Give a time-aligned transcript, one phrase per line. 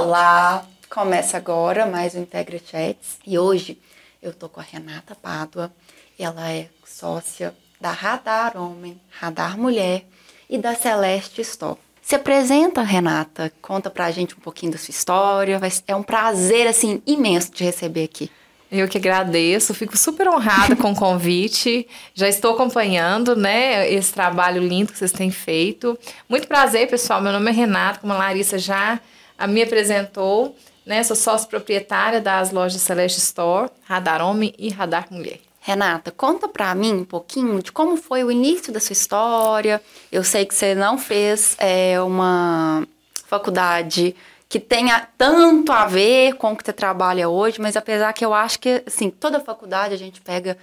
[0.00, 0.64] Olá!
[0.88, 3.76] Começa agora mais um Integra Chats e hoje
[4.22, 5.72] eu tô com a Renata Pádua.
[6.16, 10.04] Ela é sócia da Radar Homem, Radar Mulher
[10.48, 11.76] e da Celeste Store.
[12.00, 15.60] Se apresenta, Renata, conta pra gente um pouquinho da sua história.
[15.88, 18.30] É um prazer assim imenso te receber aqui.
[18.70, 21.88] Eu que agradeço, fico super honrada com o convite.
[22.14, 25.98] Já estou acompanhando, né, esse trabalho lindo que vocês têm feito.
[26.28, 27.20] Muito prazer, pessoal.
[27.20, 29.00] Meu nome é Renata, como a Larissa já
[29.46, 31.02] me apresentou, né?
[31.02, 35.40] Sou sócia proprietária das lojas Celeste Store, Radar Homem e Radar Mulher.
[35.60, 39.82] Renata, conta pra mim um pouquinho de como foi o início da sua história.
[40.10, 42.86] Eu sei que você não fez é, uma
[43.26, 44.16] faculdade
[44.48, 48.32] que tenha tanto a ver com o que você trabalha hoje, mas apesar que eu
[48.32, 50.56] acho que, assim, toda faculdade a gente pega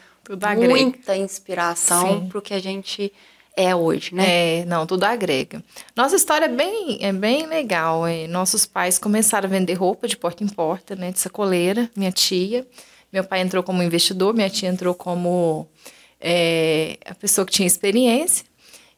[0.57, 3.13] muita inspiração para o que a gente
[3.55, 4.59] é hoje, né?
[4.59, 5.63] É, não, tudo agrega.
[5.95, 8.05] Nossa história é bem, é bem legal.
[8.05, 8.27] É.
[8.27, 12.67] Nossos pais começaram a vender roupa de porta em porta, né, de sacoleira, minha tia.
[13.11, 15.67] Meu pai entrou como investidor, minha tia entrou como
[16.19, 18.45] é, a pessoa que tinha experiência.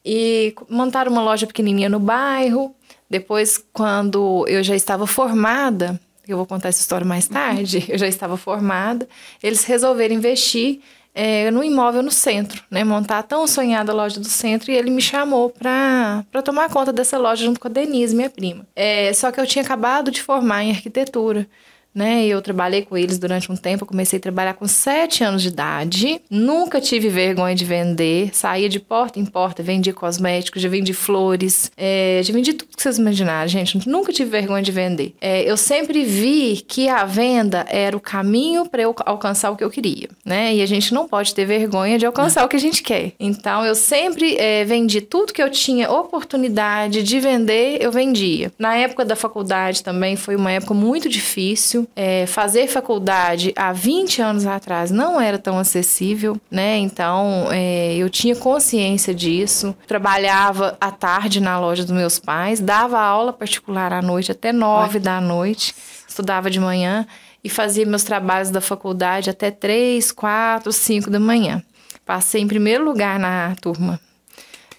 [0.03, 2.73] E montaram uma loja pequenininha no bairro.
[3.09, 8.07] Depois, quando eu já estava formada, eu vou contar essa história mais tarde, eu já
[8.07, 9.07] estava formada,
[9.41, 10.81] eles resolveram investir
[11.19, 12.83] é, no imóvel no centro, né?
[12.83, 17.17] Montar a tão sonhada loja do centro e ele me chamou para tomar conta dessa
[17.17, 18.67] loja junto com a Denise, minha prima.
[18.75, 21.47] É, só que eu tinha acabado de formar em arquitetura
[21.93, 22.25] né?
[22.25, 23.83] Eu trabalhei com eles durante um tempo.
[23.83, 26.21] Eu comecei a trabalhar com sete anos de idade.
[26.29, 28.29] Nunca tive vergonha de vender.
[28.33, 32.81] Saía de porta em porta, vendia cosméticos, já vendi flores, é, já vendi tudo que
[32.81, 33.89] vocês imaginaram, gente.
[33.89, 35.15] Nunca tive vergonha de vender.
[35.19, 39.63] É, eu sempre vi que a venda era o caminho para eu alcançar o que
[39.63, 40.55] eu queria, né?
[40.55, 43.13] E a gente não pode ter vergonha de alcançar o que a gente quer.
[43.19, 48.51] Então, eu sempre é, vendi tudo que eu tinha oportunidade de vender, eu vendia.
[48.57, 54.21] Na época da faculdade também foi uma época muito difícil é, fazer faculdade há 20
[54.21, 56.77] anos atrás não era tão acessível, né?
[56.77, 59.75] Então é, eu tinha consciência disso.
[59.87, 64.99] Trabalhava à tarde na loja dos meus pais, dava aula particular à noite até 9
[64.99, 65.75] da noite,
[66.07, 67.05] estudava de manhã
[67.43, 71.63] e fazia meus trabalhos da faculdade até 3, 4, 5 da manhã.
[72.05, 73.99] Passei em primeiro lugar na turma.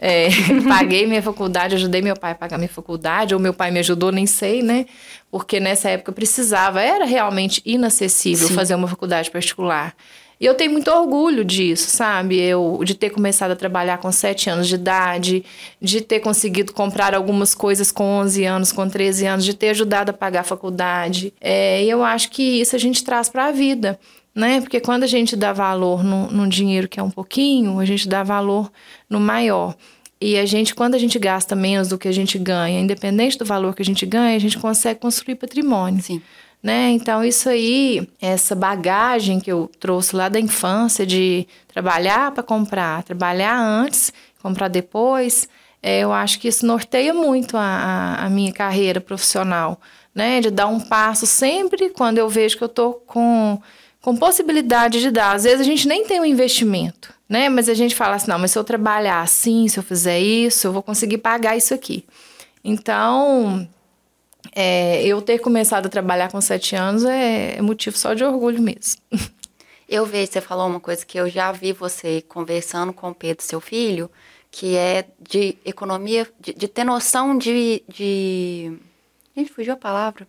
[0.00, 0.28] É,
[0.68, 4.12] paguei minha faculdade, ajudei meu pai a pagar minha faculdade, ou meu pai me ajudou,
[4.12, 4.86] nem sei, né?
[5.30, 8.54] Porque nessa época eu precisava, era realmente inacessível Sim.
[8.54, 9.94] fazer uma faculdade particular.
[10.40, 12.38] E eu tenho muito orgulho disso, sabe?
[12.38, 15.44] Eu de ter começado a trabalhar com 7 anos de idade,
[15.82, 20.10] de ter conseguido comprar algumas coisas com 11 anos, com 13 anos, de ter ajudado
[20.10, 21.34] a pagar a faculdade.
[21.40, 23.98] É, e eu acho que isso a gente traz para a vida
[24.38, 24.60] né?
[24.60, 28.08] Porque quando a gente dá valor no, no dinheiro que é um pouquinho, a gente
[28.08, 28.70] dá valor
[29.10, 29.74] no maior.
[30.20, 33.44] E a gente, quando a gente gasta menos do que a gente ganha, independente do
[33.44, 36.00] valor que a gente ganha, a gente consegue construir patrimônio.
[36.00, 36.22] Sim.
[36.62, 36.90] Né?
[36.90, 43.02] Então, isso aí, essa bagagem que eu trouxe lá da infância de trabalhar para comprar,
[43.02, 45.48] trabalhar antes, comprar depois,
[45.82, 49.80] é, eu acho que isso norteia muito a, a, minha carreira profissional,
[50.14, 50.40] né?
[50.40, 53.60] De dar um passo sempre quando eu vejo que eu estou com
[54.08, 55.36] com possibilidade de dar.
[55.36, 57.50] Às vezes a gente nem tem um investimento, né?
[57.50, 60.66] Mas a gente fala assim: não, mas se eu trabalhar assim, se eu fizer isso,
[60.66, 62.06] eu vou conseguir pagar isso aqui.
[62.64, 63.68] Então,
[64.56, 68.62] é, eu ter começado a trabalhar com sete anos é, é motivo só de orgulho
[68.62, 69.02] mesmo.
[69.90, 73.42] Eu vejo, você falou uma coisa que eu já vi você conversando com o Pedro,
[73.42, 74.10] seu filho,
[74.50, 78.78] que é de economia, de, de ter noção de, de.
[79.34, 80.28] Gente, fugiu a palavra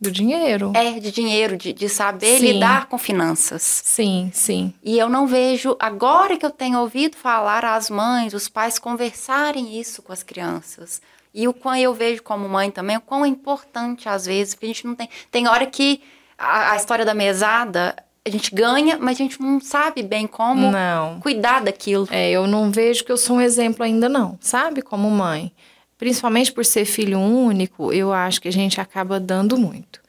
[0.00, 0.72] do dinheiro.
[0.74, 2.52] É, de dinheiro, de, de saber sim.
[2.52, 3.62] lidar com finanças.
[3.62, 4.72] Sim, sim.
[4.82, 9.78] E eu não vejo, agora que eu tenho ouvido falar as mães, os pais conversarem
[9.78, 11.00] isso com as crianças.
[11.34, 14.66] E o quão eu vejo como mãe também, o quão é importante às vezes, porque
[14.66, 15.08] a gente não tem.
[15.30, 16.02] Tem hora que
[16.38, 20.70] a, a história da mesada, a gente ganha, mas a gente não sabe bem como
[20.70, 21.20] não.
[21.20, 22.08] cuidar daquilo.
[22.10, 24.82] É, eu não vejo que eu sou um exemplo ainda, não, sabe?
[24.82, 25.52] Como mãe
[25.98, 30.00] principalmente por ser filho único, eu acho que a gente acaba dando muito.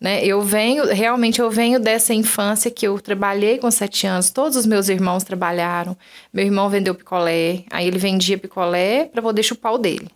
[0.00, 0.24] Né?
[0.24, 4.66] Eu venho, realmente eu venho dessa infância que eu trabalhei com sete anos, todos os
[4.66, 5.96] meus irmãos trabalharam.
[6.32, 10.10] Meu irmão vendeu picolé, aí ele vendia picolé para poder chupar o dele.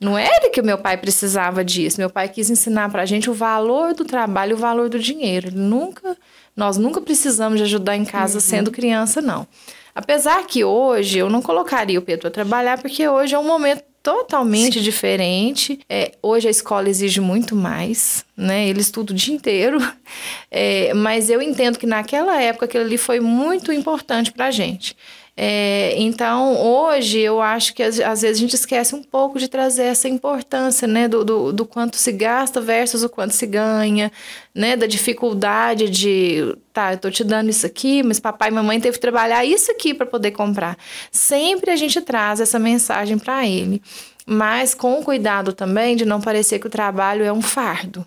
[0.00, 2.00] Não era que o meu pai precisava disso.
[2.00, 5.48] Meu pai quis ensinar para a gente o valor do trabalho, o valor do dinheiro.
[5.48, 6.16] Ele nunca,
[6.56, 8.40] nós nunca precisamos de ajudar em casa uhum.
[8.40, 9.46] sendo criança, não.
[9.94, 13.82] Apesar que hoje eu não colocaria o Pedro para trabalhar, porque hoje é um momento
[14.02, 14.84] totalmente Sim.
[14.84, 15.80] diferente.
[15.88, 18.68] É, hoje a escola exige muito mais, né?
[18.68, 19.78] Ele estuda o dia inteiro.
[20.52, 24.96] É, mas eu entendo que naquela época aquilo ali foi muito importante pra gente.
[25.42, 29.84] É, então, hoje, eu acho que às, vezes a gente esquece um pouco de trazer
[29.84, 34.12] essa importância, né, do, do, do, quanto se gasta versus o quanto se ganha,
[34.54, 38.78] né, da dificuldade de, tá, eu tô te dando isso aqui, mas papai e mamãe
[38.78, 40.76] teve que trabalhar isso aqui para poder comprar.
[41.10, 43.80] Sempre a gente traz essa mensagem para ele,
[44.26, 48.06] mas com cuidado também de não parecer que o trabalho é um fardo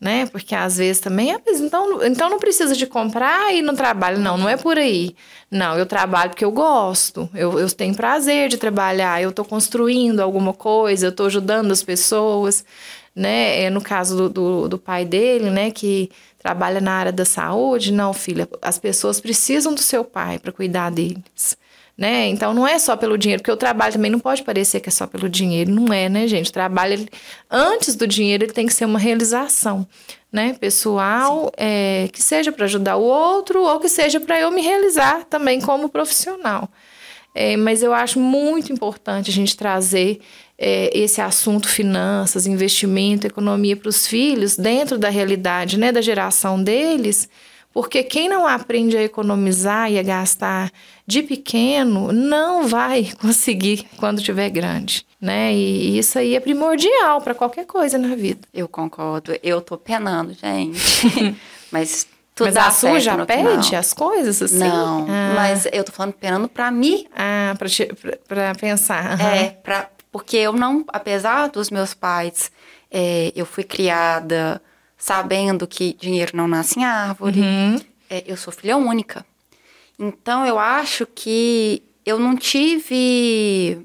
[0.00, 0.26] né?
[0.26, 4.18] Porque às vezes também, ah, então, então não precisa de comprar e não trabalho.
[4.18, 5.14] Não, não é por aí.
[5.50, 10.20] Não, eu trabalho porque eu gosto, eu, eu tenho prazer de trabalhar, eu estou construindo
[10.20, 12.64] alguma coisa, eu estou ajudando as pessoas,
[13.14, 13.64] né?
[13.64, 17.92] É no caso do, do, do pai dele, né, que trabalha na área da saúde,
[17.92, 21.59] não, filha, as pessoas precisam do seu pai para cuidar deles
[22.00, 22.28] né?
[22.28, 24.92] Então não é só pelo dinheiro, porque o trabalho também não pode parecer que é
[24.92, 26.48] só pelo dinheiro, não é, né, gente?
[26.48, 27.08] O trabalho, ele,
[27.50, 29.86] antes do dinheiro, ele tem que ser uma realização,
[30.32, 30.56] né?
[30.58, 35.26] Pessoal, é, que seja para ajudar o outro ou que seja para eu me realizar
[35.26, 36.70] também como profissional.
[37.34, 40.20] É, mas eu acho muito importante a gente trazer
[40.56, 46.62] é, esse assunto finanças, investimento, economia para os filhos dentro da realidade, né, da geração
[46.62, 47.28] deles,
[47.72, 50.70] porque quem não aprende a economizar e a gastar
[51.06, 55.52] de pequeno não vai conseguir quando tiver grande, né?
[55.54, 58.40] E isso aí é primordial para qualquer coisa na vida.
[58.52, 59.32] Eu concordo.
[59.42, 61.36] Eu tô penando, gente.
[61.70, 63.80] mas tudo mas a sua já pede final.
[63.80, 64.58] as coisas assim?
[64.58, 65.32] Não, ah.
[65.34, 67.06] mas eu tô falando penando para mim.
[67.14, 67.54] Ah,
[68.26, 69.18] para pensar.
[69.18, 69.26] Uhum.
[69.26, 69.56] É,
[70.10, 72.50] porque eu não, apesar dos meus pais,
[72.90, 74.60] é, eu fui criada
[75.00, 77.40] sabendo que dinheiro não nasce em árvore.
[77.40, 77.80] Uhum.
[78.08, 79.24] É, eu sou filha única.
[79.98, 83.80] Então eu acho que eu não tive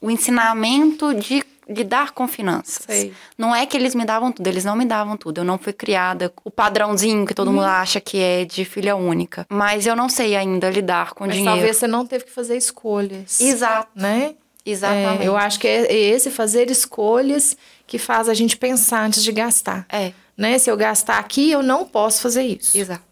[0.00, 2.84] o ensinamento de lidar com finanças.
[2.86, 3.12] Sei.
[3.38, 5.38] Não é que eles me davam tudo, eles não me davam tudo.
[5.38, 7.54] Eu não fui criada o padrãozinho que todo uhum.
[7.54, 9.46] mundo acha que é de filha única.
[9.48, 11.56] Mas eu não sei ainda lidar com Mas dinheiro.
[11.56, 13.40] Talvez você não teve que fazer escolhas.
[13.40, 13.90] Exato.
[13.94, 14.34] Né?
[14.64, 15.22] Exatamente.
[15.22, 17.56] É, eu acho que é esse fazer escolhas
[17.86, 19.86] que faz a gente pensar antes de gastar.
[19.90, 20.58] É né?
[20.58, 22.76] Se eu gastar aqui, eu não posso fazer isso.
[22.76, 23.02] Exato.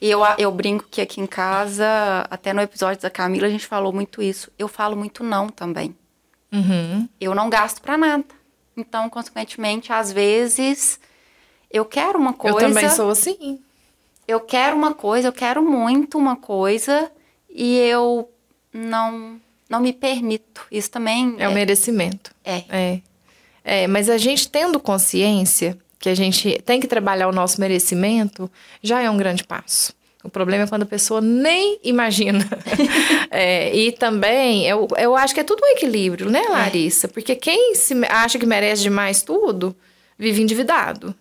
[0.00, 3.66] E eu, eu brinco que aqui em casa, até no episódio da Camila, a gente
[3.66, 4.50] falou muito isso.
[4.58, 5.94] Eu falo muito não também.
[6.50, 7.06] Uhum.
[7.20, 8.24] Eu não gasto para nada.
[8.76, 10.98] Então, consequentemente, às vezes,
[11.70, 12.56] eu quero uma coisa.
[12.56, 13.60] Eu também sou assim.
[14.26, 17.10] Eu quero uma coisa, eu quero muito uma coisa
[17.48, 18.30] e eu
[18.72, 20.66] não não me permito.
[20.70, 22.34] Isso também é, é o merecimento.
[22.44, 22.64] É.
[22.68, 23.00] é.
[23.62, 28.50] É, mas a gente tendo consciência que a gente tem que trabalhar o nosso merecimento,
[28.82, 29.92] já é um grande passo.
[30.24, 32.46] O problema é quando a pessoa nem imagina.
[33.30, 36.48] é, e também, eu, eu acho que é tudo um equilíbrio, né, é.
[36.48, 37.06] Larissa?
[37.06, 39.76] Porque quem se acha que merece demais tudo,
[40.18, 41.14] vive endividado.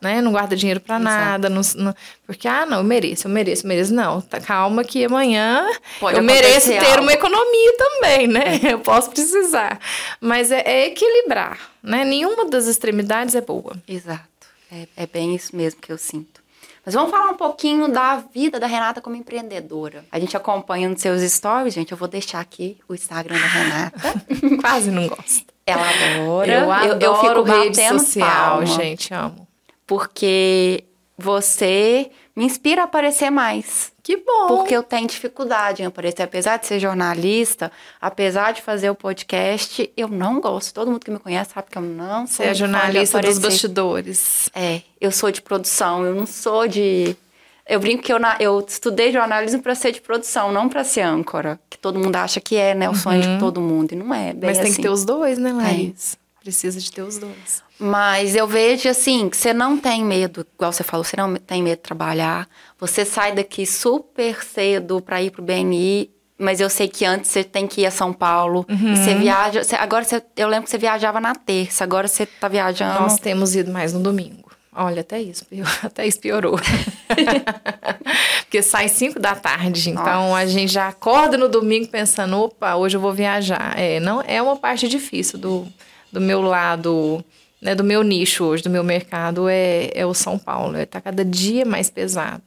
[0.00, 0.20] Né?
[0.20, 1.94] Não guarda dinheiro para nada, não, não,
[2.26, 3.94] porque, ah, não, eu mereço, eu mereço, eu mereço.
[3.94, 5.64] Não, tá, calma que amanhã
[6.00, 7.02] Pode eu mereço ter algo.
[7.02, 8.60] uma economia também, né?
[8.68, 9.78] Eu posso precisar.
[10.20, 12.04] Mas é, é, equilibrar, né?
[12.04, 13.74] Nenhuma das extremidades é boa.
[13.86, 14.22] Exato.
[14.70, 16.42] É, é bem isso mesmo que eu sinto.
[16.84, 20.04] Mas vamos falar um pouquinho da vida da Renata como empreendedora.
[20.10, 21.92] A gente acompanha nos seus stories, gente.
[21.92, 24.14] Eu vou deixar aqui o Instagram da Renata.
[24.60, 25.52] Quase não gosto.
[25.64, 26.52] Ela adora.
[26.52, 28.66] Eu adoro eu, eu fico rede social, palma.
[28.66, 29.46] gente, amo
[29.92, 30.84] porque
[31.16, 33.92] você me inspira a aparecer mais.
[34.02, 34.48] Que bom!
[34.48, 36.22] Porque eu tenho dificuldade em aparecer.
[36.22, 37.70] Apesar de ser jornalista,
[38.00, 40.74] apesar de fazer o podcast, eu não gosto.
[40.74, 42.44] Todo mundo que me conhece sabe que eu não sou.
[42.44, 44.50] Você é jornalista dos bastidores.
[44.54, 47.16] É, eu sou de produção, eu não sou de.
[47.64, 51.60] Eu brinco que eu, eu estudei jornalismo para ser de produção, não para ser âncora.
[51.70, 52.90] Que todo mundo acha que é, né?
[52.90, 53.34] O sonho uhum.
[53.34, 53.92] de todo mundo.
[53.92, 54.32] E não é.
[54.32, 54.76] Bem Mas tem assim.
[54.76, 56.18] que ter os dois, né, Laís?
[56.18, 56.21] É.
[56.42, 57.62] Precisa de ter os dois.
[57.78, 61.62] Mas eu vejo assim, que você não tem medo, igual você falou, você não tem
[61.62, 62.48] medo de trabalhar.
[62.80, 67.44] Você sai daqui super cedo para ir pro BNI, mas eu sei que antes você
[67.44, 68.66] tem que ir a São Paulo.
[68.68, 68.96] Uhum.
[68.96, 69.62] você viaja.
[69.62, 73.00] Você, agora você, eu lembro que você viajava na terça, agora você tá viajando.
[73.00, 74.50] Nós temos ido mais no domingo.
[74.74, 75.44] Olha, até isso,
[75.82, 76.58] até isso piorou.
[78.42, 80.36] Porque sai 5 da tarde, então Nossa.
[80.36, 83.78] a gente já acorda no domingo pensando, opa, hoje eu vou viajar.
[83.78, 85.66] É, não é uma parte difícil do
[86.12, 87.24] do meu lado,
[87.60, 90.76] né, do meu nicho hoje, do meu mercado, é, é o São Paulo.
[90.76, 92.44] Está cada dia mais pesado.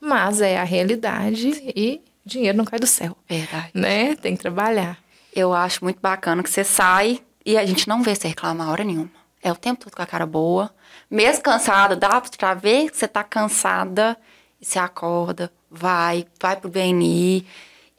[0.00, 3.16] Mas é a realidade e dinheiro não cai do céu.
[3.28, 3.70] Verdade.
[3.74, 4.14] Né?
[4.14, 4.98] Tem que trabalhar.
[5.34, 8.84] Eu acho muito bacana que você sai e a gente não vê você reclamar hora
[8.84, 9.10] nenhuma.
[9.42, 10.70] É o tempo todo com a cara boa.
[11.10, 14.16] Mesmo cansada, dá pra ver que você tá cansada
[14.60, 17.46] e você acorda, vai, vai pro BNI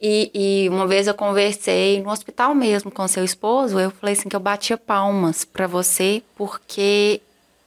[0.02, 4.30] e, e, uma vez eu conversei no hospital mesmo com seu esposo, eu falei assim
[4.30, 7.22] que eu batia palmas para você porque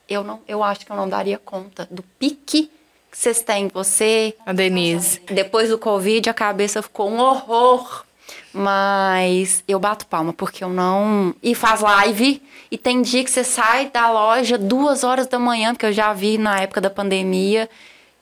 [0.08, 2.70] eu não, eu acho que eu não daria conta do pique
[3.12, 3.68] que vocês têm?
[3.68, 5.20] Você, A Denise.
[5.26, 8.04] depois do Covid, a cabeça ficou um horror.
[8.54, 11.34] Mas eu bato palma, porque eu não.
[11.42, 12.42] E faz live.
[12.70, 16.12] E tem dia que você sai da loja duas horas da manhã, porque eu já
[16.14, 17.68] vi na época da pandemia.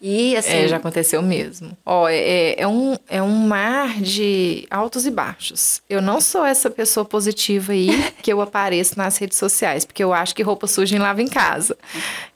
[0.01, 0.51] E assim.
[0.51, 1.77] É, já aconteceu mesmo.
[1.85, 5.83] Ó, é, é, um, é um mar de altos e baixos.
[5.91, 7.91] Eu não sou essa pessoa positiva aí
[8.23, 11.29] que eu apareço nas redes sociais, porque eu acho que roupa suja em lava em
[11.29, 11.77] casa.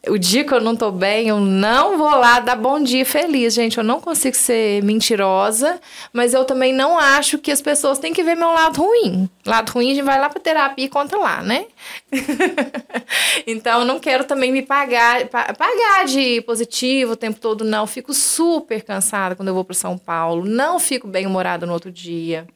[0.06, 3.54] O dia que eu não tô bem, eu não vou lá dar bom dia feliz,
[3.54, 3.78] gente.
[3.78, 5.80] Eu não consigo ser mentirosa,
[6.12, 9.28] mas eu também não acho que as pessoas têm que ver meu lado ruim.
[9.46, 11.64] Lado ruim, a gente vai lá pra terapia e conta lá, né?
[13.46, 17.86] então, eu não quero também me pagar, pa- pagar de positivo o tempo todo, não.
[17.86, 20.44] Fico super cansada quando eu vou para São Paulo.
[20.44, 22.46] Não fico bem-humorada no outro dia.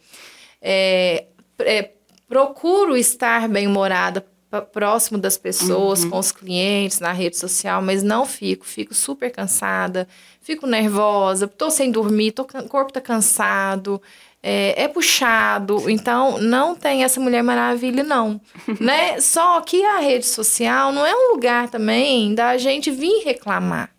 [0.61, 1.27] É,
[1.61, 1.91] é,
[2.29, 4.27] procuro estar bem-humorada
[4.73, 8.65] próximo das pessoas, com os clientes, na rede social, mas não fico.
[8.65, 10.09] Fico super cansada,
[10.41, 14.01] fico nervosa, tô sem dormir, tô, o corpo tá cansado.
[14.41, 18.41] É, é puxado, então não tem essa Mulher Maravilha, não.
[18.81, 19.21] né?
[19.21, 23.91] Só que a rede social não é um lugar também da gente vir reclamar.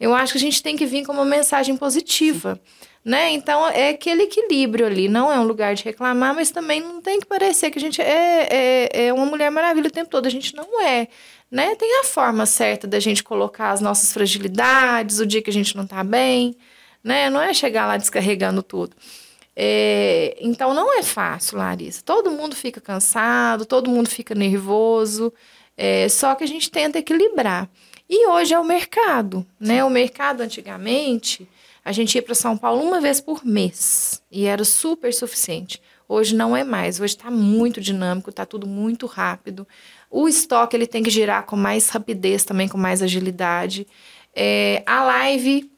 [0.00, 2.60] Eu acho que a gente tem que vir com uma mensagem positiva,
[3.04, 3.30] né?
[3.32, 7.20] Então é aquele equilíbrio ali, não é um lugar de reclamar, mas também não tem
[7.20, 10.30] que parecer que a gente é, é, é uma mulher maravilha o tempo todo, a
[10.30, 11.08] gente não é,
[11.50, 11.74] né?
[11.76, 15.76] Tem a forma certa da gente colocar as nossas fragilidades, o dia que a gente
[15.76, 16.56] não tá bem,
[17.02, 17.30] né?
[17.30, 18.96] Não é chegar lá descarregando tudo.
[19.56, 22.02] É, então não é fácil, Larissa.
[22.04, 25.32] Todo mundo fica cansado, todo mundo fica nervoso,
[25.76, 27.68] é, só que a gente tenta equilibrar.
[28.08, 29.82] E hoje é o mercado, né?
[29.84, 31.48] O mercado antigamente,
[31.84, 35.80] a gente ia para São Paulo uma vez por mês e era super suficiente.
[36.06, 39.66] Hoje não é mais, hoje está muito dinâmico, está tudo muito rápido.
[40.10, 43.86] O estoque ele tem que girar com mais rapidez também, com mais agilidade.
[44.34, 45.70] É, a live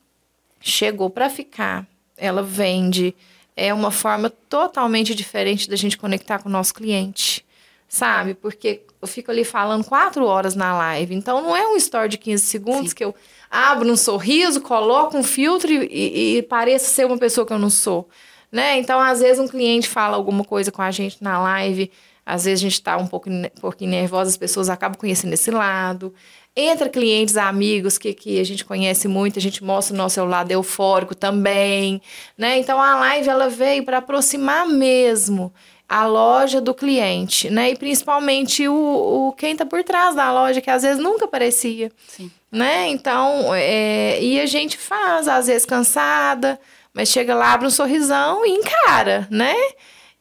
[0.61, 3.15] chegou para ficar, ela vende,
[3.57, 7.45] é uma forma totalmente diferente da gente conectar com o nosso cliente,
[7.89, 8.35] sabe?
[8.35, 12.19] Porque eu fico ali falando quatro horas na live, então não é um story de
[12.19, 12.97] 15 segundos Sim.
[12.97, 13.15] que eu
[13.51, 17.59] abro um sorriso, coloco um filtro e, e, e pareço ser uma pessoa que eu
[17.59, 18.09] não sou,
[18.53, 18.79] né?
[18.79, 21.91] Então, às vezes um cliente fala alguma coisa com a gente na live,
[22.27, 25.53] às vezes a gente está um pouco, um pouquinho nervosa, as pessoas acabam conhecendo esse
[25.53, 26.13] lado.
[26.57, 30.51] Entra clientes, amigos que, que a gente conhece muito, a gente mostra o nosso lado
[30.51, 32.03] eufórico também,
[32.37, 32.59] né?
[32.59, 35.53] Então a live ela veio para aproximar mesmo
[35.89, 37.71] a loja do cliente, né?
[37.71, 41.93] E principalmente o, o quem está por trás da loja, que às vezes nunca aparecia,
[42.09, 42.29] Sim.
[42.51, 42.89] né?
[42.89, 46.59] Então, é, e a gente faz, às vezes cansada,
[46.93, 49.55] mas chega lá, abre um sorrisão e encara, né?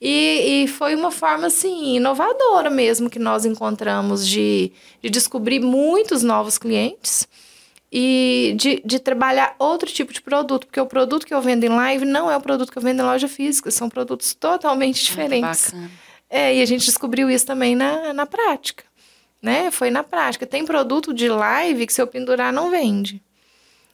[0.07, 4.71] E, e foi uma forma, assim, inovadora mesmo que nós encontramos de,
[5.01, 7.27] de descobrir muitos novos clientes
[7.91, 11.69] e de, de trabalhar outro tipo de produto, porque o produto que eu vendo em
[11.69, 15.71] live não é o produto que eu vendo em loja física, são produtos totalmente diferentes.
[15.71, 15.91] Bacana.
[16.29, 18.83] É, e a gente descobriu isso também na, na prática,
[19.41, 19.71] né?
[19.71, 20.45] Foi na prática.
[20.45, 23.23] Tem produto de live que se eu pendurar não vende.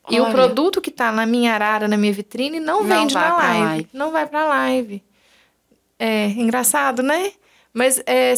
[0.09, 0.33] E o Olha.
[0.33, 3.63] produto que tá na minha arara, na minha vitrine, não, Não vende na live.
[3.65, 3.87] live.
[3.93, 5.01] Não vai pra live.
[6.03, 7.31] É engraçado, né?
[7.71, 8.33] Mas é,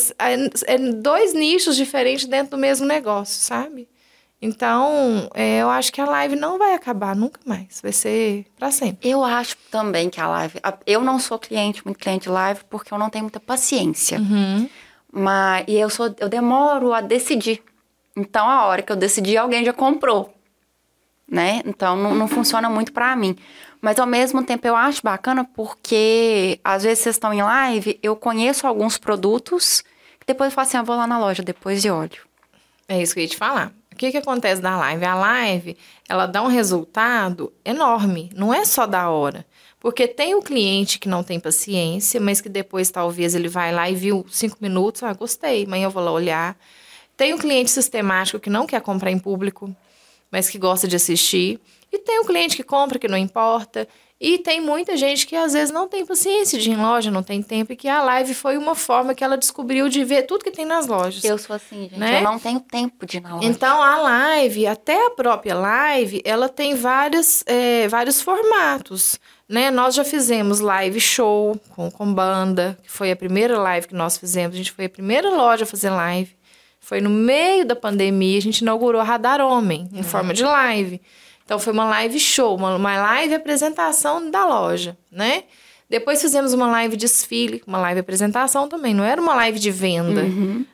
[0.68, 3.88] é dois nichos diferentes dentro do mesmo negócio, sabe?
[4.42, 7.80] Então, é, eu acho que a live não vai acabar nunca mais.
[7.82, 9.10] Vai ser pra sempre.
[9.10, 10.60] Eu acho também que a live.
[10.86, 14.20] Eu não sou cliente, muito cliente de live, porque eu não tenho muita paciência.
[14.20, 14.70] Uhum.
[15.10, 17.64] Mas e eu sou, eu demoro a decidir.
[18.14, 20.34] Então, a hora que eu decidi, alguém já comprou.
[21.34, 21.64] Né?
[21.66, 23.36] Então, não, não funciona muito pra mim.
[23.82, 28.16] Mas, ao mesmo tempo, eu acho bacana porque, às vezes, vocês estão em live, eu
[28.16, 29.84] conheço alguns produtos
[30.20, 32.22] que depois eu falo assim, ah, vou lá na loja depois e olho.
[32.88, 33.74] É isso que eu ia te falar.
[33.92, 35.04] O que, que acontece da live?
[35.04, 38.30] A live, ela dá um resultado enorme.
[38.36, 39.44] Não é só da hora.
[39.80, 43.90] Porque tem o cliente que não tem paciência, mas que depois talvez ele vai lá
[43.90, 46.56] e viu cinco minutos, ah, gostei, amanhã eu vou lá olhar.
[47.18, 49.76] Tem o cliente sistemático que não quer comprar em público,
[50.34, 51.60] mas que gosta de assistir.
[51.92, 53.88] E tem o cliente que compra, que não importa.
[54.20, 57.22] E tem muita gente que às vezes não tem paciência de ir em loja, não
[57.22, 60.44] tem tempo, e que a live foi uma forma que ela descobriu de ver tudo
[60.44, 61.24] que tem nas lojas.
[61.24, 62.00] Eu sou assim, gente.
[62.00, 62.18] Né?
[62.18, 63.48] Eu não tenho tempo de ir na loja.
[63.48, 69.70] Então, a live, até a própria live, ela tem vários, é, vários formatos, né?
[69.70, 74.18] Nós já fizemos live show com, com banda, que foi a primeira live que nós
[74.18, 74.56] fizemos.
[74.56, 76.36] A gente foi a primeira loja a fazer live.
[76.84, 81.02] Foi no meio da pandemia, a gente inaugurou a Radar Homem, em forma de live.
[81.46, 85.46] Então, foi uma live show, uma, uma live apresentação da loja, né?
[85.90, 88.94] Depois fizemos uma live desfile, uma live apresentação também.
[88.94, 90.24] Não era uma live de venda,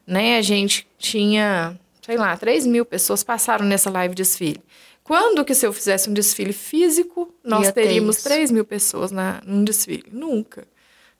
[0.07, 0.39] né?
[0.39, 4.63] A gente tinha, sei lá, 3 mil pessoas passaram nessa live desfile.
[5.03, 8.25] Quando que se eu fizesse um desfile físico, nós Ia ter teríamos isso.
[8.25, 10.05] 3 mil pessoas na, num desfile?
[10.11, 10.67] Nunca,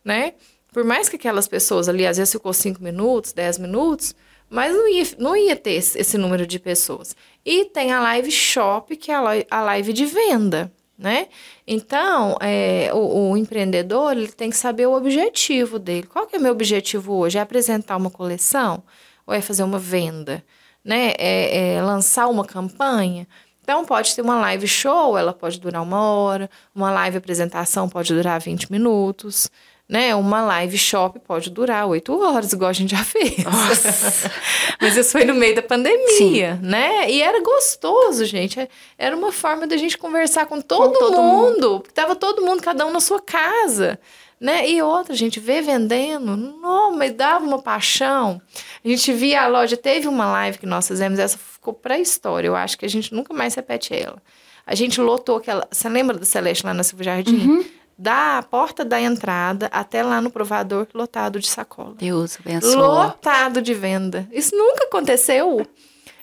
[0.03, 0.33] né?
[0.73, 4.15] Por mais que aquelas pessoas ali, às vezes ficou 5 minutos, 10 minutos,
[4.49, 7.15] mas não ia, não ia ter esse, número de pessoas.
[7.45, 9.15] E tem a live shop, que é
[9.49, 11.27] a live de venda, né?
[11.67, 16.07] Então, é, o, o empreendedor ele tem que saber o objetivo dele.
[16.07, 17.37] Qual que é o meu objetivo hoje?
[17.37, 18.83] É apresentar uma coleção?
[19.25, 20.43] Ou é fazer uma venda?
[20.83, 21.13] Né?
[21.17, 23.27] É, é lançar uma campanha?
[23.61, 26.49] Então, pode ter uma live show, ela pode durar uma hora.
[26.73, 29.49] Uma live apresentação pode durar 20 minutos.
[29.89, 30.13] Né?
[30.13, 33.37] Uma live shop pode durar oito horas, igual a gente já fez.
[34.79, 37.09] Mas isso foi no meio da pandemia, né?
[37.09, 38.69] E era gostoso, gente.
[38.99, 41.79] Era uma forma da gente conversar com todo, todo mundo.
[41.79, 43.99] Porque tava todo mundo, cada um na sua casa.
[44.39, 44.69] Né?
[44.69, 48.39] E outra, a gente vê vendendo, não, mas dava uma paixão.
[48.85, 52.47] A gente via a loja, teve uma live que nós fizemos, essa ficou pra história.
[52.47, 54.21] Eu acho que a gente nunca mais repete ela.
[54.65, 55.67] A gente lotou aquela.
[55.69, 57.65] Você lembra da Celeste lá na Silva Jardim?
[58.01, 61.95] Da porta da entrada até lá no provador, lotado de sacola.
[61.97, 62.73] Deus abençoe.
[62.73, 64.25] Lotado de venda.
[64.31, 65.67] Isso nunca aconteceu.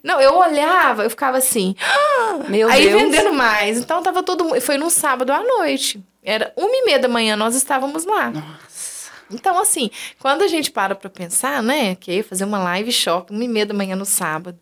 [0.02, 1.76] Não, eu olhava, eu ficava assim.
[2.49, 3.02] Meu aí Deus.
[3.02, 3.76] vendendo mais.
[3.76, 4.59] Então tava todo mundo.
[4.62, 6.02] Foi num sábado à noite.
[6.23, 8.30] Era uma e meia da manhã, nós estávamos lá.
[8.30, 9.11] Nossa.
[9.30, 13.45] Então, assim, quando a gente para pra pensar, né, que fazer uma live shop, uma
[13.45, 14.59] e meia da manhã no sábado.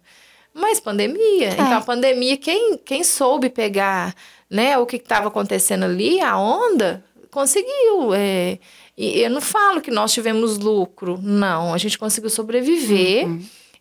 [0.54, 1.50] Mas pandemia.
[1.52, 4.14] Então, a pandemia, quem, quem soube pegar,
[4.48, 8.14] né, o que estava acontecendo ali, a onda, conseguiu.
[8.14, 8.58] é.
[8.96, 11.74] E eu não falo que nós tivemos lucro, não.
[11.74, 13.26] A gente conseguiu sobreviver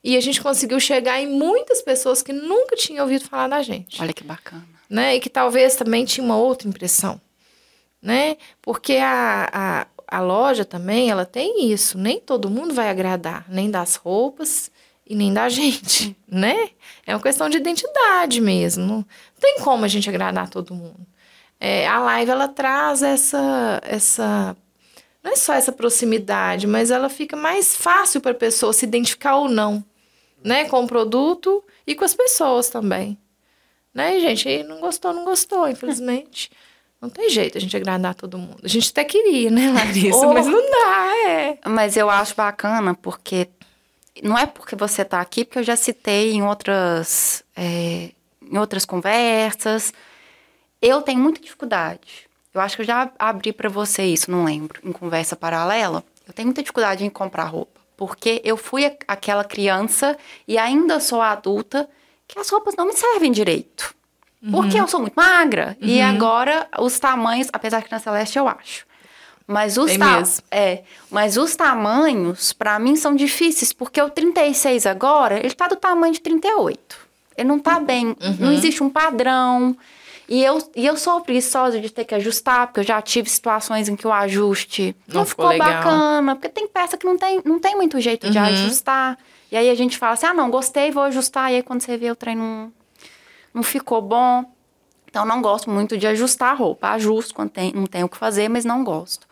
[0.03, 4.01] e a gente conseguiu chegar em muitas pessoas que nunca tinham ouvido falar da gente
[4.01, 4.67] Olha que bacana.
[4.89, 5.15] né?
[5.15, 7.21] E que talvez também tinha uma outra impressão,
[8.01, 8.37] né?
[8.59, 9.87] Porque a, a,
[10.17, 11.95] a loja também, ela tem isso.
[11.95, 14.71] Nem todo mundo vai agradar, nem das roupas
[15.13, 16.69] e nem da gente, né?
[17.05, 18.85] É uma questão de identidade mesmo.
[18.85, 19.05] Não
[19.39, 21.05] tem como a gente agradar todo mundo.
[21.59, 24.57] É, a live, ela traz essa, essa...
[25.23, 29.37] Não é só essa proximidade, mas ela fica mais fácil para a pessoa se identificar
[29.37, 29.83] ou não,
[30.43, 30.65] né?
[30.65, 33.17] Com o produto e com as pessoas também.
[33.93, 34.49] Né, gente?
[34.49, 36.49] E não gostou, não gostou, infelizmente.
[36.99, 38.59] Não tem jeito a gente agradar todo mundo.
[38.63, 40.25] A gente até queria, né, Larissa?
[40.25, 40.33] Oh.
[40.33, 41.57] Mas não dá, é.
[41.65, 43.49] Mas eu acho bacana porque
[44.21, 48.85] não é porque você tá aqui, porque eu já citei em outras, é, em outras
[48.85, 49.93] conversas.
[50.81, 52.29] Eu tenho muita dificuldade.
[52.53, 56.03] Eu acho que eu já abri pra você isso, não lembro, em conversa paralela.
[56.27, 61.21] Eu tenho muita dificuldade em comprar roupa, porque eu fui aquela criança e ainda sou
[61.21, 61.89] adulta
[62.27, 63.95] que as roupas não me servem direito.
[64.51, 68.85] Porque eu sou muito magra e agora os tamanhos, apesar que na Celeste eu acho.
[69.45, 74.85] Mas os, Tem ta- é, mas os tamanhos, pra mim, são difíceis, porque o 36
[74.85, 76.97] agora, ele tá do tamanho de 38.
[77.37, 79.75] Ele não tá bem, não existe um padrão.
[80.29, 83.89] E eu, e eu sou preguiçosa de ter que ajustar, porque eu já tive situações
[83.89, 87.41] em que o ajuste não, Não ficou ficou, bacana, porque tem peça que não tem,
[87.43, 88.45] não tem muito jeito de Uhum.
[88.45, 89.17] ajustar.
[89.51, 91.51] E aí a gente fala assim: ah, não, gostei, vou ajustar.
[91.51, 92.71] E aí quando você vê o trem não,
[93.53, 94.45] não ficou bom.
[95.09, 96.87] Então, não gosto muito de ajustar a roupa.
[96.89, 99.27] Ajusto quando tem, não tenho o que fazer, mas não gosto.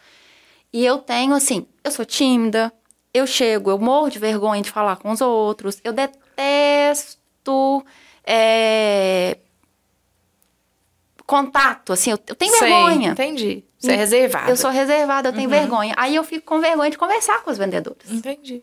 [0.74, 2.72] E eu tenho, assim, eu sou tímida,
[3.14, 7.86] eu chego, eu morro de vergonha de falar com os outros, eu detesto
[8.26, 9.38] é,
[11.26, 13.12] contato, assim, eu, eu tenho Sei, vergonha.
[13.12, 13.64] Entendi.
[13.80, 14.50] Você é reservada.
[14.52, 15.94] Eu sou reservada, eu tenho vergonha.
[15.98, 18.12] Aí eu fico com vergonha de conversar com os vendedores.
[18.12, 18.62] Entendi.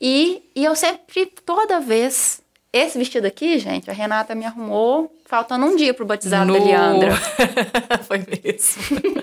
[0.00, 2.40] E, e eu sempre, toda vez.
[2.72, 6.64] Esse vestido aqui, gente, a Renata me arrumou faltando um dia pro batizado da No-
[6.64, 7.14] Leandra.
[8.08, 9.22] Foi mesmo.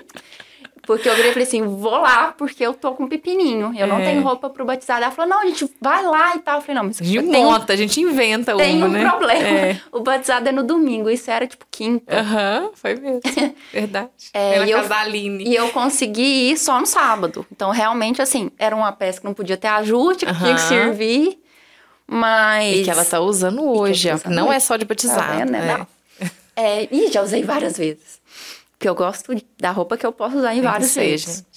[0.96, 3.72] Porque eu virei e falei assim: vou lá, porque eu tô com pepininho.
[3.78, 4.04] Eu não É.
[4.04, 5.02] tenho roupa pro batizado.
[5.04, 6.56] Ela falou: não, a gente vai lá e tal.
[6.56, 9.08] Eu falei: não, mas A gente tenho, monta, a gente inventa tem uma, um né?
[9.08, 9.48] problema.
[9.48, 9.80] É.
[9.92, 12.18] O batizado é no domingo, isso era tipo quinta.
[12.18, 13.20] Aham, foi mesmo.
[13.72, 14.10] Verdade.
[14.34, 15.40] É, na e eu-.
[15.40, 17.46] E eu consegui ir só no sábado.
[17.52, 21.38] Então, realmente, assim, era uma peça que não podia ter ajuste, que tinha que servir.
[22.06, 22.78] Mas.
[22.78, 24.56] E que ela tá usando hoje, tá ó, usando não hoje.
[24.56, 25.20] é só de batizado.
[25.20, 25.70] Tá vendo, né?
[25.72, 25.78] é.
[25.78, 25.86] Não.
[26.56, 28.19] É, ih, já usei várias vezes.
[28.80, 30.62] Porque eu gosto da roupa que eu posso usar em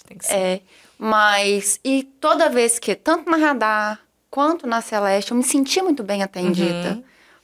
[0.06, 0.34] Tem que que ser.
[0.36, 0.62] É,
[1.00, 6.04] mas, e toda vez que, tanto na Radar quanto na Celeste, eu me senti muito
[6.04, 6.96] bem atendida.
[6.96, 7.04] Uhum.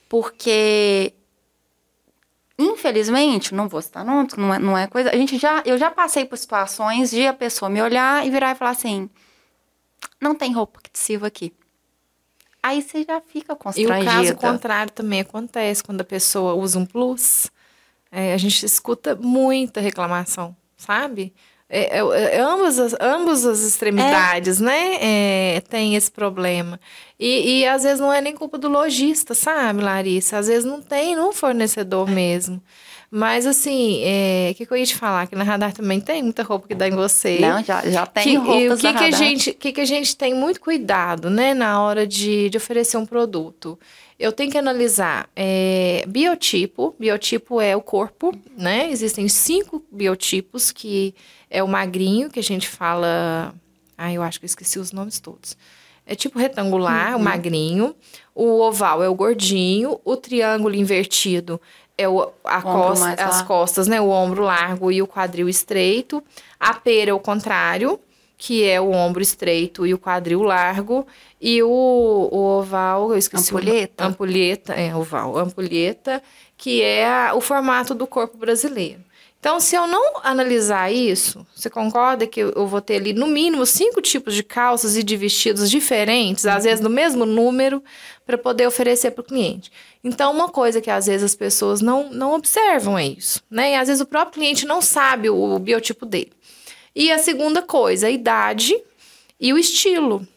[0.09, 1.13] Porque,
[2.57, 5.11] infelizmente, não vou citar nomes, não é, não é coisa.
[5.11, 8.51] A gente já, eu já passei por situações de a pessoa me olhar e virar
[8.51, 9.09] e falar assim:
[10.19, 11.53] não tem roupa que te sirva aqui.
[12.61, 14.03] Aí você já fica E o constrangida.
[14.11, 17.49] caso contrário também acontece quando a pessoa usa um plus.
[18.11, 21.33] É, a gente escuta muita reclamação, sabe?
[21.69, 24.97] é, é, é ambas, as, ambas as extremidades, né?
[24.99, 26.79] É, tem esse problema.
[27.19, 30.39] E, e às vezes não é nem culpa do lojista, sabe, Larissa?
[30.39, 32.61] Às vezes não tem no fornecedor mesmo.
[33.11, 35.27] Mas assim, o é, que, que eu ia te falar?
[35.27, 37.39] Que na radar também tem muita roupa que dá em você.
[37.39, 39.85] Não, já, já tem que, roupas E o que, que a gente, que, que a
[39.85, 41.53] gente tem muito cuidado, né?
[41.53, 43.79] Na hora de, de oferecer um produto
[44.19, 46.93] eu tenho que analisar é, biotipo.
[46.99, 48.91] Biotipo é o corpo, né?
[48.91, 51.15] Existem cinco biotipos, que
[51.49, 53.53] é o magrinho, que a gente fala...
[53.97, 55.57] Ah, eu acho que eu esqueci os nomes todos.
[56.05, 57.21] É tipo retangular, uhum.
[57.21, 57.95] o magrinho.
[58.33, 59.99] O oval é o gordinho.
[60.03, 61.61] O triângulo invertido
[61.97, 64.01] é o, a costa, as costas, né?
[64.01, 66.23] O ombro largo e o quadril estreito.
[66.59, 67.99] A pera é o contrário,
[68.37, 71.05] que é o ombro estreito e o quadril largo.
[71.41, 73.49] E o, o oval, eu esqueci.
[73.51, 74.05] Ampulheta?
[74.05, 75.37] Ampulheta, é, oval.
[75.37, 76.21] Ampulheta,
[76.57, 79.01] que é o formato do corpo brasileiro.
[79.39, 83.65] Então, se eu não analisar isso, você concorda que eu vou ter ali no mínimo
[83.65, 87.81] cinco tipos de calças e de vestidos diferentes, às vezes no mesmo número,
[88.25, 89.71] para poder oferecer para o cliente.
[90.03, 93.71] Então, uma coisa que às vezes as pessoas não, não observam é isso, né?
[93.71, 96.33] E às vezes o próprio cliente não sabe o, o biotipo dele.
[96.93, 98.77] E a segunda coisa, a idade
[99.39, 100.27] e o estilo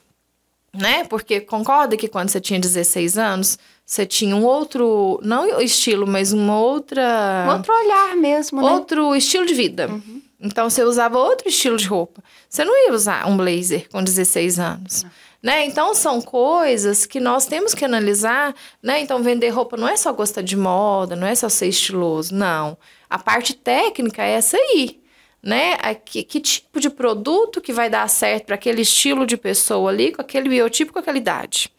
[0.75, 1.05] né?
[1.05, 6.33] Porque concorda que quando você tinha 16 anos, você tinha um outro, não estilo, mas
[6.33, 7.47] uma outra.
[7.47, 8.71] Um outro olhar mesmo, né?
[8.71, 9.89] Outro estilo de vida.
[9.89, 10.23] Uhum.
[10.41, 12.23] Então você usava outro estilo de roupa.
[12.49, 15.05] Você não ia usar um blazer com 16 anos.
[15.43, 15.67] Né?
[15.67, 19.01] Então são coisas que nós temos que analisar, né?
[19.01, 22.79] Então vender roupa não é só gostar de moda, não é só ser estiloso, não.
[23.11, 25.02] A parte técnica é essa aí
[25.43, 25.77] né?
[26.05, 30.13] Que, que tipo de produto que vai dar certo para aquele estilo de pessoa ali,
[30.13, 31.71] com aquele biotipo, com aquela idade.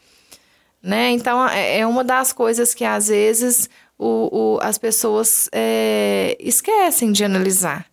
[0.81, 1.11] Né?
[1.11, 7.13] Então, é, é uma das coisas que às vezes o, o as pessoas é, esquecem
[7.13, 7.85] de analisar.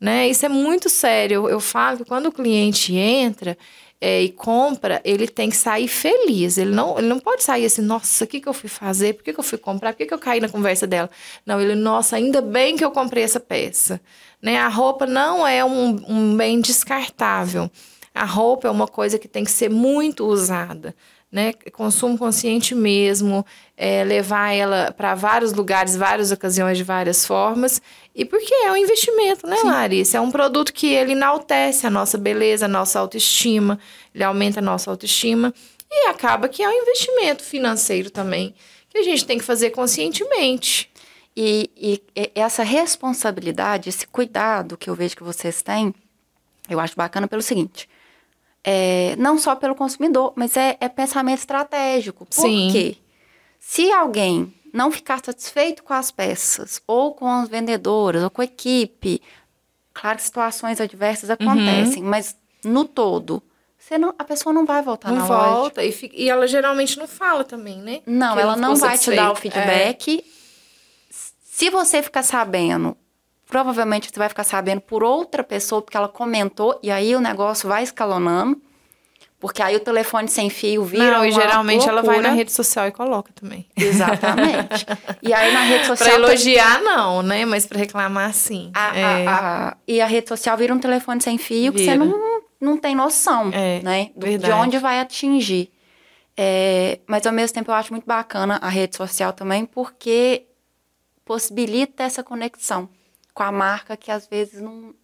[0.00, 0.28] Né?
[0.28, 1.48] Isso é muito sério.
[1.48, 3.58] Eu falo que quando o cliente entra,
[4.00, 6.58] é, e compra, ele tem que sair feliz.
[6.58, 9.14] Ele não, ele não pode sair assim, nossa, o que, que eu fui fazer?
[9.14, 9.92] Por que, que eu fui comprar?
[9.92, 11.10] Por que, que eu caí na conversa dela?
[11.44, 14.00] Não, ele, nossa, ainda bem que eu comprei essa peça.
[14.40, 14.58] Né?
[14.58, 17.70] A roupa não é um, um bem descartável.
[18.14, 20.94] A roupa é uma coisa que tem que ser muito usada
[21.36, 21.52] né?
[21.70, 23.44] Consumo consciente mesmo,
[23.76, 27.82] é, levar ela para vários lugares, várias ocasiões, de várias formas.
[28.14, 29.66] E porque é um investimento, né, Sim.
[29.66, 30.16] Larissa?
[30.16, 33.78] É um produto que ele enaltece a nossa beleza, a nossa autoestima,
[34.14, 35.52] ele aumenta a nossa autoestima.
[35.90, 38.54] E acaba que é um investimento financeiro também,
[38.88, 40.90] que a gente tem que fazer conscientemente.
[41.36, 45.94] E, e, e essa responsabilidade, esse cuidado que eu vejo que vocês têm,
[46.66, 47.86] eu acho bacana pelo seguinte
[48.68, 52.26] é, não só pelo consumidor, mas é, é pensamento estratégico.
[52.26, 52.68] Por Sim.
[52.72, 52.96] quê?
[53.60, 58.44] Se alguém não ficar satisfeito com as peças, ou com as vendedoras, ou com a
[58.44, 59.22] equipe,
[59.94, 62.08] claro que situações adversas acontecem, uhum.
[62.08, 63.40] mas no todo,
[63.78, 66.06] você não, a pessoa não vai voltar não na volta, loja.
[66.06, 68.02] E, e ela geralmente não fala também, né?
[68.04, 70.18] Não, que ela não, vai te dar o feedback.
[70.18, 70.36] É.
[71.44, 72.96] Se você ficar sabendo
[73.46, 77.68] provavelmente você vai ficar sabendo por outra pessoa, porque ela comentou, e aí o negócio
[77.68, 78.60] vai escalonando.
[79.38, 81.18] Porque aí o telefone sem fio vira.
[81.18, 81.92] Não, e geralmente loucura.
[81.92, 83.66] ela vai na rede social e coloca também.
[83.76, 84.86] Exatamente.
[85.22, 86.08] e aí na rede social.
[86.08, 87.44] pra elogiar, não, né?
[87.44, 88.70] Mas pra reclamar, sim.
[88.74, 89.26] A, é.
[89.26, 91.74] a, a, e a rede social vira um telefone sem fio vira.
[91.74, 94.10] que você não, não tem noção, é, né?
[94.16, 95.70] Do, de onde vai atingir.
[96.34, 100.46] É, mas ao mesmo tempo eu acho muito bacana a rede social também, porque
[101.26, 102.88] possibilita essa conexão
[103.36, 104.94] com a marca que às vezes não,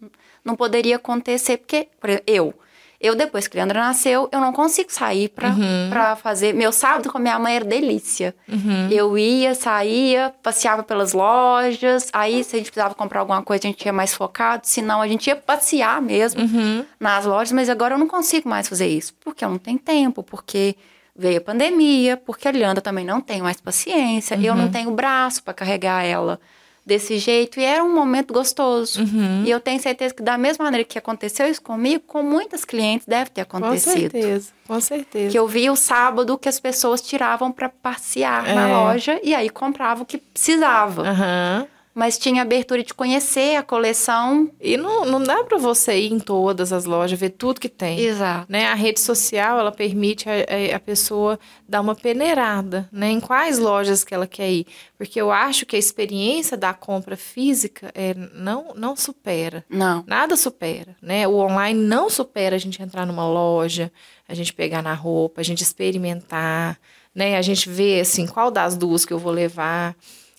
[0.43, 2.55] não poderia acontecer, porque, por exemplo, eu,
[2.99, 5.91] eu depois que a Leandra nasceu, eu não consigo sair pra, uhum.
[5.91, 6.55] Pra fazer.
[6.55, 8.35] Meu sábado com a minha mãe era delícia.
[8.49, 8.89] Uhum.
[8.91, 12.09] Eu ia, saía, passeava pelas lojas.
[12.11, 14.67] Aí, se a gente precisava comprar alguma coisa, a gente ia mais focado.
[14.67, 16.87] Senão, a gente ia passear mesmo uhum.
[16.99, 17.53] nas lojas.
[17.53, 19.13] Mas agora eu não consigo mais fazer isso.
[19.21, 20.75] Porque eu não tenho tempo, porque
[21.15, 24.37] veio a pandemia, porque a Leandra também não tem mais paciência.
[24.37, 24.73] Eu não uhum.
[24.73, 26.41] tenho braço para carregar ela
[26.85, 29.01] desse jeito e era um momento gostoso.
[29.01, 29.45] Uhum.
[29.45, 33.07] E eu tenho certeza que da mesma maneira que aconteceu isso comigo, com muitas clientes
[33.07, 34.11] deve ter acontecido.
[34.11, 35.31] Com certeza, com certeza.
[35.31, 38.55] Que eu vi o sábado que as pessoas tiravam para passear é.
[38.55, 41.03] na loja e aí compravam o que precisava.
[41.03, 44.51] Uhum mas tinha abertura de conhecer a coleção.
[44.61, 48.01] E não, não dá para você ir em todas as lojas, ver tudo que tem.
[48.01, 48.47] Exato.
[48.51, 48.67] Né?
[48.67, 53.11] A rede social, ela permite a, a, pessoa dar uma peneirada, né?
[53.11, 54.67] Em quais lojas que ela quer ir.
[54.97, 59.65] Porque eu acho que a experiência da compra física é, não, não supera.
[59.69, 60.03] Não.
[60.07, 61.29] Nada supera, né?
[61.29, 63.93] O online não supera a gente entrar numa loja,
[64.27, 66.79] a gente pegar na roupa, a gente experimentar,
[67.15, 67.37] né?
[67.37, 69.95] A gente ver, assim, qual das duas que eu vou levar.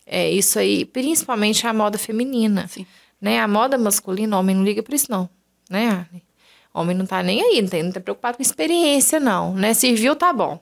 [0.05, 2.67] É, isso aí, principalmente a moda feminina.
[2.67, 2.85] Sim.
[3.21, 3.39] Né?
[3.39, 5.29] A moda masculina, o homem não liga para isso, não.
[5.69, 6.21] né, Arlen?
[6.73, 9.75] Homem não tá nem aí, não, tem, não tá preocupado com experiência, não, né?
[9.75, 10.59] Serviu, tá bom.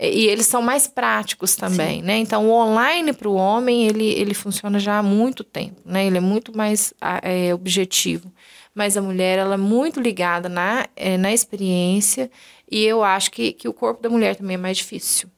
[0.00, 2.06] E eles são mais práticos também, Sim.
[2.06, 2.16] né?
[2.16, 6.06] Então, o online para o homem, ele, ele funciona já há muito tempo, né?
[6.06, 8.32] Ele é muito mais é, objetivo.
[8.74, 12.30] Mas a mulher, ela é muito ligada na, é, na experiência
[12.70, 15.28] e eu acho que, que o corpo da mulher também é mais difícil.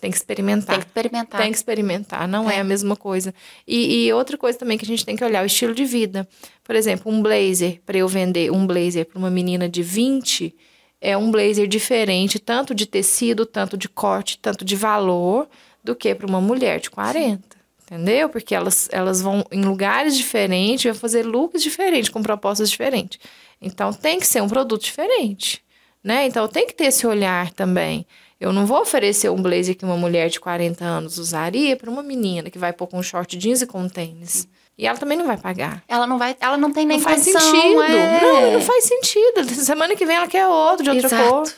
[0.00, 0.76] Tem que experimentar.
[0.76, 1.40] Tem que experimentar.
[1.40, 3.34] Tem que experimentar, não é, é a mesma coisa.
[3.66, 6.26] E, e, outra coisa também que a gente tem que olhar, o estilo de vida.
[6.64, 10.54] Por exemplo, um blazer, para eu vender um blazer para uma menina de 20,
[11.00, 15.48] é um blazer diferente, tanto de tecido, tanto de corte, tanto de valor,
[15.84, 17.60] do que para uma mulher de 40.
[17.82, 18.28] Entendeu?
[18.28, 23.18] Porque elas, elas vão em lugares diferentes, vão fazer looks diferentes, com propostas diferentes.
[23.60, 25.62] Então tem que ser um produto diferente
[26.02, 26.26] né?
[26.26, 28.06] Então tem que ter esse olhar também.
[28.40, 32.02] Eu não vou oferecer um blazer que uma mulher de 40 anos usaria para uma
[32.02, 34.48] menina que vai pôr com um short jeans e com um tênis.
[34.78, 35.84] E ela também não vai pagar.
[35.86, 37.82] Ela não vai, ela não tem nem não faz condição, sentido.
[37.82, 38.20] É.
[38.22, 39.44] Não, não faz sentido.
[39.62, 41.28] Semana que vem ela quer outro de outra Exato.
[41.28, 41.52] cor.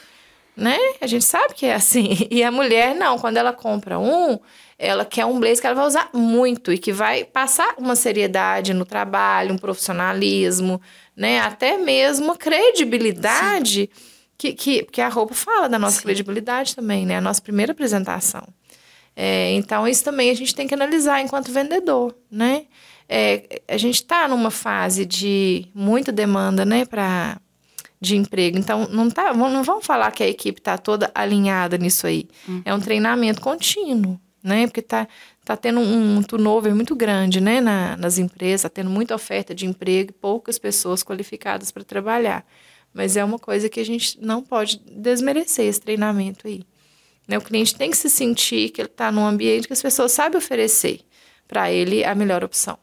[0.57, 0.77] Né?
[1.01, 2.27] A gente sabe que é assim.
[2.29, 4.41] E a mulher não, quando ela compra um,
[4.77, 8.75] ela quer um blazer que ela vai usar muito e que vai passar uma seriedade
[8.75, 10.83] no trabalho, um profissionalismo,
[11.17, 11.39] né?
[11.39, 13.89] Até mesmo credibilidade.
[13.95, 14.12] Sim
[14.43, 16.03] que, que, que a roupa fala da nossa Sim.
[16.03, 17.19] credibilidade também, né?
[17.19, 18.43] A nossa primeira apresentação.
[19.15, 22.65] É, então, isso também a gente tem que analisar enquanto vendedor, né?
[23.09, 27.39] É, a gente está numa fase de muita demanda, né, para
[28.01, 28.59] de emprego.
[28.59, 32.27] Então, não, tá, não vamos falar que a equipe está toda alinhada nisso aí.
[32.49, 32.63] Uhum.
[32.65, 34.67] É um treinamento contínuo, né?
[34.67, 35.07] Porque está
[35.45, 39.55] tá tendo um, um turnover muito grande, né, na, nas empresas, está tendo muita oferta
[39.55, 42.45] de emprego e poucas pessoas qualificadas para trabalhar.
[42.93, 46.63] Mas é uma coisa que a gente não pode desmerecer esse treinamento aí.
[47.27, 47.39] Né?
[47.39, 50.39] O cliente tem que se sentir que ele está num ambiente que as pessoas sabem
[50.39, 51.01] oferecer
[51.49, 52.79] para ele a melhor opção.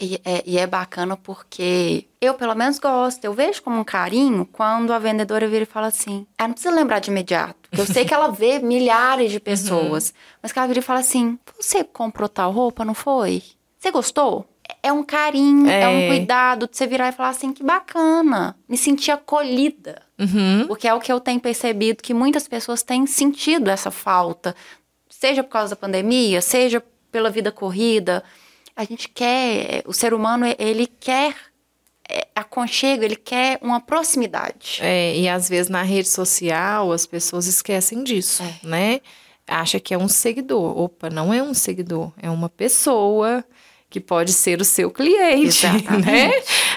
[0.00, 3.24] E é, e é, bacana porque eu, pelo menos, gosto.
[3.24, 6.74] Eu vejo como um carinho quando a vendedora vira e fala assim: ela não precisa
[6.74, 7.68] lembrar de imediato.
[7.70, 10.14] Eu sei que ela vê milhares de pessoas, uhum.
[10.42, 13.42] mas que ela vira e fala assim: você comprou tal roupa, não foi?
[13.78, 14.46] Você gostou?
[14.82, 15.82] É um carinho, é.
[15.82, 15.88] é.
[15.88, 20.02] um cuidado de você virar e falar assim, que bacana, me sentir acolhida.
[20.18, 20.66] Uhum.
[20.66, 24.54] Porque é o que eu tenho percebido, que muitas pessoas têm sentido essa falta,
[25.08, 28.22] seja por causa da pandemia, seja pela vida corrida.
[28.74, 31.34] A gente quer, o ser humano, ele quer
[32.08, 34.78] é, aconchego, ele quer uma proximidade.
[34.80, 38.66] É, e às vezes na rede social as pessoas esquecem disso, é.
[38.66, 39.00] né?
[39.46, 40.78] Acha que é um seguidor.
[40.78, 43.44] Opa, não é um seguidor, é uma pessoa
[43.92, 46.06] que pode ser o seu cliente, Exatamente.
[46.06, 46.32] né?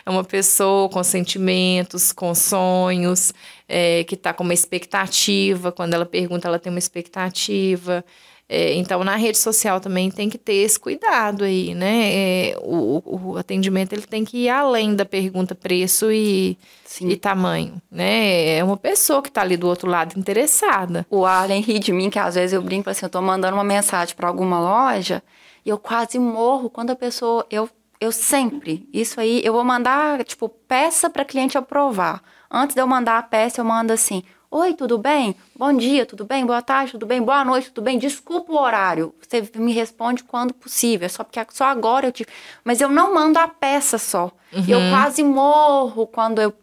[0.05, 3.33] É uma pessoa com sentimentos, com sonhos,
[3.69, 5.71] é, que está com uma expectativa.
[5.71, 8.03] Quando ela pergunta, ela tem uma expectativa.
[8.49, 12.11] É, então, na rede social também tem que ter esse cuidado aí, né?
[12.13, 16.57] É, o, o, atendimento ele tem que ir além da pergunta preço e,
[17.01, 18.57] e tamanho, né?
[18.57, 21.07] É uma pessoa que está ali do outro lado interessada.
[21.09, 23.63] O Arlen ri de mim, que às vezes eu brinco assim, eu estou mandando uma
[23.63, 25.23] mensagem para alguma loja
[25.65, 27.45] e eu quase morro quando a pessoa.
[27.49, 27.67] Eu,
[27.99, 28.87] eu sempre.
[28.93, 32.21] Isso aí, eu vou mandar, tipo, peça para cliente aprovar.
[32.49, 35.35] Antes de eu mandar a peça, eu mando assim: Oi, tudo bem?
[35.55, 36.45] Bom dia, tudo bem?
[36.45, 37.21] Boa tarde, tudo bem?
[37.21, 37.97] Boa noite, tudo bem?
[37.97, 39.13] Desculpa o horário.
[39.19, 41.07] Você me responde quando possível.
[41.07, 42.29] É só porque só agora eu tive.
[42.63, 44.31] Mas eu não mando a peça só.
[44.53, 44.63] Uhum.
[44.67, 46.53] Eu quase morro quando eu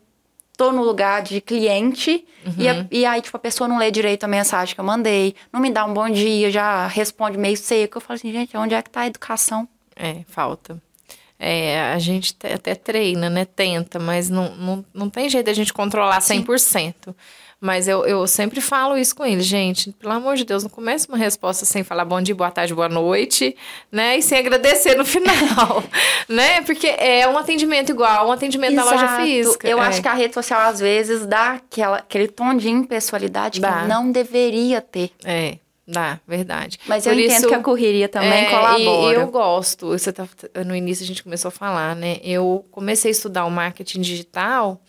[0.62, 2.54] tô no lugar de cliente uhum.
[2.56, 5.34] e, a, e, aí, tipo, a pessoa não lê direito a mensagem que eu mandei,
[5.52, 7.96] não me dá um bom dia, já responde meio seco.
[7.96, 9.68] Eu falo assim, gente, onde é que tá a educação?
[9.96, 10.80] É, falta.
[11.36, 13.44] É, a gente até treina, né?
[13.44, 16.58] Tenta, mas não, não, não tem jeito a gente controlar 100%.
[16.58, 17.14] Sim.
[17.62, 19.92] Mas eu, eu sempre falo isso com ele, gente.
[19.92, 22.88] Pelo amor de Deus, não comece uma resposta sem falar bom dia, boa tarde, boa
[22.88, 23.56] noite,
[23.90, 24.18] né?
[24.18, 25.84] E sem agradecer no final,
[26.28, 26.60] né?
[26.62, 28.90] Porque é um atendimento igual, um atendimento Exato.
[28.90, 29.68] da loja física.
[29.68, 29.86] Eu é.
[29.86, 33.82] acho que a rede social, às vezes, dá aquela, aquele tom de impessoalidade dá.
[33.82, 35.12] que não deveria ter.
[35.24, 35.58] É.
[35.86, 36.80] Dá, verdade.
[36.88, 39.18] Mas Por eu isso, entendo que a correria também é, colabora.
[39.18, 40.26] E eu gosto, você tá,
[40.66, 42.18] no início a gente começou a falar, né?
[42.24, 44.80] Eu comecei a estudar o marketing digital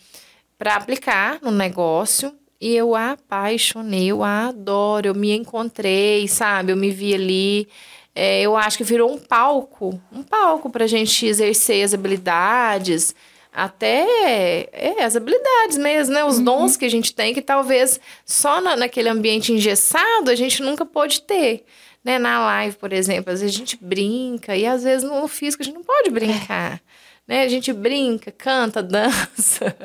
[0.58, 2.34] para aplicar no negócio
[2.64, 6.72] e eu a apaixonei, eu a adoro, eu me encontrei, sabe?
[6.72, 7.68] Eu me vi ali.
[8.14, 13.14] É, eu acho que virou um palco, um palco para a gente exercer as habilidades,
[13.52, 16.24] até é, as habilidades mesmo, né?
[16.24, 16.44] Os uhum.
[16.44, 20.86] dons que a gente tem, que talvez só na, naquele ambiente engessado a gente nunca
[20.86, 21.66] pôde ter.
[22.02, 22.18] Né?
[22.18, 25.66] Na live, por exemplo, às vezes a gente brinca e às vezes no físico a
[25.66, 26.76] gente não pode brincar.
[26.76, 26.80] É.
[27.28, 27.42] Né?
[27.42, 29.76] A gente brinca, canta, dança.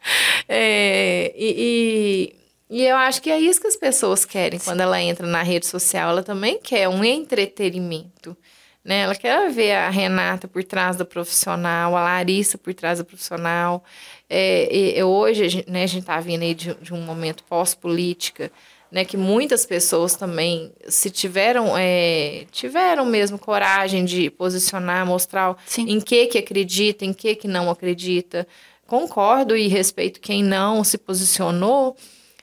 [0.52, 2.34] É, e,
[2.68, 4.64] e, e, eu acho que é isso que as pessoas querem Sim.
[4.64, 6.10] quando ela entra na rede social.
[6.10, 8.36] Ela também quer um entretenimento.
[8.84, 9.02] Né?
[9.02, 13.84] Ela quer ver a Renata por trás da profissional, a Larissa por trás da profissional.
[14.28, 17.44] É, e, hoje, a gente, né, a gente está vindo aí de, de um momento
[17.44, 18.50] pós-política,
[18.90, 25.88] né, que muitas pessoas também, se tiveram, é, tiveram mesmo coragem de posicionar, mostrar Sim.
[25.88, 28.46] em que que acredita, em que que não acredita.
[28.90, 31.96] Concordo e respeito quem não se posicionou,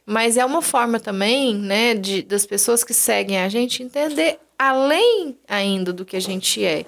[0.06, 5.38] mas é uma forma também, né, de, das pessoas que seguem a gente entender além
[5.46, 6.86] ainda do que a gente é.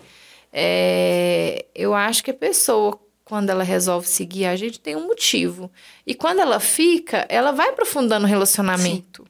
[0.53, 5.69] é eu acho que a pessoa quando ela resolve seguir a gente tem um motivo.
[6.07, 9.23] E quando ela fica, ela vai aprofundando o relacionamento.
[9.23, 9.28] Sim.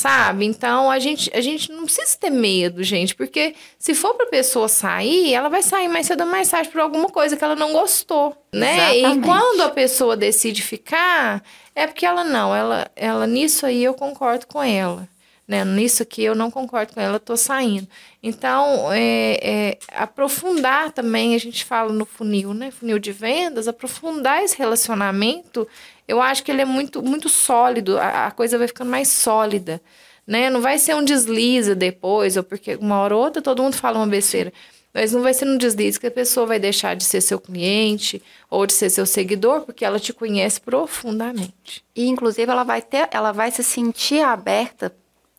[0.00, 0.46] Sabe?
[0.46, 4.66] Então a gente, a gente não precisa ter medo, gente, porque se for para pessoa
[4.66, 7.74] sair, ela vai sair mais cedo ou mais tarde por alguma coisa que ela não
[7.74, 8.96] gostou, né?
[8.96, 9.18] Exatamente.
[9.18, 13.92] E quando a pessoa decide ficar, é porque ela não, ela, ela nisso aí eu
[13.92, 15.06] concordo com ela.
[15.46, 15.64] Né?
[15.66, 17.86] Nisso aqui eu não concordo com ela, tô saindo.
[18.22, 22.70] Então, é, é, aprofundar também, a gente fala no funil, né?
[22.70, 25.66] Funil de vendas, aprofundar esse relacionamento
[26.10, 29.80] eu acho que ele é muito, muito sólido, a, a coisa vai ficando mais sólida,
[30.26, 30.50] né?
[30.50, 33.98] Não vai ser um deslize depois, ou porque uma hora ou outra todo mundo fala
[33.98, 34.52] uma besteira.
[34.92, 38.20] Mas não vai ser um deslize que a pessoa vai deixar de ser seu cliente
[38.50, 41.84] ou de ser seu seguidor, porque ela te conhece profundamente.
[41.94, 44.92] E inclusive ela vai ter, ela vai se sentir aberta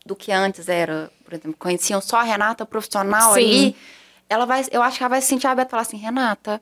[0.05, 3.39] do que antes era, por exemplo, conheciam só a Renata profissional Sim.
[3.41, 3.75] ali.
[4.29, 6.61] Ela vai, eu acho que ela vai se sentir aberta e falar assim, Renata,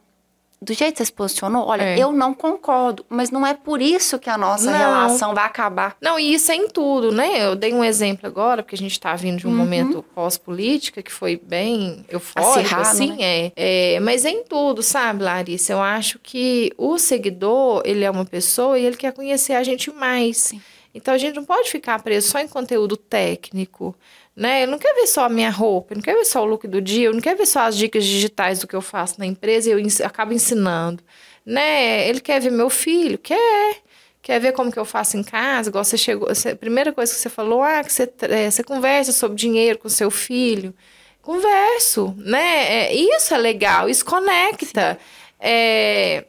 [0.62, 1.98] do jeito que você se posicionou, olha, é.
[1.98, 4.78] eu não concordo, mas não é por isso que a nossa não.
[4.78, 5.96] relação vai acabar.
[6.02, 7.46] Não, e isso é em tudo, né?
[7.46, 9.56] Eu dei um exemplo agora, porque a gente está vindo de um uhum.
[9.56, 13.52] momento pós-política que foi bem eufórico, Acirrado, assim, né?
[13.56, 14.00] é, é.
[14.02, 15.72] Mas é em tudo, sabe, Larissa?
[15.72, 19.90] Eu acho que o seguidor, ele é uma pessoa e ele quer conhecer a gente
[19.92, 20.38] mais.
[20.38, 20.62] Sim.
[20.94, 23.96] Então a gente não pode ficar preso só em conteúdo técnico
[24.40, 24.64] né?
[24.64, 26.66] Ele não quer ver só a minha roupa, ele não quer ver só o look
[26.66, 29.26] do dia, ele não quer ver só as dicas digitais do que eu faço na
[29.26, 31.04] empresa e eu ens acabo ensinando,
[31.46, 32.08] né?
[32.08, 33.78] Ele quer ver meu filho, quer.
[34.22, 35.70] Quer ver como que eu faço em casa?
[35.70, 38.64] Igual você chegou, você, a primeira coisa que você falou, ah, que você, é, você
[38.64, 40.74] conversa sobre dinheiro com seu filho.
[41.22, 42.88] Converso, né?
[42.90, 45.00] É, isso é legal, isso conecta.
[45.40, 46.26] É,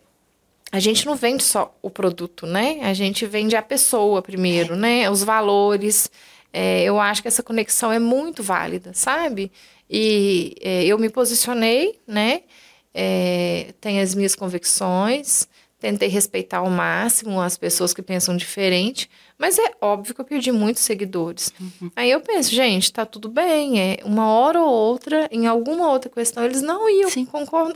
[0.72, 2.78] a gente não vende só o produto, né?
[2.82, 5.10] A gente vende a pessoa primeiro, né?
[5.10, 6.10] Os valores.
[6.52, 9.52] É, eu acho que essa conexão é muito válida, sabe?
[9.88, 12.42] E é, eu me posicionei, né?
[12.92, 19.08] É, tenho as minhas convicções, tentei respeitar ao máximo as pessoas que pensam diferente,
[19.38, 21.52] mas é óbvio que eu perdi muitos seguidores.
[21.58, 21.90] Uhum.
[21.96, 26.10] Aí eu penso, gente, tá tudo bem, é uma hora ou outra, em alguma outra
[26.10, 27.08] questão, eles não iam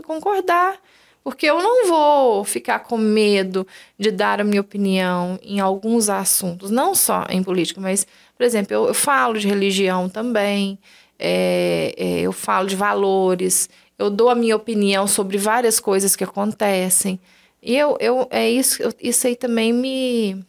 [0.03, 0.79] concordar.
[1.25, 3.67] Porque eu não vou ficar com medo
[3.99, 8.07] de dar a minha opinião em alguns assuntos, não só em política, mas,
[8.37, 10.79] por exemplo, eu, eu falo de religião também,
[11.19, 16.23] é, é, eu falo de valores, eu dou a minha opinião sobre várias coisas que
[16.23, 17.19] acontecem.
[17.63, 20.45] E eu, eu é isso, eu, isso aí também me.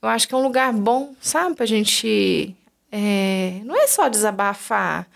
[0.00, 2.56] Eu acho que é um lugar bom, sabe, pra gente.
[2.90, 5.06] É, não é só desabafar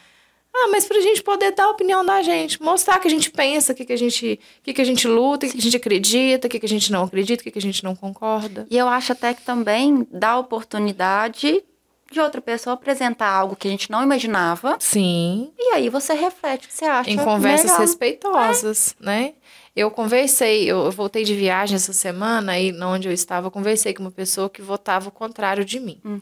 [0.55, 3.31] ah, mas para a gente poder dar a opinião da gente, mostrar que a gente
[3.31, 5.62] pensa, o que, que, a, gente, que, que a gente luta, o que, que a
[5.62, 7.97] gente acredita, o que, que a gente não acredita, o que, que a gente não
[7.97, 8.67] concorda.
[8.71, 11.65] E eu acho até que também dá oportunidade
[12.11, 14.77] de outra pessoa apresentar algo que a gente não imaginava.
[14.79, 15.51] Sim.
[15.59, 17.11] E aí você reflete o que você acha.
[17.11, 19.05] Em conversas respeitosas, é.
[19.05, 19.35] né?
[19.75, 24.03] Eu conversei, eu voltei de viagem essa semana e onde eu estava, eu conversei com
[24.03, 25.99] uma pessoa que votava o contrário de mim.
[26.05, 26.21] Uhum.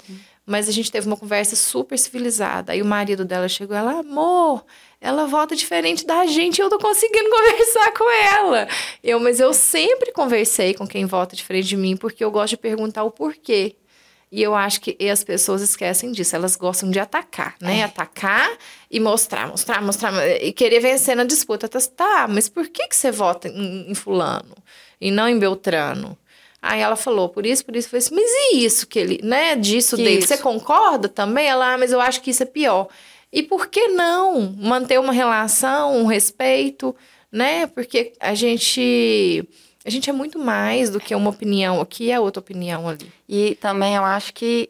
[0.51, 2.73] Mas a gente teve uma conversa super civilizada.
[2.73, 4.65] Aí o marido dela chegou, ela, amor,
[5.01, 8.67] ela vota diferente da gente e eu tô conseguindo conversar com ela.
[9.01, 12.57] Eu, mas eu sempre conversei com quem vota diferente de mim, porque eu gosto de
[12.57, 13.77] perguntar o porquê.
[14.33, 16.35] E eu acho que as pessoas esquecem disso.
[16.35, 17.79] Elas gostam de atacar, né?
[17.79, 17.83] É.
[17.85, 18.51] Atacar
[18.91, 20.13] e mostrar, mostrar, mostrar.
[20.43, 21.69] E querer vencer na disputa.
[21.69, 24.57] Tá, mas por que, que você vota em, em fulano
[25.01, 26.19] e não em Beltrano?
[26.63, 29.57] Aí ela falou, por isso, por isso, foi assim, mas e isso que ele, né,
[29.57, 30.29] disso que dele, isso?
[30.29, 31.47] você concorda também?
[31.47, 32.89] Ela, ah, mas eu acho que isso é pior.
[33.33, 36.95] E por que não manter uma relação, um respeito,
[37.31, 37.67] né?
[37.67, 39.49] Porque a gente
[39.85, 43.11] a gente é muito mais do que uma opinião aqui e a outra opinião ali.
[43.29, 44.69] E também eu acho que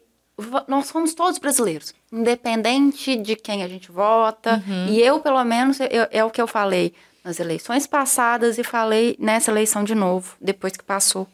[0.67, 4.63] nós somos todos brasileiros, independente de quem a gente vota.
[4.65, 4.87] Uhum.
[4.87, 9.15] E eu, pelo menos, eu, é o que eu falei nas eleições passadas e falei
[9.19, 11.27] nessa eleição de novo, depois que passou.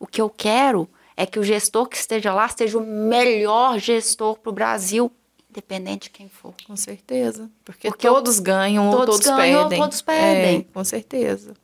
[0.00, 4.38] O que eu quero é que o gestor que esteja lá seja o melhor gestor
[4.38, 5.12] para o Brasil,
[5.50, 6.54] independente de quem for.
[6.66, 7.50] Com certeza.
[7.62, 9.78] Porque, Porque todos eu, ganham todos ou todos ganham, perdem.
[9.78, 10.58] todos perdem.
[10.60, 11.54] É, com certeza.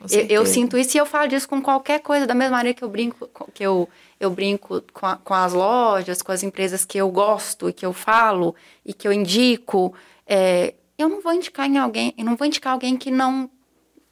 [0.00, 0.32] Com certeza.
[0.32, 2.82] Eu, eu, sinto isso e eu falo disso com qualquer coisa, da mesma maneira que
[2.82, 3.88] eu brinco, que eu,
[4.18, 7.86] eu brinco com, a, com as lojas, com as empresas que eu gosto e que
[7.86, 9.94] eu falo e que eu indico.
[10.26, 13.48] É, eu não vou indicar em alguém, eu não vou indicar alguém que não,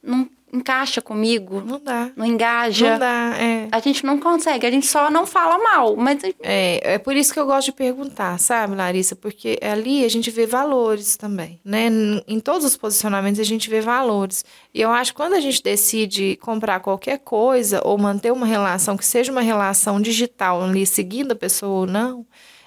[0.01, 2.11] não encaixa comigo, Não dá.
[2.15, 2.91] não engaja.
[2.91, 3.67] Não dá, é.
[3.71, 7.33] A gente não consegue, a gente só não fala mal, mas É, é por isso
[7.33, 9.15] que eu gosto de perguntar, sabe, Larissa?
[9.15, 11.87] Porque ali a gente vê valores também, né?
[12.27, 14.45] Em todos os posicionamentos a gente vê valores.
[14.73, 18.95] E eu acho que quando a gente decide comprar qualquer coisa ou manter uma relação
[18.95, 22.25] que seja uma relação digital ali, seguindo a pessoa ou não,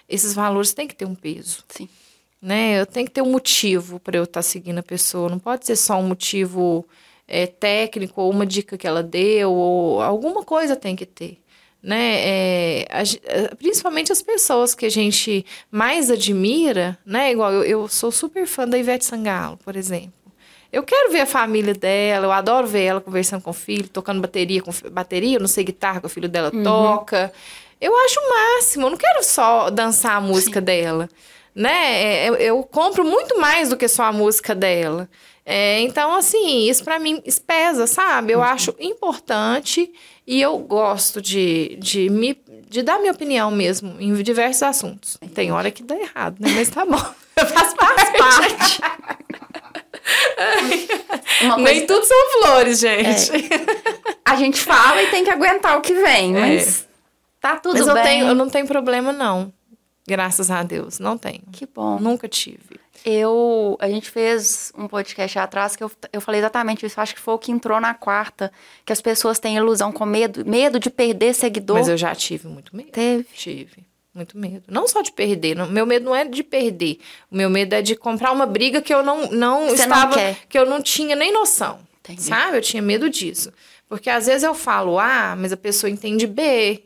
[0.09, 1.65] esses valores têm que ter um peso.
[1.69, 1.89] sim.
[2.43, 2.81] né?
[2.81, 5.29] Eu tenho que ter um motivo para eu estar seguindo a pessoa.
[5.29, 6.85] Não pode ser só um motivo
[7.29, 11.39] é, técnico ou uma dica que ela deu ou alguma coisa tem que ter.
[11.83, 12.21] Né?
[12.21, 17.31] É, a é, principalmente as pessoas que a gente mais admira, né?
[17.31, 20.13] Igual eu, eu sou super fã da Ivete Sangalo, por exemplo.
[20.73, 24.21] Eu quero ver a família dela, eu adoro ver ela conversando com o filho, tocando
[24.21, 27.33] bateria com bateria, eu não sei guitarra que o filho dela toca.
[27.81, 31.09] Eu acho o máximo, eu não quero só dançar a música dela,
[31.55, 32.25] né?
[32.25, 35.09] É, Eu, eu compro muito mais do que só a música dela.
[35.49, 38.33] É, então, assim, isso pra mim pesa, sabe?
[38.33, 39.93] Eu acho importante
[40.27, 42.37] e eu gosto de, de, me,
[42.69, 45.17] de dar minha opinião mesmo em diversos assuntos.
[45.33, 46.51] Tem hora que dá errado, né?
[46.53, 46.99] Mas tá bom.
[47.39, 48.19] Faz parte.
[48.19, 48.81] Parte.
[51.43, 53.31] Uma coisa, Nem tudo são flores, gente.
[54.25, 56.89] a gente fala e tem que aguentar o que vem, mas
[57.41, 58.03] tá tudo Mas eu, bem.
[58.03, 59.53] tenho, eu não tenho problema, não.
[60.09, 61.43] Graças a Deus, não tenho.
[61.53, 61.99] Que bom.
[61.99, 62.81] Nunca tive.
[63.05, 67.01] Eu, a gente fez um podcast atrás que eu, eu falei exatamente isso.
[67.01, 68.53] Acho que foi o que entrou na quarta,
[68.85, 71.77] que as pessoas têm ilusão com medo, medo de perder seguidor.
[71.77, 72.91] Mas eu já tive muito medo.
[72.91, 73.25] Teve.
[73.35, 73.87] Tive.
[74.15, 74.63] Muito medo.
[74.69, 75.55] Não só de perder.
[75.55, 76.99] não- meu medo não é de perder.
[77.31, 80.15] O meu medo é de comprar uma briga que eu não, não Você não estava.
[80.15, 80.37] quer.
[80.49, 81.79] que eu não tinha nem noção.
[82.01, 82.23] Entendi.
[82.23, 82.57] Sabe?
[82.57, 83.53] Eu tinha medo disso.
[83.89, 86.83] Porque às vezes eu falo A, mas a pessoa entende B.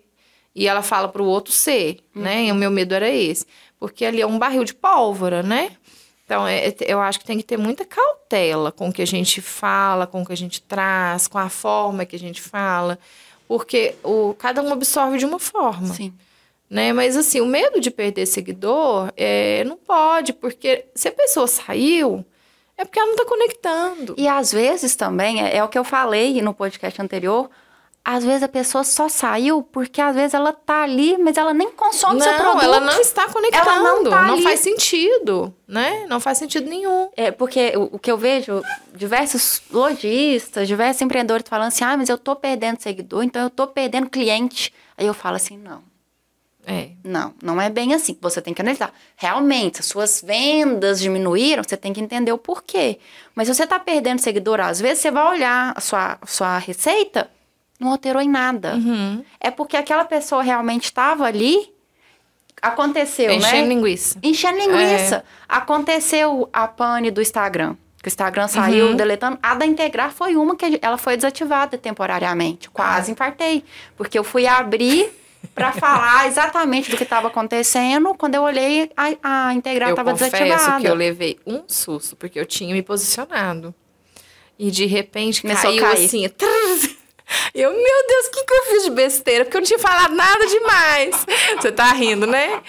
[0.55, 2.47] E ela fala pro outro C, né?
[2.47, 3.47] E o meu medo era esse.
[3.79, 5.71] Porque ali é um barril de pólvora, né?
[6.31, 9.41] Então, é- eu acho que tem que ter muita cautela com o que a gente
[9.43, 13.01] fala, com o que a gente traz, com a forma que a gente fala.
[13.49, 16.15] Porque o, cada um absorve de uma forma Sim.
[16.71, 16.93] né?
[16.93, 22.25] Mas assim, o medo de perder seguidor é, não pode, porque se a pessoa saiu,
[22.79, 24.15] é porque ela não tá conectando.
[24.17, 27.51] E às vezes também, é, é o que eu falei no podcast anterior,
[28.13, 31.71] às vezes a pessoa só saiu porque às vezes ela tá ali, mas ela nem
[31.71, 32.65] consome seu não, produto.
[32.65, 33.71] ela não está conectando.
[33.71, 34.43] Ela não tá ali.
[34.43, 36.07] faz sentido, né?
[36.09, 37.09] Não faz sentido nenhum.
[37.17, 42.09] É, porque o, o que eu vejo, diversos lojistas, diversos empreendedores falando assim, ah, mas
[42.09, 44.75] eu tô perdendo seguidor, então eu tô perdendo cliente.
[44.99, 45.81] Aí eu falo assim, não.
[46.67, 46.91] É.
[47.05, 48.19] Não, não é bem assim.
[48.21, 48.93] Você tem que analisar.
[49.15, 52.99] Realmente, as suas vendas diminuíram, você tem que entender o porquê.
[53.37, 56.59] Mas se você está perdendo seguidor, às vezes você vai olhar a sua, a sua
[56.59, 57.31] receita,
[57.81, 58.75] não alterou em nada.
[58.75, 59.25] Uhum.
[59.41, 61.73] É porque aquela pessoa realmente estava ali,
[62.61, 63.75] aconteceu, Enchendo né?
[63.75, 64.19] linguiça.
[64.23, 65.25] Enchendo linguiça.
[65.49, 67.75] Aconteceu a pane do Instagram.
[68.03, 68.97] Que o Instagram saiu Uhum.
[68.97, 69.39] deletando.
[69.43, 72.69] A da Integrar foi uma que ela foi desativada temporariamente.
[72.69, 72.71] Ah.
[72.73, 73.63] Quase infartei.
[73.97, 75.11] Porque eu fui abrir
[75.55, 78.15] para falar exatamente do que estava acontecendo.
[78.15, 80.81] Quando eu olhei, a, a Integrar eu estava confesso desativada.
[80.81, 83.75] que eu levei um susto, porque eu tinha me posicionado.
[84.59, 86.05] E de repente Começou a caiu cair.
[86.07, 86.31] assim.
[87.55, 89.45] Eu, meu Deus, o que, que eu fiz de besteira?
[89.45, 91.27] Porque eu não tinha falado nada demais.
[91.61, 92.61] Você tá rindo, né?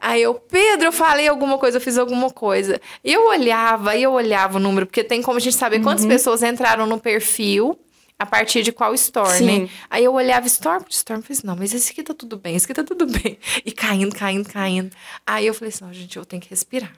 [0.00, 2.80] Aí eu, Pedro, eu falei alguma coisa, eu fiz alguma coisa.
[3.02, 6.04] E eu olhava, e eu olhava o número, porque tem como a gente saber quantas
[6.04, 6.10] Uhum.
[6.10, 7.78] pessoas entraram no perfil
[8.18, 9.60] a partir de qual store, Sim.
[9.64, 9.68] né?
[9.90, 12.36] Aí eu olhava store por store, eu falei assim, não, mas esse aqui tá tudo
[12.38, 13.38] bem, esse aqui tá tudo bem.
[13.64, 14.90] E caindo, caindo, caindo.
[15.26, 16.92] Aí eu falei assim, não, gente, eu tenho que respirar.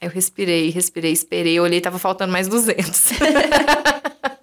[0.00, 3.10] Aí eu respirei, respirei, esperei, eu olhei, tava faltando mais 200.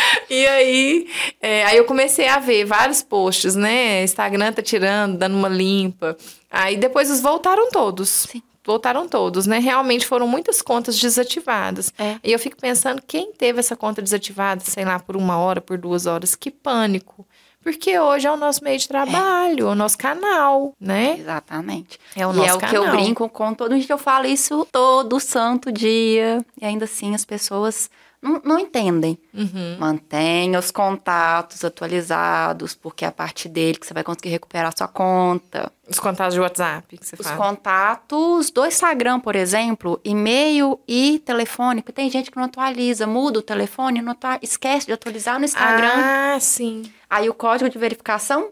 [0.28, 1.08] e aí,
[1.40, 4.02] é, aí eu comecei a ver vários posts, né?
[4.02, 6.16] Instagram tá tirando, dando uma limpa.
[6.50, 8.26] Aí depois os voltaram todos.
[8.30, 8.42] Sim.
[8.64, 9.58] Voltaram todos, né?
[9.58, 11.92] Realmente foram muitas contas desativadas.
[11.98, 12.16] É.
[12.22, 15.78] E eu fico pensando, quem teve essa conta desativada, sei lá, por uma hora, por
[15.78, 17.26] duas horas, que pânico.
[17.62, 21.16] Porque hoje é o nosso meio de trabalho, é o nosso canal, né?
[21.18, 21.98] Exatamente.
[22.16, 22.96] É o e nosso é o que eu canal.
[22.96, 23.86] brinco com todo dia.
[23.90, 26.44] Eu falo isso todo santo dia.
[26.60, 27.90] E ainda assim as pessoas
[28.22, 29.18] não, não entendem.
[29.32, 29.76] Uhum.
[29.78, 34.76] Mantenha os contatos atualizados, porque é a partir dele que você vai conseguir recuperar a
[34.76, 35.72] sua conta.
[35.88, 37.36] Os contatos de WhatsApp que você Os fala.
[37.36, 43.38] contatos do Instagram, por exemplo, e-mail e telefone, porque tem gente que não atualiza, muda
[43.38, 45.90] o telefone, não atua- esquece de atualizar no Instagram.
[45.94, 46.82] Ah, sim.
[47.08, 48.50] Aí o código de verificação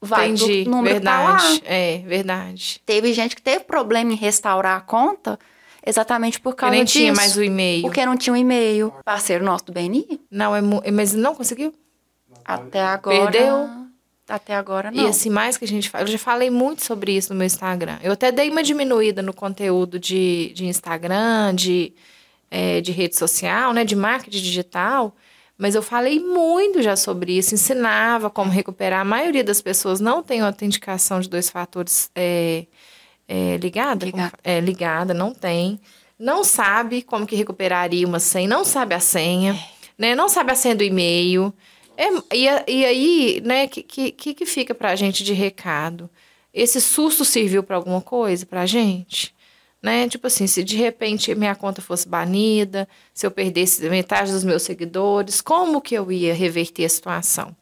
[0.00, 0.62] vai Entendi.
[0.62, 1.36] pro número que tá lá.
[1.36, 1.62] verdade.
[1.64, 2.80] É, verdade.
[2.86, 5.38] Teve gente que teve problema em restaurar a conta
[5.84, 6.98] exatamente por causa nem disso.
[6.98, 7.82] tinha mais o e-mail.
[7.82, 8.92] Porque não tinha um e-mail.
[9.04, 11.74] Parceiro nosso do BNI, Não, é mas não conseguiu?
[12.44, 13.30] até agora.
[13.30, 13.68] Perdeu?
[14.28, 15.04] Até agora não.
[15.04, 17.46] E assim, mais que a gente fala, eu já falei muito sobre isso no meu
[17.46, 17.98] Instagram.
[18.02, 21.92] Eu até dei uma diminuída no conteúdo de, de Instagram, de
[22.50, 25.14] é, de rede social, né, de marketing digital,
[25.56, 29.00] mas eu falei muito já sobre isso, ensinava como recuperar.
[29.00, 32.66] A maioria das pessoas não tem autenticação de dois fatores é,
[33.32, 34.32] é, ligada, Ligada.
[34.44, 35.80] é, ligada, não tem.
[36.18, 39.58] Não sabe como que recuperaria uma senha, não sabe a senha,
[39.96, 40.14] né?
[40.14, 41.50] Não sabe a senha do e-mail.
[41.96, 46.10] É, e, e aí, né, que, que, que que fica pra gente de recado?
[46.52, 49.34] Esse susto serviu pra alguma coisa pra gente?
[49.82, 50.06] Né?
[50.08, 54.62] Tipo assim, se de repente minha conta fosse banida, se eu perdesse metade dos meus
[54.62, 57.56] seguidores, como que eu ia reverter a situação?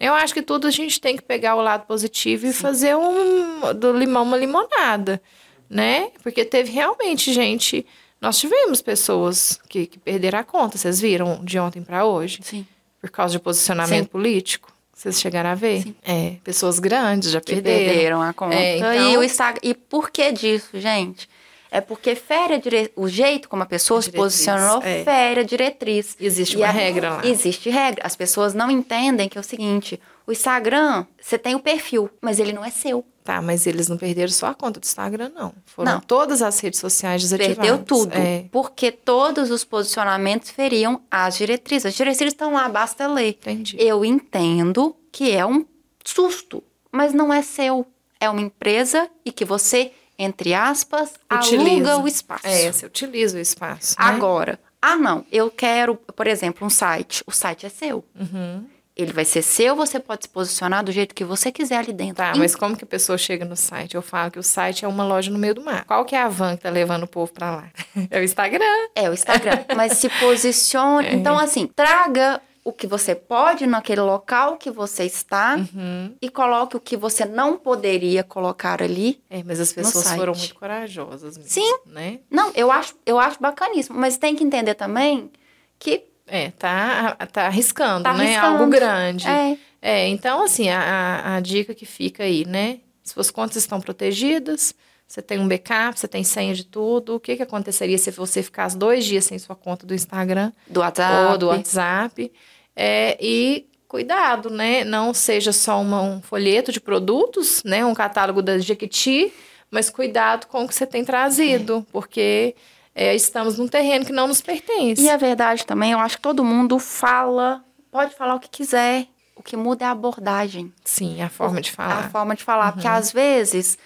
[0.00, 3.74] Eu acho que tudo a gente tem que pegar o lado positivo e fazer um
[3.74, 5.20] do limão uma limonada,
[5.68, 6.10] né?
[6.22, 7.84] Porque teve realmente gente,
[8.20, 12.66] nós tivemos pessoas que, que perderam a conta, vocês viram de ontem para hoje, Sim.
[13.00, 14.10] por causa de posicionamento Sim.
[14.10, 14.72] político.
[14.94, 15.82] Vocês chegaram a ver?
[15.82, 15.94] Sim.
[16.02, 17.92] É, pessoas grandes já perderam.
[17.94, 18.54] perderam a conta.
[18.54, 19.60] É, então- E o Instagram.
[19.62, 21.26] E por que disso, gente?
[21.70, 22.90] É porque fere dire...
[22.96, 25.04] o jeito como a pessoa A se diretriz, posicionou é.
[25.04, 26.16] fere a diretriz.
[26.18, 27.26] Existe E uma a- regra lá.
[27.26, 28.04] Existe regra.
[28.04, 32.38] As pessoas não entendem que é o seguinte: o Instagram, você tem o perfil, mas
[32.40, 33.04] ele não é seu.
[33.22, 35.52] Tá, mas eles não perderam só a conta do Instagram, não.
[35.66, 36.00] Foram Não.
[36.00, 37.56] todas as redes sociais desativadas.
[37.58, 38.12] Perdeu tudo.
[38.16, 41.86] É, Porque todos os posicionamentos feriam as diretrizes.
[41.86, 43.28] As diretrizes estão lá, basta ler.
[43.40, 43.76] entendi.
[43.78, 45.64] Eu entendo que é um
[46.04, 47.86] susto, mas não é seu.
[48.18, 49.92] É uma empresa e que você,
[50.22, 51.92] entre aspas, Utiliza.
[51.92, 52.46] aluga o espaço.
[52.46, 53.96] É, você utiliza o espaço.
[53.98, 54.04] né?
[54.06, 57.24] Agora, ah, não, eu quero, por exemplo, um site.
[57.26, 58.04] O site é seu.
[58.18, 58.66] Uhum.
[58.96, 62.16] Ele vai ser seu, você pode se posicionar do jeito que você quiser ali dentro.
[62.16, 63.94] Tá, mas como que a pessoa chega no site?
[63.94, 65.84] Eu falo que o site é uma loja no meio do mar.
[65.86, 67.64] Qual que é a van que tá levando o povo pra lá?
[68.10, 68.88] É o Instagram.
[68.94, 69.64] É o Instagram.
[69.74, 71.06] mas se posicione.
[71.08, 71.14] É.
[71.14, 76.14] Então, assim, traga o que você pode naquele local que você está Uhum.
[76.20, 79.22] e coloque o que você não poderia colocar ali.
[79.30, 81.50] É, mas as pessoas foram muito corajosas mesmo.
[81.50, 81.78] Sim.
[81.86, 82.18] Né?
[82.30, 85.30] Não, eu acho, eu acho bacaníssimo, mas tem que entender também
[85.78, 88.24] que É, tá, tá arriscando, Tá né?
[88.36, 88.58] arriscando.
[88.58, 89.26] Algo grande.
[89.26, 92.80] é, É, então, assim, a, a, a dica que fica aí, né?
[93.02, 94.74] Se suas contas estão protegidas,
[95.12, 98.44] você tem um backup, você tem senha de tudo, o que, que aconteceria se você
[98.44, 101.32] ficasse dois dias sem sua conta do Instagram do WhatsApp.
[101.32, 102.30] ou do WhatsApp?
[102.76, 104.84] É, e cuidado, né?
[104.84, 107.84] Não seja só uma- um folheto de produtos, né?
[107.84, 109.32] Um catálogo da Jequiti,
[109.68, 112.54] mas cuidado com o que você tem trazido, porque
[112.94, 115.02] é, estamos num terreno que não nos pertence.
[115.02, 119.06] E a verdade também, eu acho que todo mundo fala, pode falar o que quiser.
[119.34, 120.72] O que muda é a abordagem.
[120.84, 122.10] Sim, a forma de A falar.
[122.10, 122.72] forma de falar.
[122.72, 123.76] Porque às vezes,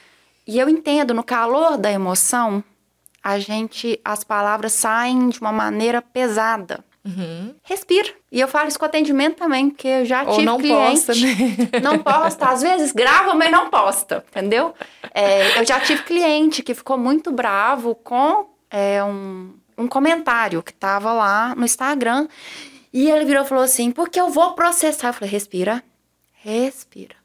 [0.47, 2.63] e eu entendo, no calor da emoção,
[3.23, 6.85] a gente, as palavras saem de uma maneira pesada.
[7.05, 7.55] Uhum.
[7.63, 8.09] Respira.
[8.33, 11.07] E eu falo isso com atendimento também, porque eu já Ou tive não cliente.
[11.07, 11.81] posta, né?
[11.83, 14.75] Não posta, às vezes grava, mas não posta, entendeu?
[15.13, 20.73] É, eu já tive cliente que ficou muito bravo com é, um, um comentário que
[20.73, 22.27] tava lá no Instagram.
[22.91, 25.09] E ele virou e falou assim: porque eu vou processar.
[25.09, 25.83] Eu falei: respira,
[26.33, 27.17] respira.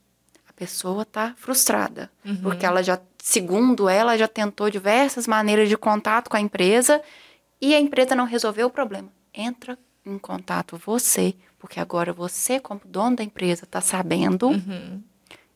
[0.47, 2.11] A pessoa tá frustrada.
[2.43, 2.99] Porque ela já,
[3.30, 7.01] segundo ela, já tentou diversas maneiras de contato com a empresa
[7.61, 9.09] e a empresa não resolveu o problema.
[9.34, 15.01] Entra em contato você, porque agora você, como dono da empresa, tá sabendo Uhum.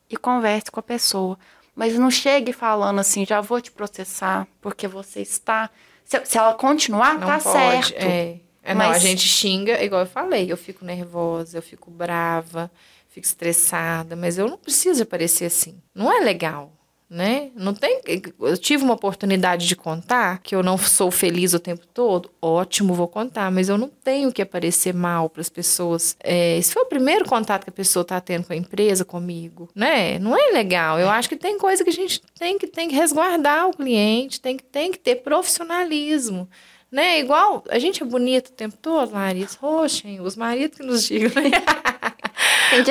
[0.08, 1.38] e converse com a pessoa.
[1.74, 5.68] Mas não chegue falando assim, já vou te processar, porque você está.
[6.04, 7.88] Se, se ela continuar, Não tá pode.
[7.88, 7.94] certo.
[8.00, 8.38] É.
[8.66, 12.70] É, não, a Mas- gente xinga, igual eu falei, eu fico nervosa, eu fico brava,
[13.10, 15.82] fico estressada, mas eu não preciso aparecer assim.
[15.94, 16.72] Não é legal,
[17.08, 17.50] né?
[17.54, 18.00] Não tem.
[18.40, 22.30] Eu tive uma oportunidade de contar que eu não sou feliz o tempo todo.
[22.40, 26.16] Ótimo, vou contar, mas eu não tenho que aparecer mal para as pessoas.
[26.22, 29.68] É, esse foi o primeiro contato que a pessoa está tendo com a empresa, comigo,
[29.74, 30.18] né?
[30.18, 30.98] Não é legal.
[30.98, 34.40] Eu acho que tem coisa que a gente tem que, tem que resguardar o cliente,
[34.40, 36.48] tem que, tem que ter profissionalismo.
[36.90, 37.18] Né?
[37.18, 39.58] Igual, a gente é bonito o tempo todo, Larissa.
[39.60, 41.42] Oxen, os maridos que nos digam.
[41.42, 41.50] né?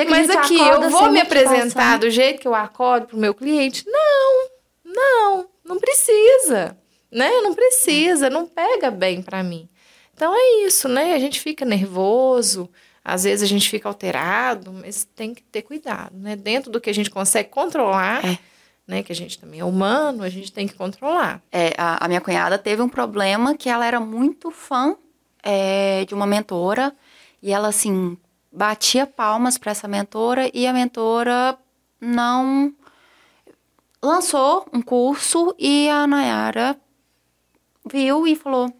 [0.08, 3.84] Mas aqui, eu vou me apresentar do jeito que eu acordo pro meu cliente?
[3.86, 4.48] Não,
[4.84, 6.76] não, não precisa.
[7.10, 7.30] Né?
[7.42, 9.68] Não precisa, não pega bem pra mim.
[10.14, 11.14] Então é isso, né?
[11.14, 12.68] A gente fica nervoso,
[13.04, 16.34] às vezes a gente fica alterado, mas tem que ter cuidado, né?
[16.36, 18.38] Dentro do que a gente consegue controlar, É.
[18.86, 19.02] né?
[19.02, 21.42] Que a gente também é humano, a gente tem que controlar.
[21.52, 24.96] É, a, a minha cunhada teve um problema que ela era muito fã
[25.42, 26.92] é, de uma mentora
[27.42, 28.16] e ela, assim,
[28.54, 31.58] batia palmas para essa mentora e a mentora
[32.00, 32.72] não
[34.02, 36.76] lançou um curso e a Nayara
[37.86, 38.72] viu e falou: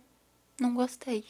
[0.61, 1.25] Não gostei.